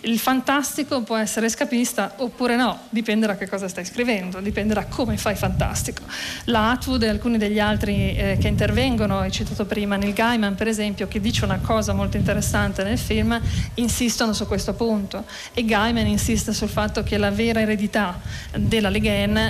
[0.00, 4.86] Il fantastico può essere scapista oppure no, dipende da che cosa stai scrivendo, dipende da
[4.86, 6.02] come fai fantastico.
[6.44, 10.68] La Atwood e alcuni degli altri eh, che intervengono, hai citato prima Neil Gaiman per
[10.68, 13.40] esempio, che dice una cosa molto interessante nel film,
[13.74, 18.20] insistono su questo punto e Gaiman insiste sul fatto che la vera eredità
[18.56, 19.00] della Le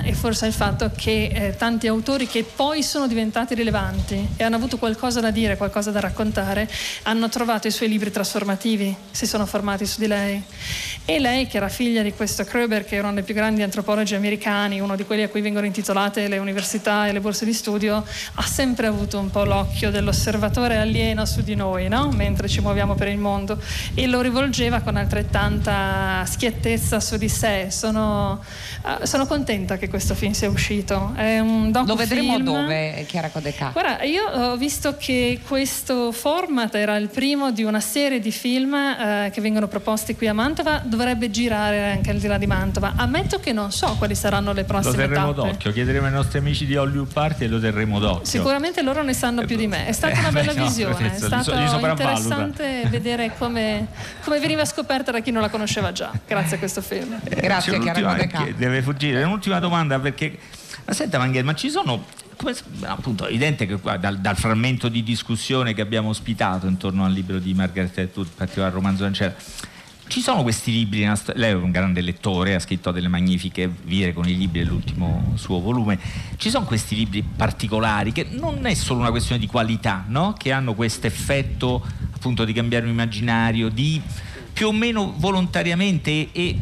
[0.05, 4.57] è forse il fatto che eh, tanti autori che poi sono diventati rilevanti e hanno
[4.57, 6.69] avuto qualcosa da dire, qualcosa da raccontare,
[7.03, 10.43] hanno trovato i suoi libri trasformativi, si sono formati su di lei.
[11.11, 14.15] E lei, che era figlia di questo Kroeber, che era uno dei più grandi antropologi
[14.15, 18.05] americani, uno di quelli a cui vengono intitolate le università e le borse di studio,
[18.35, 22.11] ha sempre avuto un po' l'occhio dell'osservatore alieno su di noi, no?
[22.11, 23.59] mentre ci muoviamo per il mondo,
[23.95, 27.69] e lo rivolgeva con altrettanta schiettezza su di sé.
[27.71, 28.45] Sono,
[28.85, 31.15] eh, sono contenta che questo film sia uscito.
[31.17, 33.71] È un Lo vedremo dove, Chiara Codecà?
[33.73, 38.75] Guarda, io ho visto che questo format era il primo di una serie di film
[38.75, 39.77] eh, che vengono proposti
[40.17, 42.95] qui a Mantova, dovrebbe girare anche al di là di Mantova.
[42.97, 45.49] Ammetto che non so quali saranno le Lo prossime terremo tappe.
[45.51, 48.25] d'occhio, chiederemo ai nostri amici di Hollywood Party e lo terremo d'occhio.
[48.25, 49.87] Sicuramente loro ne sanno più di me.
[49.87, 53.87] È stata una Eh, bella beh, no, visione, è stato interessante vedere come,
[54.25, 57.19] come veniva scoperta da chi non la conosceva già, grazie a questo film.
[57.23, 58.27] Grazie C'è Chiara
[58.57, 59.23] deve fuggire.
[59.23, 60.39] Un'ultima domanda perché
[60.85, 62.05] ma senta Mangel, ma ci sono
[62.83, 67.53] appunto evidente che dal, dal frammento di discussione che abbiamo ospitato intorno al libro di
[67.55, 69.35] Margaret Atwood, in particolare il romanzo Ancella,
[70.09, 74.27] ci sono questi libri, lei è un grande lettore, ha scritto delle magnifiche vire con
[74.27, 75.99] i libri dell'ultimo suo volume,
[76.39, 80.33] ci sono questi libri particolari che non è solo una questione di qualità, no?
[80.33, 81.85] che hanno questo effetto
[82.15, 84.01] appunto di cambiare un immaginario, di
[84.51, 86.61] più o meno volontariamente e, e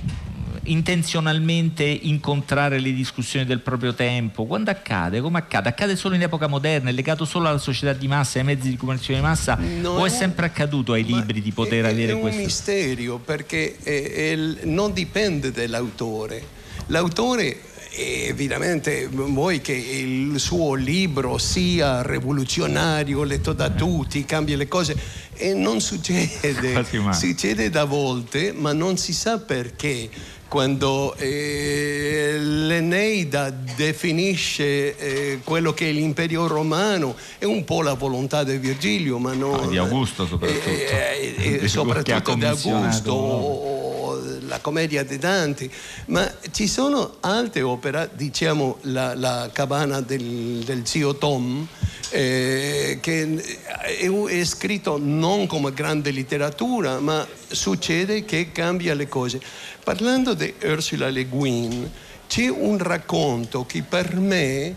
[0.66, 4.44] intenzionalmente incontrare le discussioni del proprio tempo?
[4.46, 5.20] Quando accade?
[5.20, 5.68] Come accade?
[5.68, 6.90] Accade solo in epoca moderna?
[6.90, 9.58] È legato solo alla società di massa, ai mezzi di comunicazione di massa?
[9.80, 12.40] No, o è sempre accaduto ai libri di poter è, avere è un questo?
[12.42, 16.42] misterio perché è- è non dipende dall'autore.
[16.88, 17.60] L'autore
[17.98, 24.96] evidentemente vuoi che il suo libro sia rivoluzionario, letto da tutti, cambia le cose
[25.34, 26.84] e non succede.
[27.12, 30.08] Succede da volte, ma non si sa perché.
[30.48, 38.44] Quando eh, l'Eneida definisce eh, quello che è l'imperio romano, è un po' la volontà
[38.44, 39.64] di Virgilio, ma non...
[39.64, 40.68] Ah, di Augusto soprattutto.
[40.68, 44.05] Eh, eh, ha soprattutto di Augusto
[44.46, 45.70] la commedia di Dante,
[46.06, 51.66] ma ci sono altre opere, diciamo la, la cabana del, del zio Tom,
[52.10, 53.42] eh, che
[53.74, 59.40] è, è scritto non come grande letteratura, ma succede che cambia le cose.
[59.82, 61.90] Parlando di Ursula Le Guin,
[62.26, 64.74] c'è un racconto che per me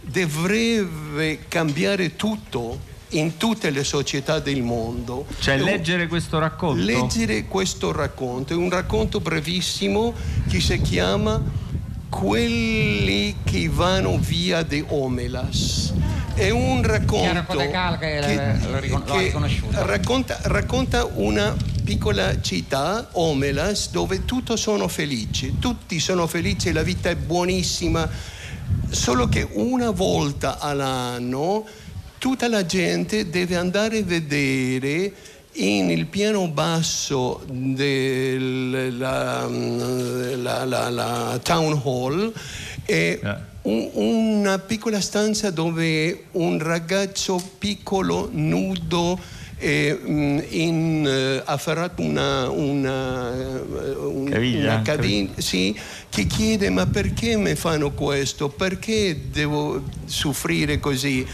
[0.00, 5.26] dovrebbe cambiare tutto in tutte le società del mondo.
[5.38, 6.82] Cioè leggere questo racconto?
[6.82, 10.14] Leggere questo racconto, è un racconto brevissimo
[10.48, 11.60] che si chiama
[12.08, 15.94] Quelli che vanno via di Omelas.
[16.34, 19.86] È un racconto Codecal che ricon- l'ho che riconosciuto.
[19.86, 27.08] racconta, racconta una piccola città, Omelas, dove tutti sono felici, tutti sono felici, la vita
[27.08, 28.08] è buonissima,
[28.90, 31.64] solo che una volta all'anno
[32.22, 35.12] tutta la gente deve andare a vedere
[35.54, 42.32] in il piano basso della la, la- la town hall
[42.86, 43.18] e
[43.62, 49.18] un- una piccola stanza dove un ragazzo piccolo, nudo,
[49.58, 54.74] eh, mm, in, eh, ha afferrato una, una, eh, un- Caviglia?
[54.74, 55.76] una caviglia, sì,
[56.08, 58.48] che chiede ma perché mi fanno questo?
[58.48, 61.26] Perché devo soffrire così?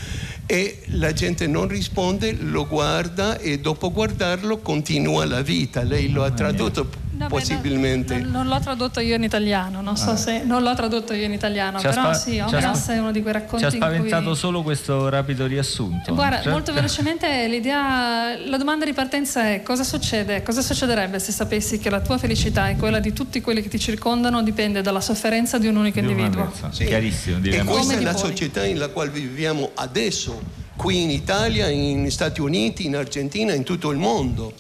[0.51, 5.83] E la gente non risponde, lo guarda e dopo guardarlo continua la vita.
[5.83, 6.89] Lei lo ha tradotto
[7.19, 8.17] No, beh, possibilmente.
[8.19, 10.17] Non, non l'ho tradotto io in italiano, non so Ah.
[10.17, 12.93] se non l'ho tradotto io in italiano, ha però spa- sì, ci ha Omelas spa-
[12.95, 16.15] è uno di quei racconti Ci ha in cui spaventato solo questo rapido riassunto.
[16.15, 20.43] Guarda, Cioè- molto velocemente l'idea, la domanda di partenza è cosa succede?
[20.43, 23.79] Cosa succederebbe se sapessi che la tua felicità e quella di tutti quelli che ti
[23.81, 26.45] circondano dipende dalla sofferenza di un unico Di individuo?
[26.47, 26.71] persona.
[26.71, 27.65] Chiarissimo, E direi.
[27.65, 30.41] questa è la società in la quale viviamo adesso,
[30.77, 34.53] qui in Italia, in Stati Uniti, in Argentina, in tutto il mondo.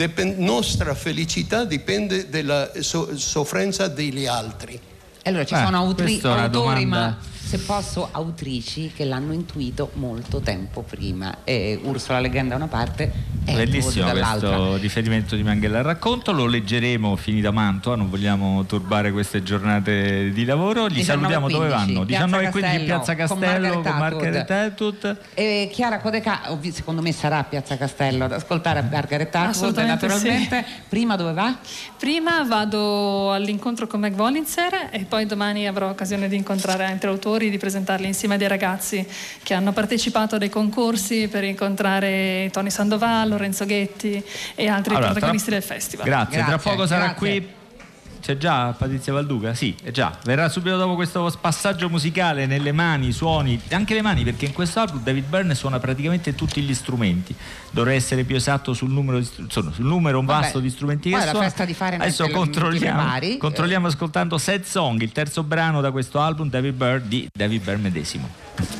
[0.00, 4.80] Depen- nostra felicità dipende dalla so- soffrenza degli altri.
[5.24, 7.18] Allora ci Eh, sono autri- autori, domanda- ma
[7.50, 11.38] se posso, autrici che l'hanno intuito molto tempo prima.
[11.42, 13.12] E Ursula Legenda da una parte
[13.44, 14.56] e Bellissimo dall'altra.
[14.56, 20.30] questo riferimento di Manghella al racconto, lo leggeremo finita Mantua, non vogliamo turbare queste giornate
[20.30, 20.86] di lavoro.
[20.86, 22.04] Li 19:15, salutiamo dove vanno?
[22.04, 25.18] Piazza 19.15 Piazza Castello, con Margaret Atwood.
[25.34, 30.64] E Chiara Codeca, secondo me sarà a Piazza Castello ad ascoltare Margaret Atwood Assolutamente naturalmente.
[30.88, 31.58] Prima dove va?
[31.98, 37.39] Prima vado all'incontro con Meg Wolitzer e poi domani avrò occasione di incontrare altri autori,
[37.48, 39.06] di presentarli insieme a dei ragazzi
[39.42, 44.22] che hanno partecipato a dei concorsi per incontrare Tony Sandoval, Lorenzo Ghetti
[44.54, 46.04] e altri Allora, tra- protagonisti del festival.
[46.04, 47.16] Grazie, tra Grazie, poco sarà grazie.
[47.40, 47.58] qui.
[48.30, 49.54] C'è già Patrizia Valduca?
[49.54, 50.16] Sì, è già.
[50.22, 54.78] Verrà subito dopo questo passaggio musicale nelle mani, suoni, anche le mani, perché in questo
[54.78, 57.34] album David Byrne suona praticamente tutti gli strumenti.
[57.72, 61.10] Dovrei essere più esatto sul numero, di insomma, sul numero un Vabbè, vasto di strumenti
[61.10, 61.40] che la suona.
[61.40, 63.36] festa di Fahrenheit Adesso controlliamo, eh.
[63.36, 67.82] controlliamo ascoltando Sad Song, il terzo brano da questo album David Byrne di David Byrne
[67.82, 68.79] medesimo.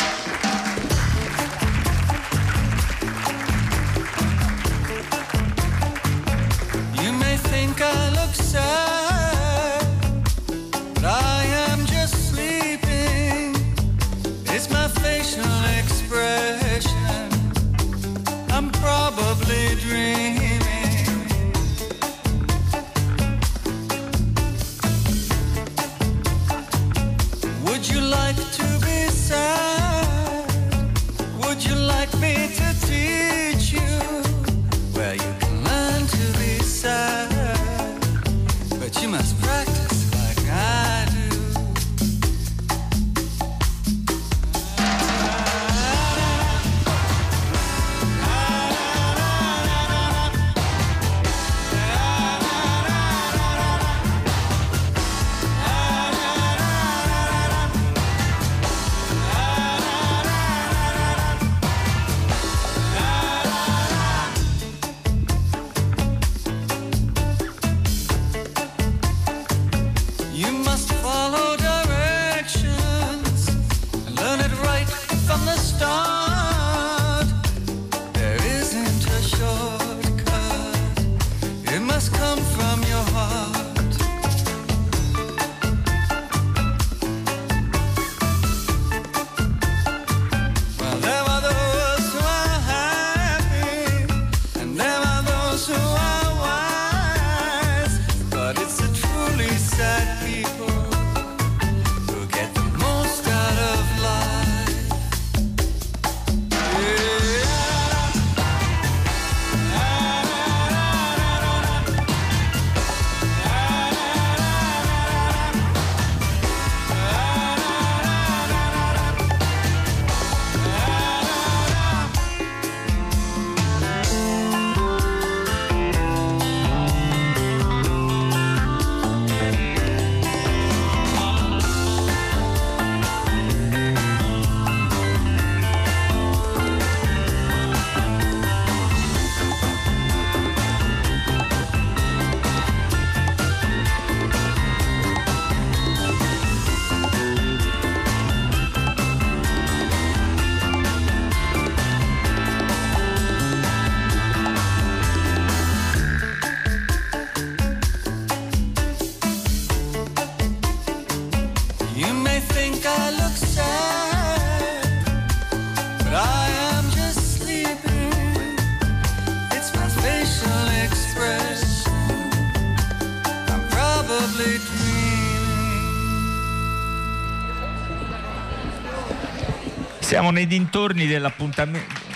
[180.51, 182.09] Dintorni dell'appuntamento.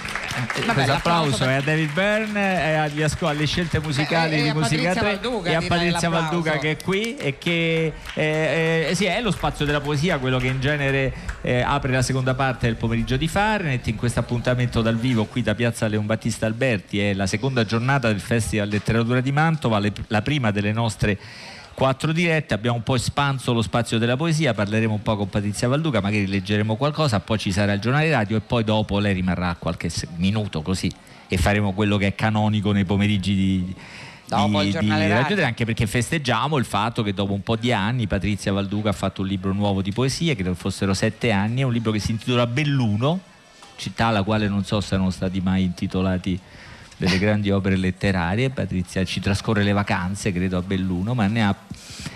[0.67, 4.43] Vabbè, applauso l'applauso è a David Byrne, è agli asco- alle scelte musicali Beh, e
[4.43, 6.09] di Musica Patrizia 3 Valduca e a Patrizia.
[6.09, 10.39] Valduca che è qui e che eh, eh, sì, è lo spazio della poesia, quello
[10.39, 11.13] che in genere
[11.43, 13.87] eh, apre la seconda parte del pomeriggio di Fahrenheit.
[13.87, 18.09] In questo appuntamento dal vivo qui da Piazza Leon Battista Alberti è la seconda giornata
[18.09, 21.17] del Festival Letteratura di Mantova, le- la prima delle nostre
[21.75, 25.69] quattro dirette, abbiamo un po' espanso lo spazio della poesia, parleremo un po' con Patrizia
[25.69, 29.57] Valduca, magari leggeremo qualcosa, poi ci sarà il giornale radio e poi dopo lei rimarrà
[29.59, 30.91] qualche minuto così
[31.29, 33.75] e faremo quello che è canonico nei pomeriggi di,
[34.27, 35.23] Dopo di- il giornale di radio.
[35.23, 38.91] Radio 3, anche perché festeggiamo il fatto che dopo un po' di anni Patrizia Valduca
[38.91, 41.99] ha fatto un libro nuovo di poesie, credo fossero sette anni, è un libro che
[41.99, 43.21] si intitola Belluno,
[43.77, 46.39] città alla quale non so se erano stati mai intitolati
[46.97, 48.51] delle grandi opere letterarie.
[48.51, 51.57] Patrizia ci trascorre le vacanze, credo, a Belluno, ma ne ha,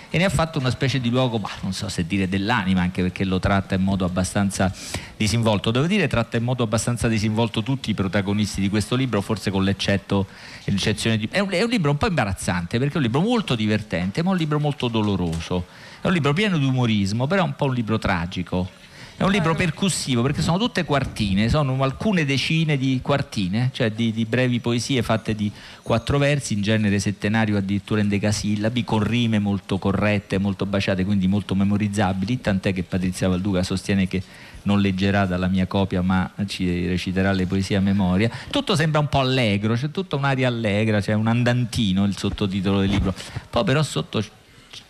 [0.09, 3.01] e ne ha fatto una specie di luogo, bah, non so se dire dell'anima, anche
[3.01, 4.73] perché lo tratta in modo abbastanza
[5.15, 5.71] disinvolto.
[5.71, 9.63] Devo dire, tratta in modo abbastanza disinvolto tutti i protagonisti di questo libro, forse con
[9.63, 10.27] l'eccetto,
[10.65, 11.27] l'eccezione di...
[11.29, 14.29] È un, è un libro un po' imbarazzante, perché è un libro molto divertente, ma
[14.29, 15.65] è un libro molto doloroso.
[16.01, 18.78] È un libro pieno di umorismo, però è un po' un libro tragico.
[19.19, 24.13] È un libro percussivo perché sono tutte quartine, sono alcune decine di quartine, cioè di,
[24.13, 25.51] di brevi poesie fatte di
[25.81, 31.27] quattro versi, in genere settenario addirittura in decasillabi, con rime molto corrette, molto baciate, quindi
[31.27, 34.23] molto memorizzabili, tant'è che Patrizia Valduca sostiene che
[34.61, 38.31] non leggerà dalla mia copia ma ci reciterà le poesie a memoria.
[38.49, 42.89] Tutto sembra un po' allegro, c'è tutta un'aria allegra, c'è un andantino il sottotitolo del
[42.89, 43.13] libro,
[43.49, 44.23] poi però sotto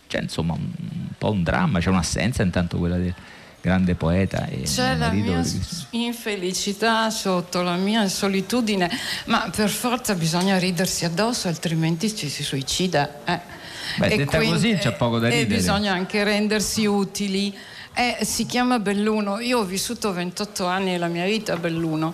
[0.06, 3.16] c'è insomma un, un po' un dramma, c'è un'assenza intanto quella del
[3.62, 5.44] grande poeta e C'è la mia
[5.92, 8.90] infelicità sotto la mia solitudine,
[9.26, 13.20] ma per forza bisogna ridersi addosso, altrimenti ci si suicida.
[13.26, 13.58] eh.
[13.98, 15.56] Beh, detta così c'è poco da E ridere.
[15.58, 17.56] bisogna anche rendersi utili.
[17.94, 19.40] Eh, si chiama Belluno.
[19.40, 22.14] Io ho vissuto 28 anni della mia vita a Belluno.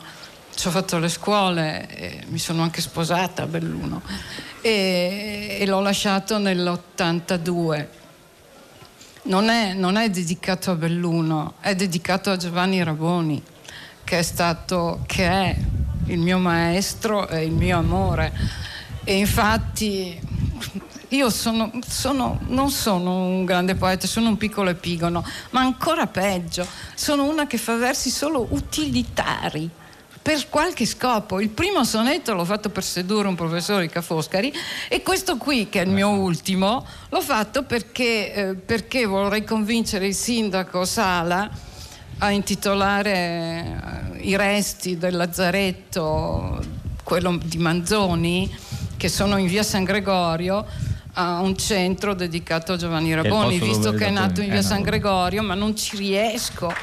[0.55, 4.01] Ci ho fatto le scuole, e mi sono anche sposata a Belluno
[4.61, 7.85] e, e l'ho lasciato nell'82.
[9.27, 13.41] Non è, non è dedicato a Belluno, è dedicato a Giovanni Raboni,
[14.03, 15.55] che è stato, che è
[16.05, 18.31] il mio maestro e il mio amore.
[19.03, 20.19] E infatti
[21.07, 26.63] io sono, sono- non sono un grande poeta, sono un piccolo epigono, ma ancora peggio,
[26.93, 29.67] sono una che fa versi solo utilitari
[30.25, 31.39] per qualche scopo.
[31.39, 34.51] Il primo sonetto l'ho fatto per sedurre un professore di Ca' Foscari
[34.89, 40.07] e questo qui, che è il mio ultimo, l'ho fatto perché, eh, perché vorrei convincere
[40.07, 41.47] il sindaco Sala
[42.17, 43.13] a intitolare
[44.15, 46.59] eh, i resti del lazzaretto,
[47.03, 48.51] quello di Manzoni,
[48.97, 50.65] che sono in via San Gregorio,
[51.15, 54.81] a un centro dedicato a Giovanni Raboni, visto che è nato in via eh, San.
[54.81, 56.73] Gregorio, ma non ci riesco.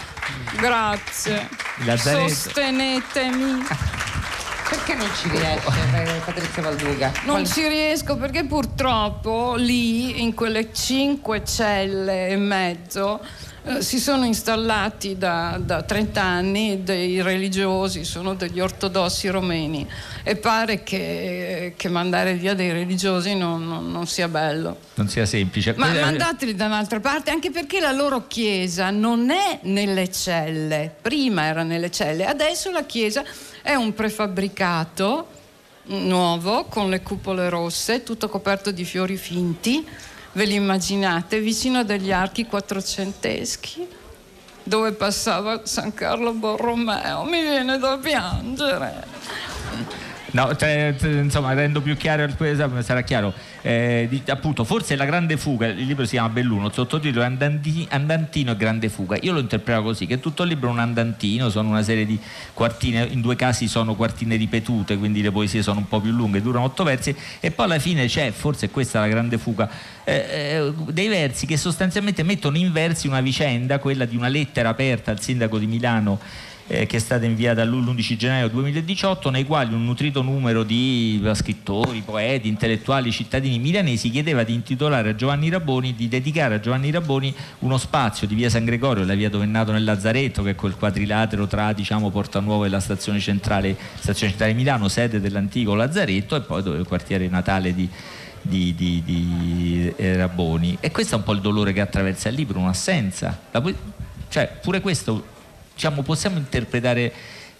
[0.57, 1.49] Grazie.
[1.97, 3.63] Sostenetemi.
[4.73, 7.13] Perché non ci riesce eh, Patrizia Valduca?
[7.25, 13.21] Non ci riesco perché purtroppo lì, in quelle cinque celle e mezzo,
[13.79, 19.87] si sono installati da, da 30 anni dei religiosi, sono degli ortodossi romeni
[20.25, 24.79] e pare che, che mandare via dei religiosi non- non- non sia bello.
[24.95, 25.75] non sia semplice.
[25.77, 30.93] Ma Eh, mandateli da un'altra parte, anche perché la loro chiesa non è nelle celle,
[31.01, 33.23] prima era nelle celle, adesso la chiesa
[33.63, 35.29] è un prefabbricato
[35.85, 39.85] nuovo con le cupole rosse, tutto coperto di fiori finti,
[40.33, 43.89] ve li immaginate, vicino a degli archi quattrocenteschi
[44.63, 49.12] dove passava San Carlo Borromeo, mi viene da piangere.
[50.33, 53.35] No, cioè, t- insomma, rendo più chiaro il questo, sarà chiaro.
[53.61, 57.27] Eh, di- appunto, forse la grande fuga, il libro si chiama Belluno, il sottotitolo è
[57.27, 59.19] Andanti- Andantino e Grande Fuga.
[59.21, 62.19] Io lo interpreto così, che tutto il libro è un andantino, sono una serie di
[62.55, 66.41] quartine, in due casi sono quartine ripetute, quindi le poesie sono un po' più lunghe,
[66.41, 69.69] durano otto versi, e poi alla fine c'è, forse questa è la grande fuga,
[70.05, 74.71] eh, eh, dei versi che sostanzialmente mettono in versi una vicenda, quella di una lettera
[74.71, 76.19] aperta al sindaco di Milano
[76.67, 81.35] eh, che è stata inviata l'11 gennaio 2018, nei quali un nutrito numero di eh,
[81.35, 86.91] scrittori, poeti, intellettuali, cittadini milanesi chiedeva di intitolare a Giovanni Raboni, di dedicare a Giovanni
[86.91, 90.51] Raboni uno spazio di via San Gregorio, la via dove è nato nel Lazzaretto, che
[90.51, 95.21] è quel quadrilatero tra diciamo, Porta Nuova e la stazione centrale, stazione centrale Milano, sede
[95.21, 97.89] dell'antico Lazzaretto, e poi dove è il quartiere natale di
[98.45, 100.77] di, di- di, eh, Raboni.
[100.81, 103.39] E questo è un po' il dolore che attraversa il libro, un'assenza.
[103.53, 103.63] La
[104.29, 105.27] cioè pure questo
[105.75, 107.13] diciamo, possiamo interpretare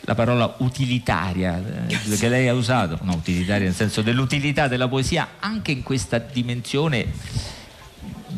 [0.05, 5.35] la parola utilitaria eh, che lei ha usato no utilitaria nel senso dell'utilità della poesia
[5.39, 7.07] anche in questa dimensione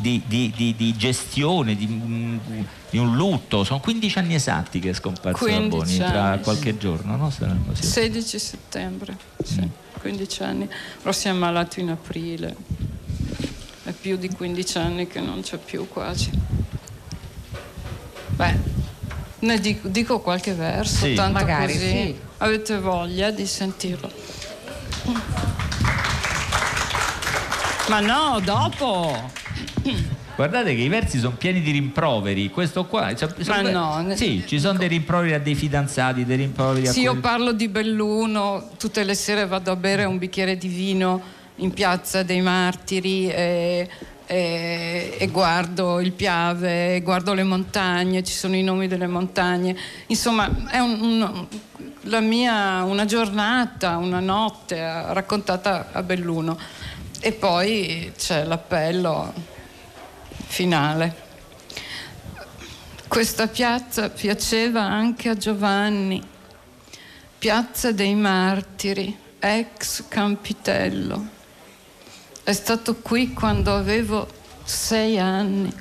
[0.05, 2.37] di, di, di, di gestione di, mm,
[2.91, 3.63] un lutto.
[3.63, 7.31] Sono 15 anni esatti che è scomparso la Boni, tra qualche giorno, no?
[7.73, 9.99] 16 settembre, sì, mm.
[9.99, 10.69] 15 anni.
[10.99, 12.55] Però si è ammalato in aprile.
[13.83, 16.29] È più di 15 anni che non c'è più quasi.
[18.35, 18.59] Beh,
[19.45, 22.15] ne dico, dico qualche verso, sì, tanto magari, così sì.
[22.37, 24.11] avete voglia di sentirlo.
[27.87, 29.31] Ma no, dopo.
[30.35, 33.15] Guardate che i versi sono pieni di rimproveri, questo qua.
[33.15, 37.03] Cioè, Ma no, sì, ci sono dei rimproveri a dei fidanzati, dei rimproveri a Sì,
[37.03, 37.15] quelli...
[37.15, 41.21] io parlo di Belluno, tutte le sere vado a bere un bicchiere di vino
[41.57, 43.87] in piazza dei martiri e,
[44.25, 49.75] e, e guardo il Piave, guardo le montagne, ci sono i nomi delle montagne.
[50.07, 51.47] Insomma, è un, un,
[52.01, 54.77] la mia una giornata, una notte
[55.13, 56.57] raccontata a Belluno.
[57.19, 59.33] E poi c'è l'appello
[60.47, 61.23] finale.
[63.07, 66.21] Questa piazza piaceva anche a Giovanni,
[67.37, 71.34] piazza dei martiri, ex Campitello.
[72.45, 74.27] È stato qui quando avevo
[74.63, 75.73] sei anni.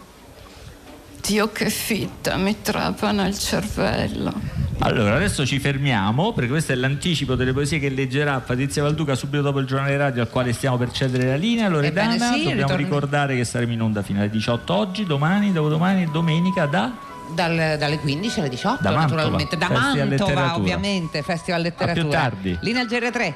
[1.20, 4.32] Dio che fitta mi trapana il cervello.
[4.78, 9.42] Allora, adesso ci fermiamo perché questo è l'anticipo delle poesie che leggerà Patrizia Valduca subito
[9.42, 11.68] dopo il giornale radio al quale stiamo per cedere la linea.
[11.68, 15.52] Loredana, Ebbene sì, dobbiamo ritorno- ricordare che saremo in onda fino alle 18 oggi, domani,
[15.52, 16.92] dopodomani e domenica da...
[17.34, 20.56] Dal- dalle 15 alle 18 Da Mantova, naturalmente da Festival Mantova Letteratura.
[20.56, 22.58] ovviamente Festival Letteratura tardi.
[22.62, 23.34] linea al GR3